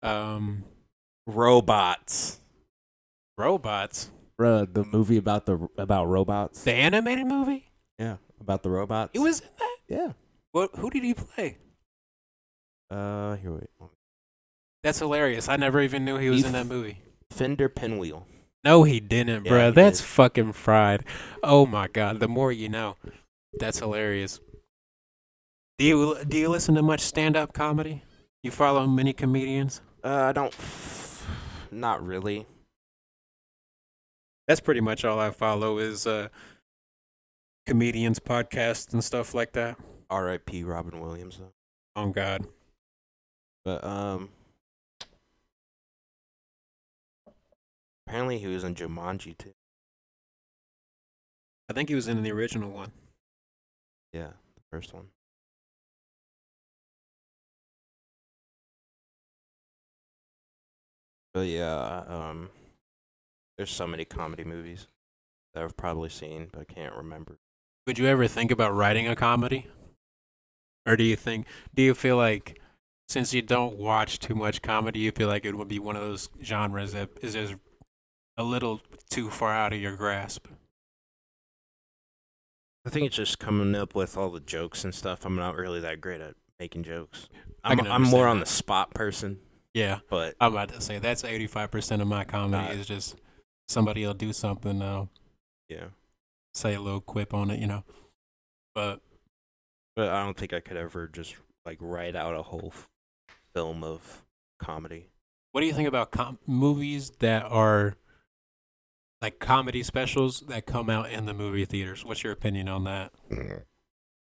Um, 0.03 0.63
Robots. 1.28 2.39
robots. 3.38 4.09
Bruh, 4.39 4.71
the 4.71 4.84
movie 4.84 5.17
about 5.17 5.45
the 5.45 5.67
about 5.78 6.05
robots. 6.05 6.63
The 6.63 6.73
animated 6.73 7.25
movie. 7.25 7.71
yeah, 7.99 8.17
about 8.39 8.61
the 8.63 8.69
robots. 8.69 9.11
He 9.13 9.19
was 9.19 9.39
in 9.41 9.47
that. 9.57 9.78
yeah. 9.88 10.11
What? 10.51 10.71
Who 10.75 10.89
did 10.89 11.03
he 11.03 11.13
play? 11.13 11.57
Uh, 12.89 13.36
here 13.36 13.51
wait. 13.53 13.89
That's 14.84 14.99
hilarious. 14.99 15.49
I 15.49 15.57
never 15.57 15.82
even 15.82 16.05
knew 16.05 16.17
he 16.17 16.30
was 16.30 16.41
He 16.41 16.45
in 16.45 16.53
that 16.53 16.67
movie. 16.67 16.99
Fender 17.32 17.67
Pinwheel. 17.67 18.25
No, 18.64 18.84
he 18.84 18.99
didn't, 18.99 19.45
Yeah, 19.45 19.51
bruh. 19.51 19.66
he 19.68 19.72
That's 19.72 19.99
did. 19.99 20.05
fucking 20.08 20.53
fried. 20.53 21.03
Oh 21.43 21.66
my 21.66 21.88
god, 21.88 22.20
the 22.20 22.28
more 22.28 22.51
you 22.51 22.70
know. 22.70 22.95
That's 23.60 23.80
hilarious. 23.80 24.39
Do 25.78 25.86
you 25.86 26.18
do 26.28 26.38
you 26.38 26.49
listen 26.49 26.76
to 26.76 26.82
much 26.82 27.01
stand 27.01 27.38
up 27.38 27.53
comedy? 27.53 28.03
You 28.43 28.51
follow 28.51 28.86
many 28.88 29.14
comedians? 29.14 29.82
Uh, 30.03 30.26
I 30.30 30.32
don't. 30.32 30.55
Not 31.72 32.05
really. 32.05 32.45
That's 34.47 34.60
pretty 34.62 34.82
much 34.82 35.03
all 35.05 35.20
I 35.20 35.32
follow 35.32 35.78
is 35.78 36.08
uh 36.08 36.30
comedians 37.66 38.20
podcasts 38.20 38.93
and 38.93 39.03
stuff 39.03 39.34
like 39.34 39.51
that. 39.53 39.78
R.I.P. 40.10 40.64
Robin 40.64 40.99
Williams 41.01 41.38
though. 41.38 41.53
Oh 41.95 42.10
god. 42.10 42.45
But 43.66 43.84
um, 43.84 44.30
apparently 48.08 48.38
he 48.38 48.47
was 48.47 48.64
in 48.64 48.74
Jumanji 48.74 49.38
too. 49.38 49.53
I 51.70 51.74
think 51.74 51.89
he 51.89 51.95
was 51.95 52.08
in 52.08 52.24
the 52.24 52.32
original 52.32 52.70
one. 52.70 52.91
Yeah, 54.14 54.32
the 54.55 54.62
first 54.72 54.93
one. 54.93 55.08
But 61.34 61.47
yeah, 61.47 62.03
um, 62.08 62.49
there's 63.58 63.70
so 63.70 63.86
many 63.86 64.05
comedy 64.05 64.45
movies 64.45 64.88
that 65.53 65.64
I've 65.64 65.76
probably 65.76 66.10
seen, 66.10 66.47
but 66.51 66.62
I 66.62 66.74
can't 66.74 66.95
remember. 66.95 67.38
Would 67.86 67.99
you 67.99 68.08
ever 68.08 68.28
think 68.28 68.51
about 68.51 68.74
writing 68.74 69.08
a 69.08 69.16
comedy? 69.16 69.68
Or 70.86 70.95
do 70.95 71.03
you 71.03 71.18
think 71.18 71.45
do 71.76 71.84
you 71.84 71.93
feel 71.93 72.16
like 72.16 72.62
since 73.10 73.34
you 73.34 73.41
don't 73.41 73.78
watch 73.78 74.20
too 74.20 74.36
much 74.36 74.62
comedy, 74.62 74.99
you 74.99 75.12
feel 75.12 75.28
like 75.28 75.43
it 75.43 75.58
would 75.58 75.68
be 75.68 75.80
one 75.80 75.97
of 75.97 76.01
those 76.01 76.30
genres 76.41 76.93
that 76.93 77.10
is 77.22 77.34
just 77.34 77.55
a 78.38 78.43
little 78.43 78.81
too 79.09 79.29
far 79.29 79.53
out 79.53 79.73
of 79.73 79.79
your 79.81 79.95
grasp? 79.95 80.47
I 82.85 82.89
think 82.89 83.05
it's 83.07 83.15
just 83.15 83.39
coming 83.39 83.75
up 83.75 83.95
with 83.95 84.15
all 84.17 84.29
the 84.29 84.39
jokes 84.39 84.83
and 84.85 84.95
stuff. 84.95 85.25
I'm 85.25 85.35
not 85.35 85.55
really 85.55 85.81
that 85.81 85.99
great 85.99 86.21
at 86.21 86.35
making 86.59 86.83
jokes. 86.83 87.27
I'm, 87.63 87.79
I'm 87.81 87.85
more 88.03 88.27
understand 88.27 88.27
on 88.29 88.39
the 88.39 88.45
spot 88.45 88.93
person, 88.93 89.39
Yeah, 89.73 89.99
but 90.09 90.35
I'm 90.39 90.53
about 90.53 90.69
to 90.69 90.79
say 90.81 90.99
that's 90.99 91.25
eighty 91.25 91.47
five 91.47 91.69
percent 91.69 92.01
of 92.01 92.07
my 92.07 92.23
comedy 92.23 92.65
Uh, 92.65 92.79
is 92.79 92.85
just 92.88 93.15
somebody 93.67 94.05
will 94.05 94.13
do 94.13 94.31
something, 94.31 94.81
uh, 94.81 95.05
yeah. 95.67 95.88
say 96.53 96.75
a 96.75 96.79
little 96.79 97.01
quip 97.01 97.33
on 97.33 97.51
it, 97.51 97.59
you 97.59 97.67
know. 97.67 97.83
But 98.73 99.01
But 99.97 100.09
I 100.09 100.23
don't 100.23 100.38
think 100.38 100.53
I 100.53 100.61
could 100.61 100.77
ever 100.77 101.07
just 101.09 101.35
like 101.65 101.77
write 101.81 102.15
out 102.15 102.35
a 102.35 102.43
whole 102.43 102.71
f- 102.73 102.88
film 103.53 103.83
of 103.83 104.23
comedy. 104.59 105.09
what 105.51 105.59
do 105.61 105.67
you 105.67 105.73
think 105.73 105.89
about 105.89 106.11
com- 106.11 106.39
movies 106.47 107.11
that 107.19 107.43
are 107.43 107.95
like 109.22 109.39
comedy 109.39 109.84
specials 109.84 110.41
that 110.47 110.65
come 110.65 110.89
out 110.89 111.09
in 111.11 111.26
the 111.26 111.34
movie 111.34 111.65
theaters? 111.65 112.05
What's 112.05 112.24
your 112.24 112.34
opinion 112.34 112.68
on 112.68 112.84
that? 112.86 113.11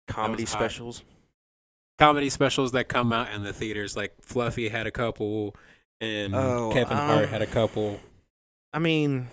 Comedy 0.08 0.44
hot. 0.44 0.50
specials? 0.50 1.04
comedy 2.00 2.30
specials 2.30 2.72
that 2.74 2.88
come 2.90 3.14
out 3.14 3.32
in 3.34 3.44
the 3.44 3.54
theaters. 3.54 3.96
Like 3.96 4.14
Fluffy 4.22 4.68
had 4.70 4.88
a 4.88 4.92
couple, 4.92 5.56
and 6.02 6.36
Oh, 6.36 6.72
Kevin 6.74 6.98
Hart 6.98 7.26
um, 7.26 7.30
had 7.30 7.42
a 7.42 7.48
couple. 7.48 8.00
I 8.74 8.80
mean, 8.80 9.28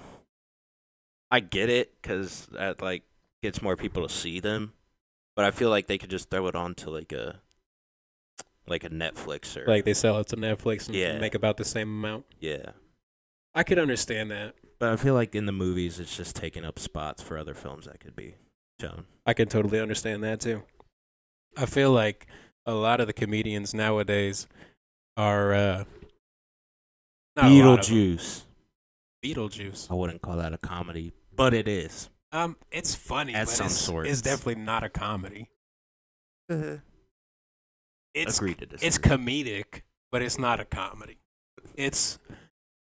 I 1.31 1.41
get 1.41 1.69
it 1.71 1.93
because 2.01 2.47
that 2.53 2.81
like 2.83 3.03
gets 3.43 3.63
more 3.63 3.77
people 3.77 4.07
to 4.07 4.13
see 4.15 4.41
them, 4.41 4.75
but 5.35 5.45
I 5.45 5.51
feel 5.51 5.71
like 5.71 5.87
they 5.87 5.99
could 5.99 6.11
just 6.11 6.31
throw 6.31 6.47
it 6.49 6.55
on 6.55 6.75
to 6.77 6.91
like 6.91 7.13
a 7.13 7.41
like 8.67 8.85
a 8.85 8.91
Netflix 8.91 9.57
or 9.57 9.67
Like 9.67 9.85
they 9.85 9.95
sell 9.95 10.19
it 10.19 10.29
to 10.29 10.37
Netflix 10.37 10.87
and 10.87 10.95
Yeah. 10.95 11.19
make 11.19 11.35
about 11.35 11.57
the 11.57 11.65
same 11.65 11.89
amount. 11.89 12.27
yeah. 12.39 12.71
I 13.53 13.65
could 13.65 13.81
understand 13.81 14.31
that. 14.31 14.55
But 14.81 14.89
I 14.89 14.97
feel 14.97 15.13
like 15.15 15.35
in 15.35 15.45
the 15.47 15.53
movies, 15.53 16.01
it's 16.01 16.17
just 16.17 16.35
taking 16.35 16.65
up 16.65 16.79
spots 16.79 17.23
for 17.23 17.37
other 17.37 17.55
films 17.55 17.85
that 17.85 18.01
could 18.01 18.17
be 18.17 18.35
shown. 18.81 19.05
I 19.27 19.35
can 19.35 19.47
totally 19.47 19.79
understand 19.79 20.25
that 20.25 20.41
too. 20.41 20.63
I 21.57 21.67
feel 21.67 21.93
like 21.93 22.27
a 22.65 22.73
lot 22.73 23.01
of 23.01 23.07
the 23.07 23.13
comedians 23.13 23.75
nowadays 23.75 24.47
are 25.19 25.53
uh, 25.53 25.85
not 27.37 27.45
a 27.45 27.63
lot 27.63 27.81
of 27.81 27.87
them. 27.87 27.95
Beetlejuice. 27.97 28.43
Beetlejuice. 29.23 29.91
I 29.91 29.95
wouldn't 29.95 30.23
call 30.23 30.39
that 30.39 30.55
a 30.55 30.59
comedy, 30.59 31.13
but 31.37 31.53
it 31.53 31.69
is. 31.69 32.09
Um, 32.33 32.57
it's 32.71 32.95
funny, 32.95 33.35
At 33.35 33.47
but 33.47 33.53
some 33.53 33.67
it's, 33.67 33.77
sorts. 33.77 34.09
it's 34.09 34.23
definitely 34.23 34.63
not 34.63 34.83
a 34.83 34.89
comedy. 34.89 35.51
It's 36.49 38.39
Agreed 38.39 38.59
to 38.59 38.67
disagree. 38.67 38.87
it's 38.89 38.99
comedic, 38.99 39.83
but 40.11 40.23
it's 40.23 40.39
not 40.39 40.59
a 40.59 40.65
comedy. 40.65 41.19
It's 41.77 42.19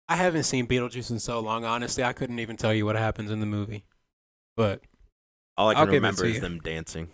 I 0.07 0.15
haven't 0.17 0.43
seen 0.43 0.67
Beetlejuice 0.67 1.11
in 1.11 1.19
so 1.19 1.39
long. 1.39 1.65
Honestly, 1.65 2.03
I 2.03 2.13
couldn't 2.13 2.39
even 2.39 2.57
tell 2.57 2.73
you 2.73 2.85
what 2.85 2.95
happens 2.95 3.31
in 3.31 3.39
the 3.39 3.45
movie. 3.45 3.85
But 4.55 4.81
All 5.57 5.69
I 5.69 5.73
I'll 5.73 5.85
can 5.85 5.95
remember 5.95 6.25
is 6.25 6.35
you. 6.35 6.41
them 6.41 6.59
dancing. 6.59 7.09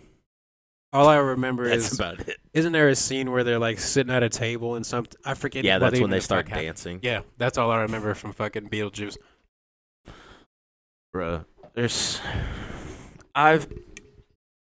all 0.92 1.08
I 1.08 1.16
remember 1.16 1.68
That's 1.68 1.92
is 1.92 1.98
about 1.98 2.20
it. 2.28 2.36
isn't 2.52 2.72
there 2.72 2.88
a 2.88 2.96
scene 2.96 3.30
where 3.30 3.44
they're 3.44 3.58
like 3.58 3.78
sitting 3.78 4.12
at 4.12 4.22
a 4.22 4.28
table 4.28 4.74
and 4.74 4.84
something? 4.84 5.18
I 5.24 5.34
forget. 5.34 5.64
Yeah, 5.64 5.78
that's 5.78 6.00
when 6.00 6.10
they 6.10 6.20
start 6.20 6.46
fuck 6.46 6.50
happened. 6.50 6.66
dancing. 6.66 7.00
Yeah, 7.02 7.20
that's 7.38 7.58
all 7.58 7.70
I 7.70 7.82
remember 7.82 8.14
from 8.14 8.32
fucking 8.32 8.68
Beetlejuice. 8.70 9.16
Bruh, 11.14 11.44
there's 11.74 12.20
I've 13.34 13.68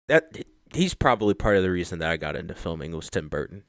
that 0.09 0.45
he's 0.73 0.95
probably 0.95 1.35
part 1.35 1.57
of 1.57 1.63
the 1.63 1.71
reason 1.71 1.99
that 2.01 2.11
I 2.11 2.17
got 2.17 2.37
into 2.37 2.55
filming 2.55 2.95
was 2.97 3.11
Tim 3.11 3.29
Burton. 3.29 3.65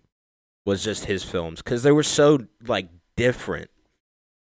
Was 0.66 0.84
just 0.84 1.06
his 1.06 1.24
films 1.24 1.62
cuz 1.62 1.84
they 1.84 1.92
were 1.92 2.04
so 2.04 2.46
like 2.68 2.90
different. 3.16 3.70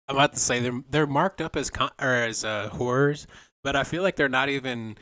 I'm 0.09 0.17
about 0.17 0.35
to 0.35 0.39
say 0.41 0.61
they're 0.61 0.83
they're 0.91 1.07
marked 1.07 1.41
up 1.41 1.57
as 1.57 1.71
con- 1.71 1.91
or 2.01 2.13
as 2.13 2.45
uh, 2.45 2.69
horrors, 2.69 3.27
but 3.63 3.75
I 3.77 3.85
feel 3.85 4.03
like 4.03 4.17
they're 4.17 4.29
not 4.29 4.49
even 4.49 4.97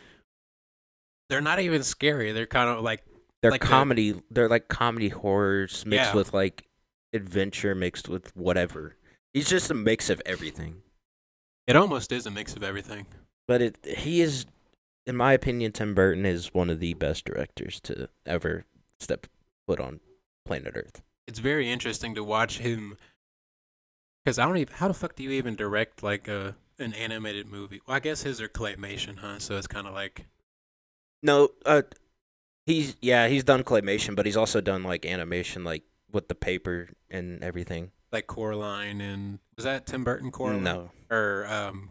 they're 1.28 1.40
not 1.40 1.58
even 1.60 1.82
scary. 1.82 2.32
They're 2.32 2.46
kind 2.46 2.68
of 2.70 2.82
like 2.84 3.02
They're 3.40 3.50
Like 3.50 3.62
the- 3.62 3.66
comedy, 3.66 4.20
they're 4.30 4.48
like 4.48 4.68
comedy 4.68 5.08
horrors 5.08 5.84
mixed 5.86 6.10
Yeah. 6.10 6.14
with 6.14 6.32
like 6.32 6.66
adventure 7.12 7.74
mixed 7.74 8.08
with 8.08 8.34
whatever. 8.36 8.96
He's 9.34 9.48
just 9.48 9.70
a 9.70 9.74
mix 9.74 10.10
of 10.10 10.20
everything. 10.26 10.82
it 11.66 11.76
almost 11.76 12.10
is 12.12 12.26
a 12.26 12.30
mix 12.30 12.54
of 12.56 12.62
everything. 12.62 13.06
but 13.48 13.60
it 13.62 13.78
he 13.84 14.20
is, 14.20 14.46
in 15.06 15.16
my 15.16 15.32
opinion, 15.32 15.72
Tim 15.72 15.94
Burton 15.94 16.24
is 16.26 16.52
one 16.54 16.70
of 16.70 16.78
the 16.80 16.94
best 16.94 17.24
directors 17.24 17.80
to 17.80 18.08
ever 18.26 18.64
step 19.00 19.26
foot 19.66 19.80
on 19.80 20.00
planet 20.44 20.74
Earth. 20.76 21.02
It's 21.26 21.38
very 21.38 21.70
interesting 21.70 22.14
to 22.16 22.22
watch 22.24 22.58
him 22.58 22.96
because 24.24 24.38
I 24.38 24.46
don't 24.46 24.56
even. 24.58 24.74
How 24.74 24.88
the 24.88 24.94
fuck 24.94 25.14
do 25.16 25.22
you 25.22 25.30
even 25.30 25.54
direct 25.56 26.02
like 26.02 26.28
a 26.28 26.56
an 26.78 26.94
animated 26.94 27.46
movie? 27.46 27.80
Well, 27.86 27.96
I 27.96 28.00
guess 28.00 28.22
his 28.22 28.40
are 28.40 28.48
claymation, 28.48 29.18
huh? 29.18 29.38
So 29.38 29.56
it's 29.56 29.66
kind 29.66 29.86
of 29.86 29.94
like 29.94 30.26
No, 31.22 31.50
uh, 31.66 31.82
he's 32.66 32.96
yeah, 33.00 33.28
he's 33.28 33.44
done 33.44 33.62
claymation, 33.64 34.16
but 34.16 34.26
he's 34.26 34.36
also 34.36 34.60
done 34.60 34.82
like 34.82 35.04
animation, 35.06 35.64
like 35.64 35.82
with 36.10 36.28
the 36.28 36.34
paper 36.34 36.88
and 37.10 37.42
everything. 37.42 37.90
like 38.12 38.26
Coraline 38.26 39.00
and 39.00 39.38
was 39.56 39.64
that 39.64 39.86
Tim 39.86 40.04
Burton 40.04 40.30
Coraline? 40.30 40.62
No, 40.64 40.90
Or 41.10 41.46
um, 41.48 41.88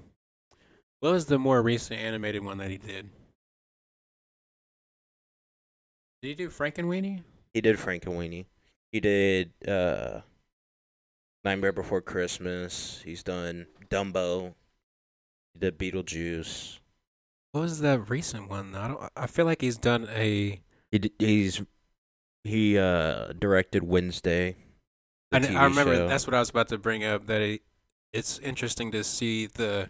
what 1.00 1.12
was 1.14 1.26
the 1.26 1.40
more 1.40 1.62
recent 1.62 2.00
animated 2.00 2.44
one 2.44 2.58
that 2.60 2.70
he 2.70 2.78
did? 2.78 3.10
Did 6.22 6.28
he 6.28 6.36
do 6.36 6.50
Frankenweenie? 6.50 7.24
he 7.54 7.62
did 7.62 7.78
Frankenweenie. 7.78 8.46
He 8.92 9.00
did 9.00 9.52
uh, 9.68 10.22
Nightmare 11.44 11.72
Before 11.72 12.02
Christmas. 12.02 13.02
He's 13.04 13.24
done 13.24 13.68
Dumbo. 13.90 14.54
He 15.54 15.60
did 15.60 15.78
Beetlejuice. 15.78 16.80
What 17.52 17.62
was 17.62 17.80
that 17.82 18.10
recent 18.10 18.50
one? 18.50 18.76
I 18.76 18.88
don't. 18.88 19.02
I 19.16 19.28
feel 19.28 19.46
like 19.46 19.62
he's 19.62 19.78
done 19.78 20.08
a. 20.14 20.62
He 20.92 21.12
he's 21.20 21.62
he 22.44 22.78
uh 22.78 23.34
directed 23.34 23.84
Wednesday. 23.84 24.56
I, 25.32 25.38
I 25.38 25.66
remember 25.66 25.96
show. 25.96 26.08
that's 26.08 26.28
what 26.28 26.34
I 26.34 26.40
was 26.40 26.50
about 26.50 26.70
to 26.70 26.78
bring 26.78 27.04
up. 27.04 27.28
That 27.28 27.42
it, 27.42 27.62
it's 28.14 28.40
interesting 28.40 28.92
to 28.92 29.04
see 29.04 29.48
the 29.48 29.90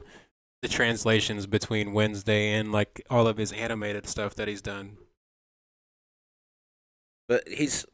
the 0.62 0.68
translations 0.68 1.47
between 1.47 1.93
Wednesday 1.93 2.54
and 2.54 2.72
like 2.72 3.04
all 3.10 3.28
of 3.28 3.38
his 3.38 3.52
animated 3.52 4.08
stuff 4.08 4.36
that 4.36 4.47
he's 4.47 4.62
done. 4.62 4.97
But 7.28 7.47
he's 7.47 7.86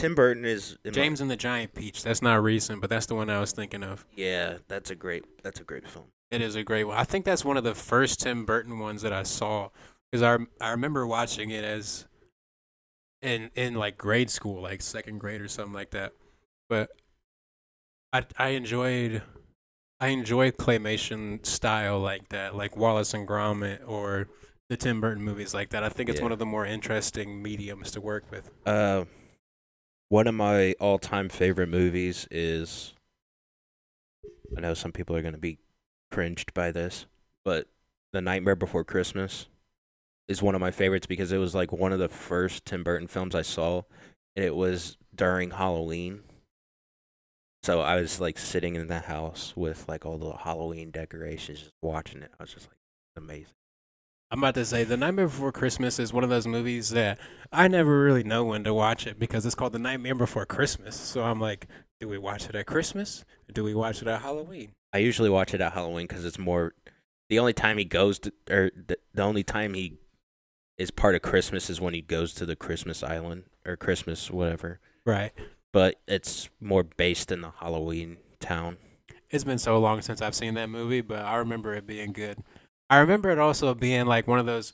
Tim 0.00 0.14
Burton 0.14 0.44
is 0.44 0.76
in 0.84 0.90
my- 0.90 0.94
James 0.94 1.20
and 1.20 1.30
the 1.30 1.36
Giant 1.36 1.74
Peach. 1.74 2.02
That's 2.02 2.22
not 2.22 2.42
recent, 2.42 2.80
but 2.80 2.88
that's 2.90 3.06
the 3.06 3.14
one 3.14 3.28
I 3.30 3.38
was 3.40 3.52
thinking 3.52 3.82
of. 3.82 4.04
yeah, 4.14 4.58
that's 4.68 4.90
a 4.90 4.94
great 4.94 5.24
that's 5.42 5.60
a 5.60 5.64
great 5.64 5.86
film. 5.88 6.06
It 6.30 6.40
is 6.40 6.54
a 6.56 6.62
great 6.62 6.84
one. 6.84 6.96
I 6.96 7.04
think 7.04 7.24
that's 7.24 7.44
one 7.44 7.56
of 7.56 7.64
the 7.64 7.74
first 7.74 8.20
Tim 8.20 8.44
Burton 8.44 8.78
ones 8.78 9.02
that 9.02 9.12
I 9.12 9.24
saw 9.24 9.70
because 10.10 10.22
I 10.22 10.38
I 10.64 10.70
remember 10.70 11.06
watching 11.06 11.50
it 11.50 11.64
as 11.64 12.06
in 13.22 13.50
in 13.54 13.74
like 13.74 13.98
grade 13.98 14.30
school, 14.30 14.62
like 14.62 14.80
second 14.82 15.18
grade 15.18 15.40
or 15.40 15.48
something 15.48 15.74
like 15.74 15.90
that. 15.90 16.12
But 16.68 16.90
I 18.12 18.24
I 18.38 18.48
enjoyed 18.50 19.22
I 20.00 20.08
enjoy 20.08 20.50
claymation 20.52 21.44
style 21.44 21.98
like 22.00 22.28
that, 22.30 22.54
like 22.56 22.76
Wallace 22.76 23.12
and 23.12 23.28
Gromit 23.28 23.80
or 23.86 24.28
the 24.70 24.76
Tim 24.76 25.00
Burton 25.00 25.22
movies 25.22 25.52
like 25.52 25.70
that. 25.70 25.82
I 25.82 25.88
think 25.90 26.08
it's 26.08 26.18
Yeah. 26.20 26.24
one 26.24 26.32
of 26.32 26.38
the 26.38 26.46
more 26.46 26.64
interesting 26.64 27.42
mediums 27.42 27.90
to 27.90 28.00
work 28.00 28.30
with. 28.30 28.48
Uh, 28.64 29.04
one 30.10 30.26
of 30.26 30.34
my 30.34 30.74
all-time 30.80 31.30
favorite 31.30 31.68
movies 31.68 32.28
is. 32.30 32.92
I 34.56 34.60
know 34.60 34.74
some 34.74 34.92
people 34.92 35.16
are 35.16 35.22
gonna 35.22 35.38
be 35.38 35.58
cringed 36.10 36.52
by 36.52 36.72
this, 36.72 37.06
but 37.44 37.68
The 38.12 38.20
Nightmare 38.20 38.56
Before 38.56 38.84
Christmas 38.84 39.46
is 40.26 40.42
one 40.42 40.56
of 40.56 40.60
my 40.60 40.72
favorites 40.72 41.06
because 41.06 41.30
it 41.30 41.38
was 41.38 41.54
like 41.54 41.72
one 41.72 41.92
of 41.92 42.00
the 42.00 42.08
first 42.08 42.64
Tim 42.64 42.82
Burton 42.82 43.06
films 43.06 43.36
I 43.36 43.42
saw, 43.42 43.82
and 44.34 44.44
it 44.44 44.54
was 44.56 44.96
during 45.14 45.52
Halloween. 45.52 46.24
So 47.62 47.80
I 47.80 48.00
was 48.00 48.20
like 48.20 48.38
sitting 48.38 48.74
in 48.74 48.88
the 48.88 48.98
house 48.98 49.52
with 49.56 49.88
like 49.88 50.04
all 50.04 50.18
the 50.18 50.32
Halloween 50.32 50.90
decorations, 50.90 51.60
just 51.60 51.72
watching 51.82 52.22
it. 52.22 52.32
I 52.40 52.42
was 52.42 52.52
just 52.52 52.66
like, 52.66 52.78
amazing. 53.16 53.54
I'm 54.32 54.38
about 54.38 54.54
to 54.54 54.64
say 54.64 54.84
The 54.84 54.96
Nightmare 54.96 55.26
Before 55.26 55.50
Christmas 55.50 55.98
is 55.98 56.12
one 56.12 56.22
of 56.22 56.30
those 56.30 56.46
movies 56.46 56.90
that 56.90 57.18
I 57.50 57.66
never 57.66 58.00
really 58.00 58.22
know 58.22 58.44
when 58.44 58.62
to 58.62 58.72
watch 58.72 59.08
it 59.08 59.18
because 59.18 59.44
it's 59.44 59.56
called 59.56 59.72
The 59.72 59.80
Nightmare 59.80 60.14
Before 60.14 60.46
Christmas. 60.46 60.94
So 60.94 61.24
I'm 61.24 61.40
like, 61.40 61.66
do 61.98 62.06
we 62.06 62.16
watch 62.16 62.48
it 62.48 62.54
at 62.54 62.66
Christmas? 62.66 63.24
Or 63.48 63.52
do 63.52 63.64
we 63.64 63.74
watch 63.74 64.02
it 64.02 64.06
at 64.06 64.22
Halloween? 64.22 64.70
I 64.92 64.98
usually 64.98 65.30
watch 65.30 65.52
it 65.52 65.60
at 65.60 65.72
Halloween 65.72 66.06
because 66.06 66.24
it's 66.24 66.38
more. 66.38 66.74
The 67.28 67.40
only 67.40 67.52
time 67.52 67.76
he 67.78 67.84
goes 67.84 68.20
to, 68.20 68.32
or 68.48 68.70
the, 68.74 68.98
the 69.12 69.22
only 69.22 69.42
time 69.42 69.74
he 69.74 69.98
is 70.78 70.92
part 70.92 71.16
of 71.16 71.22
Christmas 71.22 71.68
is 71.68 71.80
when 71.80 71.94
he 71.94 72.00
goes 72.00 72.32
to 72.34 72.46
the 72.46 72.56
Christmas 72.56 73.02
Island 73.02 73.44
or 73.66 73.76
Christmas 73.76 74.30
whatever. 74.30 74.78
Right. 75.04 75.32
But 75.72 75.96
it's 76.06 76.48
more 76.60 76.84
based 76.84 77.32
in 77.32 77.40
the 77.40 77.50
Halloween 77.58 78.18
town. 78.38 78.76
It's 79.28 79.44
been 79.44 79.58
so 79.58 79.78
long 79.78 80.02
since 80.02 80.22
I've 80.22 80.34
seen 80.36 80.54
that 80.54 80.68
movie, 80.68 81.00
but 81.00 81.24
I 81.24 81.36
remember 81.36 81.74
it 81.74 81.86
being 81.86 82.12
good. 82.12 82.38
I 82.90 82.98
remember 82.98 83.30
it 83.30 83.38
also 83.38 83.72
being 83.72 84.06
like 84.06 84.26
one 84.26 84.40
of 84.40 84.46
those 84.46 84.72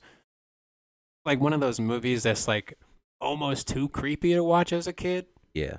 like 1.25 1.39
one 1.39 1.53
of 1.53 1.59
those 1.59 1.79
movies 1.79 2.23
that's 2.23 2.47
like 2.47 2.73
almost 3.21 3.67
too 3.67 3.89
creepy 3.89 4.33
to 4.33 4.43
watch 4.43 4.73
as 4.73 4.87
a 4.87 4.93
kid. 4.93 5.27
Yeah, 5.53 5.77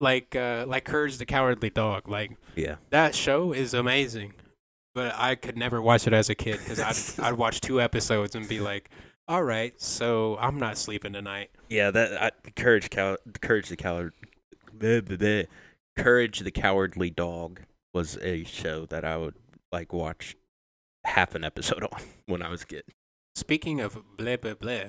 Like 0.00 0.36
uh 0.36 0.64
like 0.68 0.84
Courage 0.84 1.18
the 1.18 1.26
Cowardly 1.26 1.70
Dog. 1.70 2.08
Like 2.08 2.32
yeah. 2.54 2.76
that 2.90 3.14
show 3.14 3.52
is 3.52 3.74
amazing. 3.74 4.34
But 4.94 5.12
I 5.16 5.34
could 5.34 5.56
never 5.56 5.82
watch 5.82 6.06
it 6.06 6.12
as 6.12 6.30
a 6.30 6.36
kid 6.36 6.60
because 6.60 6.78
I'd, 7.18 7.24
I'd 7.26 7.34
watch 7.34 7.60
two 7.60 7.80
episodes 7.80 8.36
and 8.36 8.48
be 8.48 8.60
like, 8.60 8.90
all 9.26 9.42
right, 9.42 9.74
so 9.80 10.36
I'm 10.38 10.58
not 10.58 10.78
sleeping 10.78 11.12
tonight. 11.12 11.50
Yeah, 11.68 11.90
that 11.90 12.22
I, 12.22 12.50
courage, 12.54 12.90
cow, 12.90 13.16
courage 13.40 13.70
the 13.70 13.76
coward, 13.76 14.12
bleh, 14.78 15.00
bleh, 15.00 15.18
bleh. 15.18 15.46
courage 15.96 16.40
the 16.40 16.52
cowardly 16.52 17.10
dog 17.10 17.62
was 17.92 18.18
a 18.18 18.44
show 18.44 18.86
that 18.86 19.04
I 19.04 19.16
would 19.16 19.34
like 19.72 19.92
watch 19.92 20.36
half 21.04 21.34
an 21.34 21.44
episode 21.44 21.82
on 21.82 22.00
when 22.26 22.42
I 22.42 22.48
was 22.48 22.62
a 22.62 22.66
kid. 22.66 22.84
Speaking 23.34 23.80
of 23.80 23.98
blah, 24.16 24.36
blah, 24.36 24.54
blah, 24.54 24.84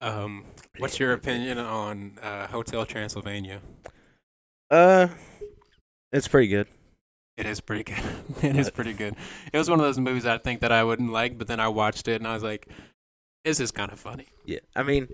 um, 0.00 0.44
what's 0.78 0.98
your 0.98 1.12
opinion 1.12 1.58
on 1.58 2.18
uh, 2.22 2.46
Hotel 2.46 2.86
Transylvania? 2.86 3.60
Uh, 4.70 5.08
it's 6.12 6.28
pretty 6.28 6.48
good. 6.48 6.66
It 7.36 7.46
is 7.46 7.60
pretty 7.60 7.84
good. 7.84 8.02
it 8.42 8.56
is 8.56 8.70
pretty 8.70 8.92
good. 8.92 9.16
It 9.52 9.58
was 9.58 9.68
one 9.68 9.80
of 9.80 9.84
those 9.84 9.98
movies 9.98 10.26
I 10.26 10.38
think 10.38 10.60
that 10.60 10.72
I 10.72 10.84
wouldn't 10.84 11.12
like, 11.12 11.38
but 11.38 11.46
then 11.46 11.60
I 11.60 11.68
watched 11.68 12.08
it 12.08 12.16
and 12.16 12.26
I 12.26 12.34
was 12.34 12.42
like, 12.42 12.68
this 13.44 13.60
is 13.60 13.70
kind 13.70 13.92
of 13.92 13.98
funny. 13.98 14.26
Yeah, 14.44 14.58
I 14.76 14.82
mean, 14.82 15.08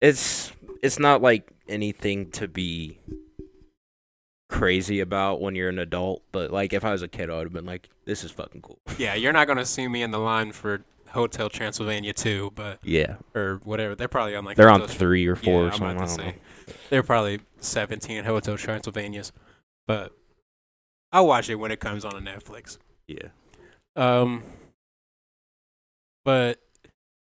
it's 0.00 0.52
it's 0.82 0.98
not 0.98 1.22
like 1.22 1.50
anything 1.68 2.30
to 2.32 2.48
be 2.48 2.98
crazy 4.48 5.00
about 5.00 5.40
when 5.40 5.54
you're 5.54 5.68
an 5.68 5.78
adult, 5.78 6.22
but 6.32 6.50
like 6.50 6.72
if 6.72 6.84
I 6.84 6.92
was 6.92 7.02
a 7.02 7.08
kid, 7.08 7.30
I 7.30 7.36
would 7.36 7.44
have 7.44 7.52
been 7.52 7.66
like, 7.66 7.88
"This 8.04 8.24
is 8.24 8.30
fucking 8.30 8.62
cool." 8.62 8.78
Yeah, 8.98 9.14
you're 9.14 9.32
not 9.32 9.46
going 9.46 9.58
to 9.58 9.66
see 9.66 9.86
me 9.88 10.02
in 10.02 10.10
the 10.10 10.18
line 10.18 10.52
for 10.52 10.84
Hotel 11.10 11.48
Transylvania 11.48 12.12
2, 12.12 12.52
but, 12.54 12.78
Yeah, 12.82 13.16
or 13.34 13.60
whatever. 13.64 13.94
They're 13.94 14.08
probably 14.08 14.36
on 14.36 14.44
like, 14.44 14.56
they're 14.56 14.68
on 14.70 14.86
three 14.86 15.26
or 15.26 15.36
four 15.36 15.52
yeah, 15.52 15.58
or 15.60 15.72
I'm 15.72 15.72
something. 15.72 15.96
about 15.96 16.02
I 16.02 16.06
to 16.16 16.16
don't 16.22 16.26
say. 16.26 16.38
know. 16.66 16.74
They're 16.90 17.02
probably 17.02 17.40
17 17.60 18.24
Hotel 18.24 18.56
Transylvanias, 18.56 19.32
but 19.86 20.12
I'll 21.12 21.26
watch 21.26 21.48
it 21.48 21.54
when 21.54 21.70
it 21.70 21.80
comes 21.80 22.04
on 22.04 22.12
Netflix. 22.24 22.76
Yeah, 23.06 23.28
Um, 23.96 24.42
but 26.24 26.58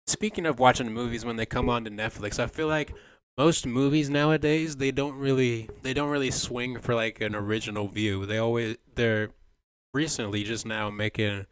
speaking 0.06 0.46
of 0.46 0.58
watching 0.60 0.92
movies 0.92 1.24
when 1.24 1.36
they 1.36 1.46
come 1.46 1.68
on 1.68 1.84
to 1.84 1.90
Netflix, 1.90 2.38
I 2.38 2.46
feel 2.46 2.68
like 2.68 2.94
most 3.38 3.66
movies 3.66 4.10
nowadays 4.10 4.76
they 4.76 4.90
don't 4.90 5.16
really 5.16 5.68
they 5.82 5.94
don't 5.94 6.10
really 6.10 6.30
swing 6.30 6.78
for 6.80 6.94
like 6.94 7.20
an 7.20 7.34
original 7.34 7.88
view. 7.88 8.26
They 8.26 8.38
always 8.38 8.76
they're 8.94 9.30
recently 9.94 10.42
just 10.44 10.66
now 10.66 10.90
making 10.90 11.46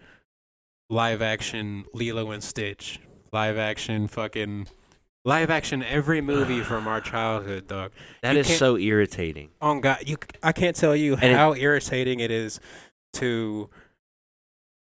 live 0.88 1.22
action 1.22 1.84
Lilo 1.94 2.30
and 2.30 2.42
Stitch, 2.42 3.00
live 3.32 3.56
action 3.56 4.08
fucking 4.08 4.66
live 5.24 5.50
action 5.50 5.82
every 5.82 6.20
movie 6.20 6.60
from 6.70 6.86
our 6.88 7.00
childhood, 7.00 7.68
dog. 7.68 7.92
that 8.22 8.34
You 8.34 8.40
is 8.40 8.56
so 8.56 8.76
irritating. 8.76 9.50
Oh 9.60 9.78
God, 9.80 10.02
you 10.06 10.16
I 10.42 10.52
can't 10.52 10.76
tell 10.76 10.94
you 10.96 11.14
And 11.14 11.32
it- 11.32 11.36
how 11.36 11.54
irritating 11.54 12.20
it 12.20 12.30
is 12.30 12.60
to 13.14 13.70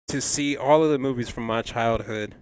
to 0.10 0.20
see 0.22 0.58
all 0.58 0.84
of 0.84 0.92
the 0.92 1.00
movies 1.00 1.30
from 1.30 1.46
my 1.46 1.62
childhood 1.62 2.36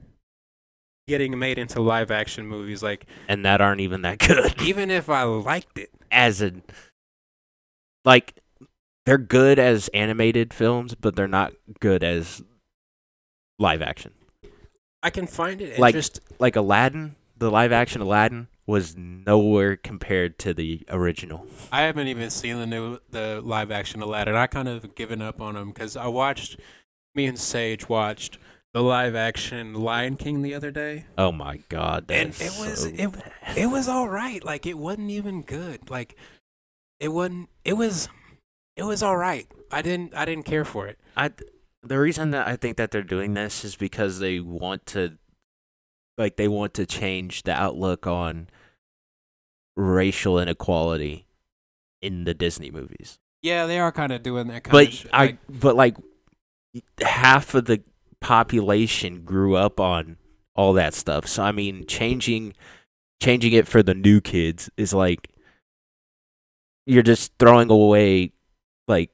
getting 1.10 1.38
made 1.38 1.58
into 1.58 1.82
live 1.82 2.12
action 2.12 2.48
movies. 2.48 2.82
Like 2.82 3.06
And 3.28 3.44
that 3.46 3.60
aren't 3.60 3.82
even 3.82 4.04
that 4.04 4.20
good. 4.20 4.62
even 4.62 4.90
if 4.90 5.10
I 5.10 5.24
liked 5.24 5.78
it, 5.78 5.90
as 6.12 6.42
a 6.42 6.54
like, 8.06 8.36
they're 9.06 9.18
good 9.18 9.60
as 9.60 9.90
animated 9.90 10.54
films, 10.54 10.96
but 10.96 11.16
they're 11.16 11.28
not 11.28 11.52
good 11.80 12.04
as 12.04 12.42
live 13.58 13.82
action. 13.82 14.14
I 15.04 15.10
can 15.10 15.28
find 15.28 15.62
it 15.62 15.80
Like- 15.80 15.94
interest. 15.96 16.22
Like 16.40 16.56
Aladdin, 16.56 17.16
the 17.38 17.52
live 17.52 17.72
action 17.72 18.02
Aladdin 18.02 18.48
was 18.66 18.96
nowhere 18.96 19.76
compared 19.76 20.38
to 20.40 20.54
the 20.54 20.86
original. 20.90 21.48
I 21.72 21.82
haven't 21.82 22.08
even 22.08 22.30
seen 22.30 22.58
the 22.60 22.68
new 22.68 23.00
the 23.10 23.42
live 23.44 23.72
action 23.72 24.02
Aladdin. 24.02 24.36
I 24.36 24.46
kind 24.48 24.68
of 24.68 24.94
given 24.96 25.22
up 25.22 25.42
on 25.42 25.56
them 25.56 25.70
because 25.70 25.98
I 25.98 26.08
watched 26.08 26.60
me 27.16 27.26
and 27.26 27.38
Sage 27.40 27.90
watched 27.90 28.38
the 28.74 28.82
live 28.84 29.16
action 29.16 29.74
Lion 29.74 30.16
King 30.16 30.42
the 30.42 30.54
other 30.54 30.72
day. 30.72 31.06
Oh 31.18 31.32
my 31.32 31.58
god, 31.70 32.06
And 32.10 32.30
it 32.30 32.40
was- 32.60 32.84
so 32.84 32.90
it- 32.90 33.12
bad. 33.12 33.58
it 33.58 33.66
was 33.68 33.88
all 33.88 34.08
right. 34.10 34.44
Like 34.44 34.66
it 34.66 34.78
wasn't 34.78 35.10
even 35.12 35.42
good. 35.42 35.90
Like 35.90 36.16
it 37.00 37.10
wasn't. 37.10 37.50
It 37.64 37.74
was. 37.74 38.10
It 38.76 38.84
was 38.84 39.02
all 39.04 39.18
right. 39.18 39.48
I 39.72 39.82
didn't. 39.82 40.14
I 40.16 40.26
didn't 40.26 40.46
care 40.46 40.66
for 40.66 40.88
it. 40.88 41.00
I 41.18 41.32
the 41.84 41.98
reason 42.00 42.32
that 42.32 42.48
I 42.48 42.56
think 42.56 42.78
that 42.78 42.92
they're 42.92 43.02
doing 43.04 43.34
this 43.34 43.64
is 43.66 43.76
because 43.76 44.20
they 44.20 44.40
want 44.42 44.86
to, 44.88 45.18
like, 46.18 46.36
they 46.36 46.50
want 46.50 46.74
to 46.74 46.86
change 46.86 47.44
the 47.44 47.54
outlook 47.54 48.06
on 48.06 48.50
racial 49.78 50.38
inequality 50.40 51.26
in 52.02 52.26
the 52.26 52.34
Disney 52.34 52.70
movies. 52.70 53.18
Yeah, 53.42 53.66
they 53.66 53.80
are 53.80 53.92
kind 53.94 54.12
of 54.12 54.24
doing 54.24 54.48
that 54.48 54.64
kind 54.66 54.72
But 54.74 54.88
of 54.88 54.94
shit. 54.94 55.10
I, 55.14 55.26
like- 55.28 55.38
but 55.50 55.76
like, 55.78 55.96
half 57.02 57.54
of 57.56 57.66
the 57.66 57.82
population 58.22 59.24
grew 59.24 59.56
up 59.56 59.80
on 59.80 60.18
all 60.56 60.74
that 60.74 60.94
stuff. 60.94 61.28
So 61.28 61.44
I 61.44 61.52
mean, 61.52 61.86
changing, 61.88 62.54
changing 63.22 63.54
it 63.54 63.68
for 63.68 63.82
the 63.84 63.94
new 63.94 64.22
kids 64.22 64.70
is 64.78 64.94
like, 64.94 65.30
you're 66.86 67.04
just 67.04 67.32
throwing 67.40 67.70
away, 67.70 68.34
like, 68.88 69.12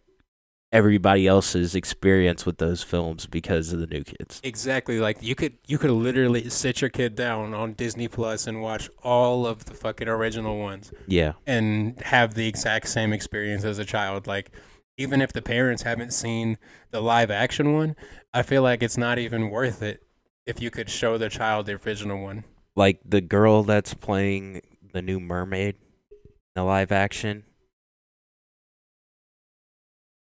everybody 0.72 1.26
else's 1.26 1.74
experience 1.76 2.46
with 2.46 2.58
those 2.58 2.84
films 2.84 3.28
because 3.28 3.72
of 3.72 3.80
the 3.80 3.88
new 3.88 4.04
kids. 4.04 4.42
Exactly. 4.44 5.00
Like 5.00 5.18
you 5.22 5.34
could 5.34 5.54
you 5.68 5.78
could 5.78 5.92
literally 5.92 6.50
sit 6.50 6.82
your 6.82 6.90
kid 6.90 7.16
down 7.16 7.54
on 7.54 7.74
Disney 7.74 8.10
Plus 8.10 8.46
and 8.46 8.62
watch 8.62 8.90
all 9.02 9.48
of 9.48 9.64
the 9.66 9.74
fucking 9.74 10.10
original 10.10 10.60
ones 10.60 10.92
Yeah. 11.08 11.34
and 11.48 11.98
have 12.02 12.34
the 12.34 12.46
exact 12.48 12.90
same 12.90 13.14
experience 13.14 13.64
as 13.64 13.80
a 13.80 13.86
child. 13.86 14.28
Like 14.28 14.52
even 14.98 15.22
if 15.22 15.34
the 15.34 15.42
parents 15.42 15.84
haven't 15.84 16.14
seen 16.14 16.58
the 16.92 17.02
live 17.02 17.30
action 17.32 17.74
one, 17.74 17.96
I 18.34 18.42
feel 18.44 18.62
like 18.64 18.82
it's 18.84 18.98
not 18.98 19.18
even 19.20 19.50
worth 19.50 19.82
it 19.82 20.02
if 20.46 20.62
you 20.62 20.70
could 20.72 20.90
show 20.90 21.18
the 21.18 21.30
child 21.30 21.66
the 21.66 21.74
original 21.86 22.22
one. 22.22 22.44
like 22.76 23.00
the 23.06 23.22
girl 23.22 23.64
that's 23.64 23.94
playing 23.94 24.62
the 24.94 25.02
new 25.02 25.20
mermaid 25.20 25.76
in 26.12 26.30
the 26.56 26.64
live 26.64 26.92
action 26.92 27.44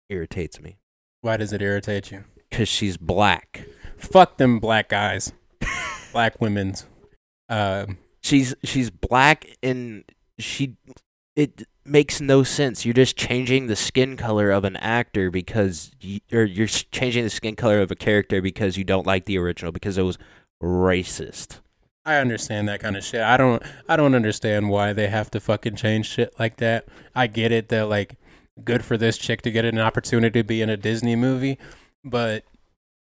irritates 0.09 0.61
me 0.61 0.79
Why 1.21 1.37
does 1.37 1.53
it 1.53 1.63
irritate 1.63 2.11
you? 2.11 2.25
because 2.51 2.69
she's 2.69 2.97
black 2.97 3.65
Fuck 3.99 4.37
them 4.37 4.59
black 4.61 4.89
guys. 4.91 5.33
black 6.13 6.41
women's. 6.41 6.87
Um 7.49 7.99
she's 8.25 8.57
she's 8.65 8.91
black 8.91 9.47
and 9.63 10.03
she 10.41 10.75
it 11.37 11.63
makes 11.85 12.21
no 12.21 12.43
sense 12.43 12.85
you're 12.85 12.95
just 12.95 13.17
changing 13.17 13.69
the 13.69 13.77
skin 13.77 14.17
color 14.17 14.51
of 14.51 14.65
an 14.65 14.77
actor 14.77 15.31
because 15.31 15.93
you, 16.01 16.19
or 16.33 16.43
you're 16.43 16.67
changing 16.67 17.23
the 17.23 17.31
skin 17.31 17.55
color 17.55 17.81
of 17.81 17.91
a 17.93 17.95
character 17.95 18.43
because 18.43 18.77
you 18.77 18.83
don't 18.83 19.07
like 19.07 19.27
the 19.27 19.39
original 19.39 19.71
because 19.71 19.97
it 19.97 20.03
was 20.03 20.19
racist 20.61 21.61
I 22.07 22.19
understand 22.19 22.69
that 22.69 22.79
kind 22.79 22.97
of 22.97 23.05
shit. 23.05 23.21
I 23.21 23.37
don't 23.37 23.61
I 23.89 23.97
don't 23.97 24.15
understand 24.15 24.71
why 24.71 24.93
they 24.93 25.09
have 25.09 25.29
to 25.33 25.41
fucking 25.41 25.75
change 25.75 26.07
shit 26.07 26.33
like 26.39 26.59
that. 26.59 26.87
I 27.17 27.27
get 27.27 27.51
it 27.51 27.69
that 27.71 27.89
like 27.89 28.15
good 28.63 28.85
for 28.85 28.97
this 28.97 29.19
chick 29.19 29.43
to 29.43 29.51
get 29.51 29.65
an 29.65 29.81
opportunity 29.81 30.41
to 30.41 30.45
be 30.45 30.63
in 30.63 30.71
a 30.71 30.77
Disney 30.77 31.17
movie, 31.17 31.59
but 32.05 32.45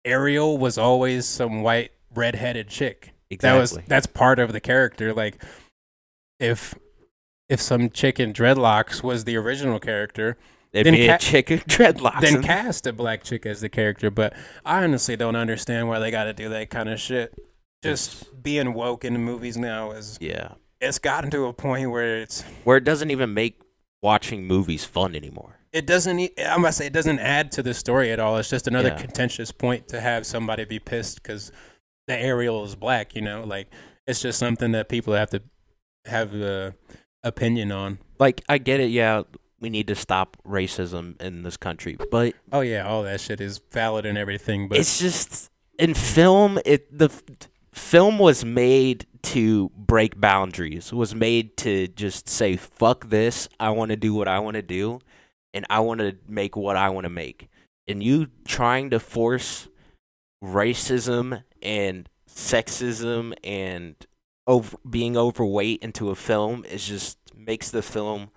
Ariel 0.05 0.57
was 0.57 0.77
always 0.77 1.25
some 1.25 1.61
white 1.61 1.91
redheaded 2.15 2.69
chick. 2.69 3.13
That 3.41 3.57
was 3.57 3.71
exactly 3.71 3.89
that's 3.89 4.07
part 4.07 4.39
of 4.39 4.53
the 4.53 4.61
character. 4.61 5.13
Like 5.13 5.43
if 6.39 6.73
if 7.49 7.61
some 7.61 7.89
chicken 7.89 8.33
dreadlocks 8.33 9.03
was 9.03 9.23
the 9.25 9.35
original 9.35 9.79
character, 9.79 10.37
it'd 10.71 10.87
then 10.87 10.93
be 10.99 11.07
ca- 11.07 11.15
a 11.15 11.17
chick 11.19 11.47
dreadlocks 11.67 12.21
then 12.21 12.41
cast 12.41 12.87
a 12.87 12.93
black 12.93 13.23
chick 13.23 13.45
as 13.45 13.61
the 13.61 13.69
character. 13.69 14.09
But 14.09 14.33
I 14.65 14.83
honestly 14.83 15.15
don't 15.15 15.35
understand 15.35 15.87
why 15.87 15.99
they 15.99 16.11
got 16.11 16.25
to 16.25 16.33
do 16.33 16.49
that 16.49 16.69
kind 16.69 16.89
of 16.89 16.99
shit. 16.99 17.33
Just 17.83 18.41
being 18.41 18.73
woke 18.73 19.03
in 19.03 19.13
the 19.13 19.19
movies 19.19 19.57
now 19.57 19.91
is 19.91 20.17
yeah 20.21 20.53
it's 20.79 20.99
gotten 20.99 21.29
to 21.31 21.45
a 21.45 21.53
point 21.53 21.91
where 21.91 22.21
it's 22.21 22.41
where 22.63 22.77
it 22.77 22.83
doesn't 22.85 23.11
even 23.11 23.33
make 23.33 23.59
watching 24.01 24.45
movies 24.45 24.83
fun 24.85 25.15
anymore 25.15 25.59
it 25.73 25.85
doesn't 25.85 26.17
I'm 26.19 26.61
gonna 26.61 26.71
say 26.71 26.85
it 26.87 26.93
doesn't 26.93 27.19
add 27.19 27.51
to 27.53 27.63
the 27.63 27.73
story 27.73 28.11
at 28.11 28.19
all. 28.19 28.37
It's 28.37 28.49
just 28.49 28.67
another 28.67 28.89
Yeah. 28.89 28.97
contentious 29.01 29.51
point 29.51 29.87
to 29.89 29.99
have 29.99 30.25
somebody 30.25 30.63
be 30.65 30.77
pissed 30.79 31.21
because 31.23 31.51
the 32.07 32.15
Ariel 32.17 32.63
is 32.63 32.75
black. 32.75 33.15
You 33.15 33.21
know, 33.23 33.43
like 33.43 33.67
it's 34.07 34.21
just 34.21 34.37
something 34.39 34.71
that 34.73 34.87
people 34.87 35.13
have 35.13 35.31
to 35.31 35.41
have 36.05 36.33
a 36.35 36.75
opinion 37.23 37.71
on. 37.71 37.99
like 38.19 38.41
I 38.49 38.57
get 38.57 38.79
it, 38.79 38.89
yeah, 38.89 39.23
we 39.59 39.69
need 39.69 39.87
to 39.87 39.95
stop 39.95 40.37
racism 40.45 41.19
in 41.21 41.43
this 41.43 41.57
country, 41.57 41.97
but 42.11 42.35
Oh 42.51 42.61
yeah, 42.61 42.85
all 42.87 43.03
that 43.03 43.21
shit 43.21 43.39
is 43.41 43.59
valid 43.71 44.05
and 44.05 44.17
everything, 44.17 44.67
but 44.67 44.77
it's 44.77 44.99
just 44.99 45.49
in 45.79 45.93
film. 45.93 46.59
It 46.65 46.97
the 46.97 47.09
film 47.73 48.19
was 48.19 48.43
made 48.45 49.07
to 49.23 49.69
break 49.77 50.19
boundaries. 50.19 50.91
Was 50.91 51.15
made 51.15 51.57
to 51.57 51.87
just 51.87 52.27
say 52.27 52.57
fuck 52.57 53.09
this. 53.09 53.47
I 53.59 53.69
want 53.69 53.89
to 53.91 53.95
do 53.95 54.13
what 54.13 54.27
I 54.27 54.39
want 54.39 54.55
to 54.55 54.61
do, 54.61 54.99
and 55.53 55.65
I 55.69 55.79
want 55.79 56.01
to 56.01 56.17
make 56.27 56.55
what 56.55 56.75
I 56.75 56.89
want 56.89 57.05
to 57.05 57.09
make. 57.09 57.47
And 57.87 58.03
you 58.03 58.27
trying 58.45 58.91
to 58.91 58.99
force 58.99 59.67
racism 60.43 61.43
and 61.61 62.09
sexism 62.29 63.33
and 63.43 63.95
over 64.47 64.77
being 64.89 65.15
overweight 65.17 65.81
into 65.81 66.09
a 66.09 66.15
film 66.15 66.65
is 66.65 66.85
just 66.87 67.17
makes 67.35 67.71
the 67.71 67.81
film 67.81 68.29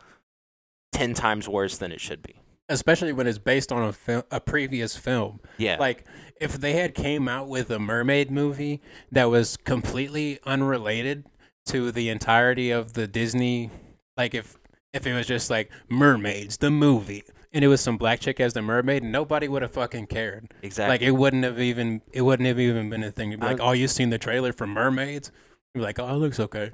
ten 0.92 1.14
times 1.14 1.48
worse 1.48 1.78
than 1.78 1.92
it 1.92 2.00
should 2.00 2.22
be. 2.22 2.40
especially 2.68 3.12
when 3.12 3.26
it's 3.28 3.38
based 3.38 3.70
on 3.70 3.82
a 3.82 3.92
fil- 3.92 4.26
a 4.30 4.40
previous 4.40 4.96
film. 4.96 5.38
Yeah, 5.58 5.76
Like 5.78 6.04
if 6.40 6.54
they 6.54 6.72
had 6.72 6.94
came 6.94 7.28
out 7.28 7.48
with 7.48 7.70
a 7.70 7.78
mermaid 7.78 8.30
movie 8.30 8.80
that 9.12 9.26
was 9.30 9.56
completely 9.56 10.38
unrelated 10.44 11.24
to 11.66 11.90
the 11.92 12.08
entirety 12.08 12.70
of 12.70 12.92
the 12.94 13.06
Disney 13.06 13.70
like 14.16 14.34
if 14.34 14.56
if 14.92 15.06
it 15.06 15.14
was 15.14 15.26
just 15.26 15.48
like 15.50 15.70
mermaids 15.88 16.56
the 16.58 16.70
movie 16.70 17.22
and 17.52 17.64
it 17.64 17.68
was 17.68 17.80
some 17.80 17.96
black 17.98 18.18
chick 18.20 18.38
as 18.40 18.52
the 18.54 18.62
mermaid 18.62 19.02
nobody 19.04 19.46
would 19.48 19.62
have 19.62 19.72
fucking 19.72 20.06
cared. 20.06 20.52
exactly. 20.62 20.92
Like 20.94 21.02
it 21.02 21.12
wouldn't 21.12 21.44
have 21.44 21.60
even 21.60 22.02
it 22.12 22.22
wouldn't 22.22 22.46
have 22.46 22.58
even 22.60 22.90
been 22.90 23.02
a 23.04 23.10
thing. 23.12 23.30
Be 23.30 23.36
like, 23.36 23.60
"Oh, 23.60 23.72
you 23.72 23.86
seen 23.88 24.10
the 24.10 24.18
trailer 24.18 24.52
for 24.52 24.66
Mermaids?" 24.66 25.30
You'd 25.76 25.82
be 25.82 25.84
like, 25.84 25.98
"Oh, 25.98 26.08
it 26.08 26.14
looks 26.14 26.40
okay." 26.40 26.70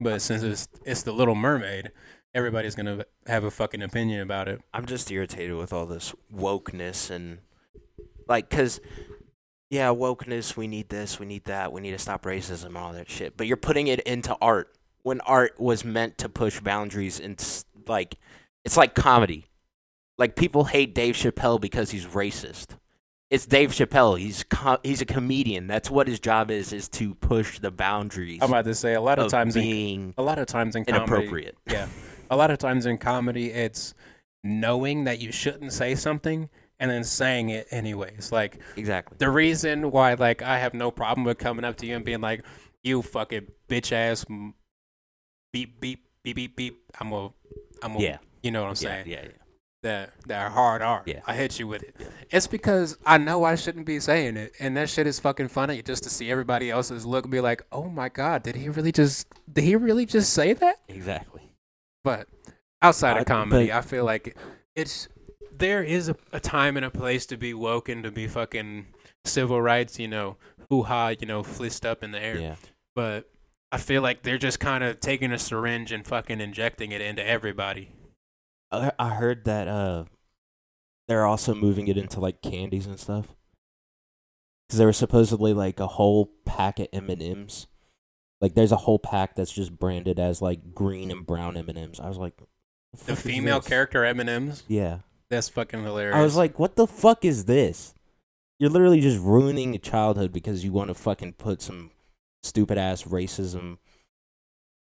But 0.00 0.22
since 0.22 0.42
it's 0.42 0.66
it's 0.86 1.02
the 1.02 1.12
Little 1.12 1.34
Mermaid, 1.34 1.92
everybody's 2.34 2.74
to 2.86 3.06
have 3.26 3.44
a 3.44 3.50
fucking 3.50 3.82
opinion 3.82 4.22
about 4.22 4.48
it. 4.48 4.62
I'm 4.72 4.86
just 4.86 5.10
irritated 5.10 5.56
with 5.56 5.74
all 5.74 5.84
this 5.84 6.14
wokeness 6.34 7.10
and 7.10 7.40
like, 8.26 8.48
cause 8.48 8.80
yeah, 9.68 9.88
wokeness. 9.88 10.56
We 10.56 10.68
need 10.68 10.88
this. 10.88 11.20
We 11.20 11.26
need 11.26 11.44
that. 11.44 11.70
We 11.70 11.82
need 11.82 11.90
to 11.90 11.98
stop 11.98 12.22
racism 12.22 12.76
all 12.76 12.94
that 12.94 13.10
shit. 13.10 13.36
But 13.36 13.46
you're 13.46 13.58
putting 13.58 13.88
it 13.88 14.00
into 14.00 14.34
art 14.40 14.74
when 15.02 15.20
art 15.20 15.60
was 15.60 15.84
meant 15.84 16.16
to 16.18 16.30
push 16.30 16.60
boundaries 16.60 17.20
and 17.20 17.38
like, 17.86 18.16
it's 18.64 18.78
like 18.78 18.94
comedy. 18.94 19.50
Like 20.16 20.34
people 20.34 20.64
hate 20.64 20.94
Dave 20.94 21.14
Chappelle 21.14 21.60
because 21.60 21.90
he's 21.90 22.06
racist. 22.06 22.78
It's 23.30 23.46
Dave 23.46 23.70
Chappelle. 23.70 24.18
He's 24.18 24.44
he's 24.82 25.00
a 25.00 25.04
comedian. 25.04 25.68
That's 25.68 25.88
what 25.90 26.08
his 26.08 26.18
job 26.18 26.50
is: 26.50 26.72
is 26.72 26.88
to 26.90 27.14
push 27.14 27.60
the 27.60 27.70
boundaries 27.70 28.40
I'm 28.42 28.50
about 28.50 28.64
to 28.64 28.74
say 28.74 28.94
a 28.94 29.00
lot 29.00 29.18
of, 29.20 29.26
of 29.26 29.30
times 29.30 29.54
in, 29.54 29.62
being 29.62 30.14
a 30.18 30.22
lot 30.22 30.38
of 30.40 30.46
times 30.46 30.74
in 30.74 30.84
comedy, 30.84 31.04
inappropriate. 31.04 31.56
Yeah. 31.70 31.86
A 32.32 32.36
lot 32.36 32.50
of 32.50 32.58
times 32.58 32.86
in 32.86 32.98
comedy, 32.98 33.50
it's 33.50 33.94
knowing 34.44 35.04
that 35.04 35.20
you 35.20 35.30
shouldn't 35.32 35.72
say 35.72 35.94
something 35.94 36.48
and 36.78 36.90
then 36.90 37.04
saying 37.04 37.50
it 37.50 37.66
anyways. 37.70 38.30
Like 38.32 38.58
Exactly. 38.76 39.16
the 39.18 39.30
reason 39.30 39.90
why, 39.90 40.14
like, 40.14 40.40
I 40.42 40.58
have 40.58 40.72
no 40.74 40.90
problem 40.90 41.24
with 41.24 41.38
coming 41.38 41.64
up 41.64 41.76
to 41.78 41.86
you 41.86 41.94
and 41.96 42.04
being 42.04 42.20
like, 42.20 42.42
"You 42.82 43.02
fucking 43.02 43.46
bitch 43.68 43.92
ass, 43.92 44.24
beep 45.52 45.80
beep 45.80 46.04
beep 46.24 46.36
beep 46.36 46.56
beep." 46.56 46.82
I'm 47.00 47.12
a, 47.12 47.32
I'm 47.82 47.94
a, 47.96 48.00
Yeah. 48.00 48.18
you 48.42 48.50
know 48.50 48.62
what 48.62 48.68
I'm 48.70 48.74
Yeah, 48.82 49.02
saying? 49.02 49.06
yeah, 49.08 49.22
yeah. 49.24 49.30
That 49.82 50.12
that 50.26 50.52
hard 50.52 50.82
R. 50.82 51.02
Yeah. 51.06 51.20
I 51.26 51.34
hit 51.34 51.58
you 51.58 51.66
with 51.66 51.82
it. 51.82 51.96
It's 52.30 52.46
because 52.46 52.98
I 53.06 53.16
know 53.16 53.44
I 53.44 53.54
shouldn't 53.54 53.86
be 53.86 53.98
saying 53.98 54.36
it, 54.36 54.52
and 54.60 54.76
that 54.76 54.90
shit 54.90 55.06
is 55.06 55.18
fucking 55.18 55.48
funny 55.48 55.80
just 55.80 56.02
to 56.02 56.10
see 56.10 56.30
everybody 56.30 56.70
else's 56.70 57.06
look 57.06 57.24
and 57.24 57.32
be 57.32 57.40
like, 57.40 57.62
"Oh 57.72 57.88
my 57.88 58.10
god, 58.10 58.42
did 58.42 58.56
he 58.56 58.68
really 58.68 58.92
just? 58.92 59.26
Did 59.50 59.64
he 59.64 59.76
really 59.76 60.04
just 60.04 60.34
say 60.34 60.52
that?" 60.52 60.76
Exactly. 60.88 61.50
But 62.04 62.28
outside 62.82 63.16
I- 63.16 63.20
of 63.20 63.26
comedy, 63.26 63.68
but- 63.68 63.76
I 63.76 63.80
feel 63.80 64.04
like 64.04 64.36
it's 64.76 65.08
there 65.56 65.82
is 65.82 66.10
a, 66.10 66.16
a 66.32 66.40
time 66.40 66.76
and 66.76 66.84
a 66.84 66.90
place 66.90 67.24
to 67.26 67.36
be 67.38 67.54
woke 67.54 67.88
and 67.88 68.02
to 68.04 68.10
be 68.10 68.26
fucking 68.26 68.86
civil 69.24 69.60
rights, 69.62 69.98
you 69.98 70.08
know, 70.08 70.36
hoo 70.68 70.82
ha, 70.82 71.08
you 71.18 71.26
know, 71.26 71.42
flist 71.42 71.86
up 71.86 72.02
in 72.02 72.10
the 72.12 72.20
air. 72.22 72.38
Yeah. 72.38 72.54
But 72.94 73.30
I 73.72 73.78
feel 73.78 74.02
like 74.02 74.22
they're 74.24 74.38
just 74.38 74.60
kind 74.60 74.82
of 74.84 75.00
taking 75.00 75.32
a 75.32 75.38
syringe 75.38 75.90
and 75.92 76.06
fucking 76.06 76.40
injecting 76.40 76.92
it 76.92 77.00
into 77.00 77.26
everybody. 77.26 77.92
I 78.72 78.92
I 78.98 79.08
heard 79.10 79.44
that 79.44 79.68
uh 79.68 80.04
they're 81.08 81.26
also 81.26 81.54
moving 81.54 81.88
it 81.88 81.96
into 81.98 82.20
like 82.20 82.42
candies 82.42 82.86
and 82.86 82.98
stuff. 82.98 83.34
Cuz 84.68 84.78
there 84.78 84.86
was 84.86 84.96
supposedly 84.96 85.52
like 85.52 85.80
a 85.80 85.86
whole 85.86 86.30
pack 86.44 86.78
of 86.78 86.88
M&Ms. 86.92 87.66
Like 88.40 88.54
there's 88.54 88.72
a 88.72 88.76
whole 88.76 88.98
pack 88.98 89.34
that's 89.34 89.52
just 89.52 89.78
branded 89.78 90.18
as 90.20 90.40
like 90.40 90.74
green 90.74 91.10
and 91.10 91.26
brown 91.26 91.56
M&Ms. 91.56 92.00
I 92.00 92.08
was 92.08 92.18
like 92.18 92.34
The 93.06 93.12
is 93.12 93.20
female 93.20 93.60
character 93.60 94.04
M&Ms, 94.04 94.62
Yeah. 94.68 95.00
that's 95.28 95.48
fucking 95.48 95.82
hilarious. 95.82 96.16
I 96.16 96.22
was 96.22 96.36
like 96.36 96.58
what 96.58 96.76
the 96.76 96.86
fuck 96.86 97.24
is 97.24 97.44
this? 97.46 97.94
You're 98.58 98.70
literally 98.70 99.00
just 99.00 99.18
ruining 99.20 99.74
a 99.74 99.78
childhood 99.78 100.32
because 100.32 100.64
you 100.64 100.70
want 100.72 100.88
to 100.88 100.94
fucking 100.94 101.32
put 101.34 101.62
some 101.62 101.90
stupid 102.42 102.78
ass 102.78 103.02
racism 103.04 103.78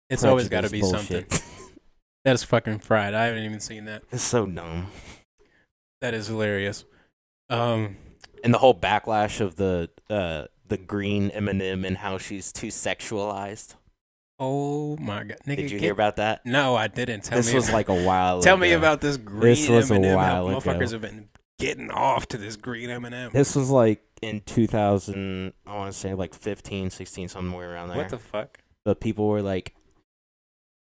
it's 0.10 0.24
always 0.24 0.48
got 0.50 0.62
to 0.62 0.70
be 0.70 0.82
something. 0.82 1.26
bullshit. 2.24 2.32
That's 2.40 2.44
fucking 2.44 2.80
fried. 2.80 3.14
I 3.14 3.26
haven't 3.26 3.44
even 3.44 3.60
seen 3.60 3.86
that. 3.86 4.04
it's 4.12 4.24
so 4.24 4.46
dumb. 4.46 4.88
That 6.02 6.14
is 6.14 6.28
hilarious. 6.28 6.86
Um, 7.50 7.98
and 8.44 8.54
the 8.54 8.58
whole 8.58 8.74
backlash 8.78 9.40
of 9.42 9.56
the 9.56 9.90
uh 10.10 10.46
the 10.68 10.78
green 10.78 11.30
M&M 11.32 11.86
and 11.86 11.98
how 11.98 12.18
she's 12.18 12.52
too 12.52 12.68
sexualized. 12.68 13.76
Oh 14.40 14.98
my 14.98 15.24
god! 15.24 15.38
Nigga, 15.46 15.56
Did 15.58 15.62
you 15.64 15.70
get- 15.78 15.82
hear 15.82 15.94
about 15.94 16.16
that? 16.18 16.46
No, 16.46 16.76
I 16.76 16.88
didn't. 16.88 17.22
Tell 17.26 17.38
me. 17.38 17.42
this 17.42 17.50
me. 17.50 17.56
was 17.56 17.66
about- 17.70 17.76
like 17.78 17.90
a 17.90 18.04
while. 18.06 18.38
Ago. 18.38 18.44
Tell 18.44 18.58
me 18.58 18.72
about 18.74 19.00
this 19.02 19.18
green 19.18 19.42
M&M. 19.42 19.50
This 19.56 19.70
was 19.70 19.92
a 19.92 19.96
M&M. 19.96 20.16
while 20.16 20.26
how 20.26 20.48
ago. 20.48 20.60
motherfuckers 20.60 20.92
have 20.92 21.02
been 21.02 21.30
getting 21.60 21.92
off 21.92 22.28
to 22.30 22.38
this 22.38 22.56
green 22.56 22.90
M&M. 22.90 23.32
This 23.32 23.56
was 23.56 23.70
like 23.70 24.02
in 24.22 24.42
2000. 24.42 25.54
I 25.68 25.76
want 25.76 25.94
to 25.94 25.98
say 25.98 26.14
like 26.16 26.34
15, 26.34 26.90
16, 26.90 27.28
somewhere 27.30 27.72
around 27.74 27.90
there. 27.90 27.98
what 27.98 28.10
the 28.10 28.18
fuck? 28.18 28.58
but 28.84 29.00
people 29.00 29.28
were 29.28 29.42
like, 29.42 29.76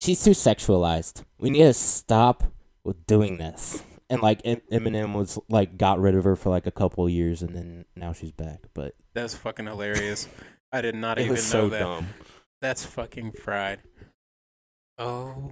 "She's 0.01 0.23
too 0.23 0.31
sexualized. 0.31 1.23
We 1.39 1.49
need 1.49 1.63
to 1.63 1.73
stop 1.73 2.43
with 2.83 3.05
doing 3.05 3.37
this." 3.37 3.83
And 4.09 4.21
like 4.21 4.41
M&M 4.45 5.13
was 5.13 5.39
like 5.47 5.77
got 5.77 5.99
rid 5.99 6.15
of 6.15 6.25
her 6.25 6.35
for 6.35 6.49
like 6.49 6.67
a 6.67 6.71
couple 6.71 7.05
of 7.05 7.11
years, 7.11 7.41
and 7.41 7.55
then 7.55 7.85
now 7.95 8.11
she's 8.11 8.31
back. 8.31 8.59
But 8.73 8.93
That's 9.13 9.35
fucking 9.35 9.67
hilarious. 9.67 10.27
I 10.73 10.81
did 10.81 10.95
not 10.95 11.17
even 11.19 11.35
know 11.53 11.69
that. 11.69 11.79
dumb. 11.79 12.07
That's 12.61 12.85
fucking 12.85 13.31
fried. 13.33 13.79
Oh. 14.97 15.51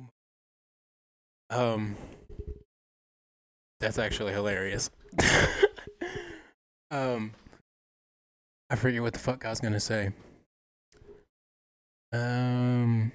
Um. 1.49 1.95
That's 3.79 3.97
actually 3.97 4.33
hilarious. 4.33 4.89
um. 6.91 7.31
I 8.69 8.75
forget 8.75 9.01
what 9.01 9.13
the 9.13 9.19
fuck 9.19 9.45
I 9.45 9.49
was 9.49 9.61
gonna 9.61 9.79
say. 9.79 10.11
Um. 12.11 13.11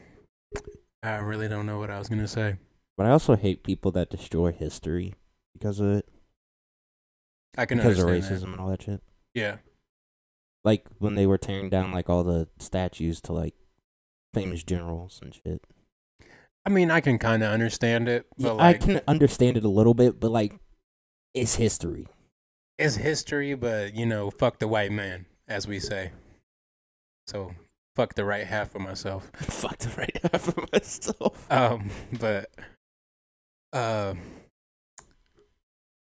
I 1.05 1.17
really 1.17 1.49
don't 1.49 1.67
know 1.67 1.79
what 1.79 1.91
I 1.91 1.99
was 1.99 2.09
gonna 2.09 2.29
say. 2.29 2.57
But 2.97 3.07
I 3.07 3.11
also 3.11 3.37
hate 3.37 3.63
people 3.63 3.91
that 3.93 4.11
destroy 4.11 4.53
history 4.53 5.15
because 5.53 5.81
of 5.81 5.91
it, 5.91 6.09
I 7.57 7.67
can 7.67 7.79
because 7.79 7.99
of 7.99 8.07
racism 8.07 8.41
that. 8.41 8.49
and 8.49 8.61
all 8.61 8.69
that 8.69 8.83
shit. 8.83 9.03
Yeah. 9.35 9.57
Like 10.65 10.87
when 10.99 11.13
mm. 11.13 11.17
they 11.17 11.27
were 11.27 11.39
tearing 11.39 11.69
down 11.69 11.93
like 11.93 12.09
all 12.09 12.25
the 12.25 12.49
statues 12.59 13.21
to 13.23 13.33
like 13.33 13.55
famous 14.33 14.63
generals 14.63 15.21
and 15.23 15.35
shit. 15.35 15.63
I 16.67 16.71
mean, 16.71 16.91
I 16.91 17.01
can 17.01 17.19
kind 17.19 17.43
of 17.43 17.53
understand 17.53 18.09
it, 18.09 18.27
Yeah, 18.39 18.53
like, 18.53 18.77
I 18.77 18.79
can 18.79 19.01
understand 19.07 19.59
it 19.59 19.65
a 19.65 19.69
little 19.69 19.93
bit, 19.93 20.19
but 20.19 20.31
like, 20.31 20.55
it's 21.35 21.57
history. 21.57 22.07
it's 22.79 22.97
history. 22.97 23.55
But 23.55 23.95
you 23.95 24.07
know, 24.07 24.31
fuck 24.31 24.59
the 24.59 24.69
white 24.69 24.93
man, 24.93 25.27
as 25.47 25.69
we 25.69 25.79
say. 25.79 26.13
So 27.27 27.53
fuck 27.95 28.15
the 28.15 28.25
right 28.25 28.47
half 28.47 28.75
of 28.75 28.81
myself. 28.81 29.31
Fuck 29.37 29.79
the 29.79 29.91
right 29.97 30.19
half 30.33 30.49
of 30.49 30.73
myself. 30.73 31.51
Um, 31.51 31.91
but, 32.13 32.51
uh, 33.73 34.15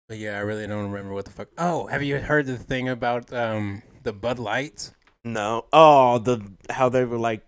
but 0.09 0.19
yeah, 0.19 0.37
I 0.37 0.41
really 0.41 0.67
don't 0.67 0.91
remember 0.91 1.15
what 1.15 1.25
the 1.25 1.31
fuck. 1.31 1.49
Oh, 1.59 1.87
have 1.87 2.03
you 2.03 2.19
heard 2.19 2.47
the 2.47 2.59
thing 2.59 2.89
about 2.89 3.33
um 3.33 3.83
the 4.03 4.13
Bud 4.13 4.39
Lights? 4.39 4.93
No. 5.25 5.65
Oh, 5.73 6.19
the 6.19 6.45
how 6.71 6.89
they 6.89 7.05
were 7.05 7.19
like 7.19 7.43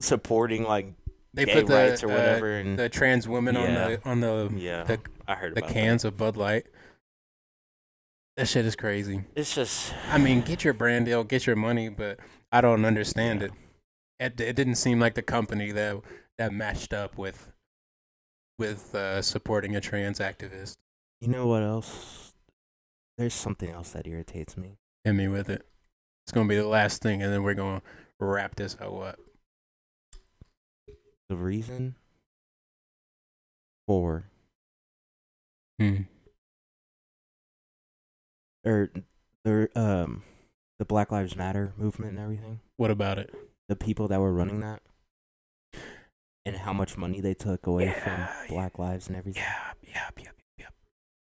supporting 0.00 0.62
like 0.62 0.92
They 1.34 1.44
gay 1.44 1.54
put 1.54 1.66
the 1.66 1.74
rights 1.74 2.02
or 2.04 2.10
uh, 2.10 2.14
whatever, 2.14 2.52
and 2.52 2.78
the 2.78 2.88
trans 2.88 3.26
women 3.26 3.56
on 3.56 3.74
the 3.74 4.00
on 4.04 4.20
the 4.20 4.52
yeah, 4.56 4.84
the 4.84 5.00
I 5.26 5.34
heard 5.34 5.54
the 5.54 5.62
cans 5.62 6.04
of 6.04 6.16
Bud 6.16 6.36
Light. 6.36 6.66
That 8.36 8.46
shit 8.46 8.66
is 8.66 8.76
crazy. 8.76 9.24
It's 9.34 9.54
just 9.54 9.92
I 10.10 10.18
mean, 10.18 10.42
get 10.42 10.62
your 10.62 10.74
brand 10.74 11.06
deal, 11.06 11.24
get 11.24 11.46
your 11.46 11.56
money, 11.56 11.88
but 11.88 12.20
I 12.52 12.60
don't 12.60 12.84
understand 12.84 13.42
it. 13.42 13.50
It 14.18 14.40
it 14.40 14.56
didn't 14.56 14.76
seem 14.76 14.98
like 15.00 15.14
the 15.14 15.22
company 15.22 15.72
that 15.72 15.96
that 16.38 16.52
matched 16.52 16.92
up 16.92 17.18
with 17.18 17.52
with 18.58 18.94
uh, 18.94 19.20
supporting 19.22 19.76
a 19.76 19.80
trans 19.80 20.18
activist. 20.18 20.76
you 21.20 21.28
know 21.28 21.46
what 21.46 21.62
else? 21.62 22.32
There's 23.18 23.34
something 23.34 23.70
else 23.70 23.90
that 23.90 24.06
irritates 24.06 24.56
me. 24.56 24.78
Hit 25.04 25.12
me 25.12 25.28
with 25.28 25.48
it. 25.50 25.66
It's 26.24 26.32
gonna 26.32 26.48
be 26.48 26.56
the 26.56 26.66
last 26.66 27.02
thing, 27.02 27.22
and 27.22 27.32
then 27.32 27.42
we're 27.42 27.54
gonna 27.54 27.82
wrap 28.18 28.56
this 28.56 28.74
hoe 28.74 29.00
up. 29.00 29.18
The 31.28 31.36
reason 31.36 31.96
for 33.86 34.24
Hmm. 35.78 36.02
or 38.64 38.90
the 39.44 39.68
um 39.78 40.22
the 40.78 40.84
Black 40.86 41.12
Lives 41.12 41.36
Matter 41.36 41.72
movement 41.76 42.12
and 42.12 42.20
everything, 42.20 42.60
What 42.76 42.90
about 42.90 43.18
it? 43.18 43.34
The 43.68 43.76
people 43.76 44.08
that 44.08 44.20
were 44.20 44.32
running 44.32 44.60
that, 44.60 44.82
and 46.44 46.56
how 46.56 46.72
much 46.72 46.96
money 46.96 47.20
they 47.20 47.34
took 47.34 47.66
away 47.66 47.86
Yeah, 47.86 48.26
from 48.26 48.48
Black 48.54 48.78
Lives 48.78 49.08
and 49.08 49.16
everything. 49.16 49.42
Yeah, 49.42 49.72
yeah, 49.82 50.30
yeah, 50.58 50.68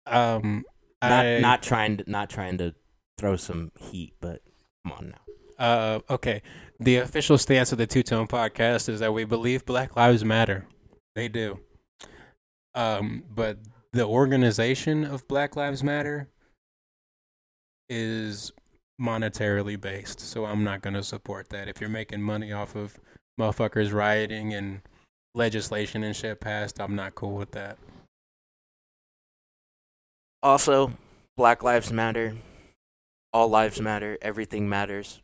yeah. 0.07 0.35
Um, 0.35 0.65
Not 1.03 1.27
I, 1.27 1.39
not 1.41 1.63
trying 1.63 1.99
to 1.99 2.11
not 2.11 2.31
trying 2.31 2.59
to 2.59 2.75
throw 3.19 3.37
some 3.37 3.73
heat, 3.79 4.15
but 4.21 4.43
come 4.85 4.93
on 4.93 5.11
now. 5.11 5.65
Uh, 5.65 6.01
okay. 6.11 6.43
The 6.81 6.97
official 6.97 7.39
stance 7.39 7.71
of 7.71 7.79
the 7.79 7.87
Two 7.87 8.03
Tone 8.03 8.27
Podcast 8.27 8.89
is 8.89 9.01
that 9.01 9.13
we 9.13 9.25
believe 9.25 9.65
Black 9.65 9.95
Lives 9.97 10.25
Matter. 10.25 10.67
They 11.15 11.29
do. 11.29 11.61
Um, 12.75 13.25
but 13.31 13.59
the 13.93 14.05
organization 14.05 15.05
of 15.05 15.29
Black 15.29 15.55
Lives 15.55 15.85
Matter 15.85 16.29
is 17.89 18.51
monetarily 19.01 19.81
based, 19.81 20.21
so 20.21 20.45
I'm 20.45 20.65
not 20.65 20.83
going 20.83 20.95
to 20.95 21.03
support 21.03 21.49
that. 21.51 21.69
If 21.69 21.81
you're 21.81 21.91
making 21.91 22.23
money 22.23 22.53
off 22.53 22.75
of 22.75 22.99
motherfuckers 23.41 23.93
rioting 23.93 24.55
and 24.55 24.83
legislation 25.35 26.03
and 26.03 26.15
shit 26.15 26.41
passed, 26.41 26.81
I'm 26.81 26.95
not 26.95 27.15
cool 27.15 27.37
with 27.37 27.53
that. 27.53 27.79
Also, 30.43 30.93
Black 31.37 31.63
Lives 31.63 31.93
Matter. 31.93 32.35
All 33.33 33.49
lives 33.49 33.81
matter. 33.81 34.19
Everything 34.21 34.69
matters. 34.69 35.23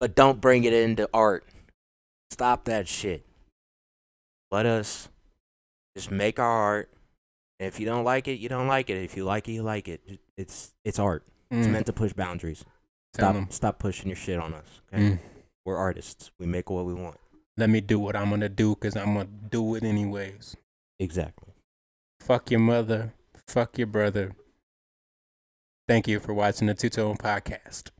But 0.00 0.14
don't 0.14 0.40
bring 0.40 0.64
it 0.64 0.74
into 0.74 1.08
art. 1.14 1.44
Stop 2.30 2.64
that 2.64 2.86
shit. 2.86 3.24
Let 4.50 4.66
us 4.66 5.08
just 5.96 6.10
make 6.10 6.38
our 6.38 6.46
art. 6.46 6.90
If 7.58 7.80
you 7.80 7.86
don't 7.86 8.04
like 8.04 8.28
it, 8.28 8.38
you 8.38 8.50
don't 8.50 8.68
like 8.68 8.90
it. 8.90 9.02
If 9.02 9.16
you 9.16 9.24
like 9.24 9.48
it, 9.48 9.52
you 9.52 9.62
like 9.62 9.88
it. 9.88 10.02
It's 10.36 10.74
it's 10.84 10.98
art. 10.98 11.24
It's 11.58 11.66
Mm, 11.68 11.72
meant 11.72 11.86
to 11.86 11.92
push 11.92 12.12
boundaries. 12.12 12.64
tell 13.12 13.30
Stop 13.30 13.36
'em. 13.36 13.50
stop 13.50 13.78
pushing 13.78 14.08
your 14.08 14.16
shit 14.16 14.38
on 14.38 14.52
us. 14.54 14.80
Okay? 14.92 15.02
Mm. 15.12 15.18
We're 15.64 15.76
artists. 15.76 16.30
We 16.38 16.46
make 16.46 16.68
what 16.70 16.84
we 16.84 16.94
want. 16.94 17.18
Let 17.56 17.70
me 17.70 17.80
do 17.80 17.98
what 17.98 18.14
I'm 18.14 18.28
to 18.40 18.48
do 18.48 18.74
because 18.74 18.96
I'm 18.96 19.14
to 19.14 19.24
do 19.24 19.74
it 19.74 19.82
anyways. 19.82 20.56
Exactly. 20.98 21.54
Fuck 22.20 22.50
your 22.50 22.60
mother. 22.60 23.14
Fuck 23.48 23.78
your 23.78 23.86
brother. 23.86 24.34
Thank 25.88 26.08
you 26.08 26.20
for 26.20 26.34
watching 26.34 26.66
the 26.66 26.74
Two 26.74 26.90
Tone 26.90 27.16
Podcast. 27.16 27.90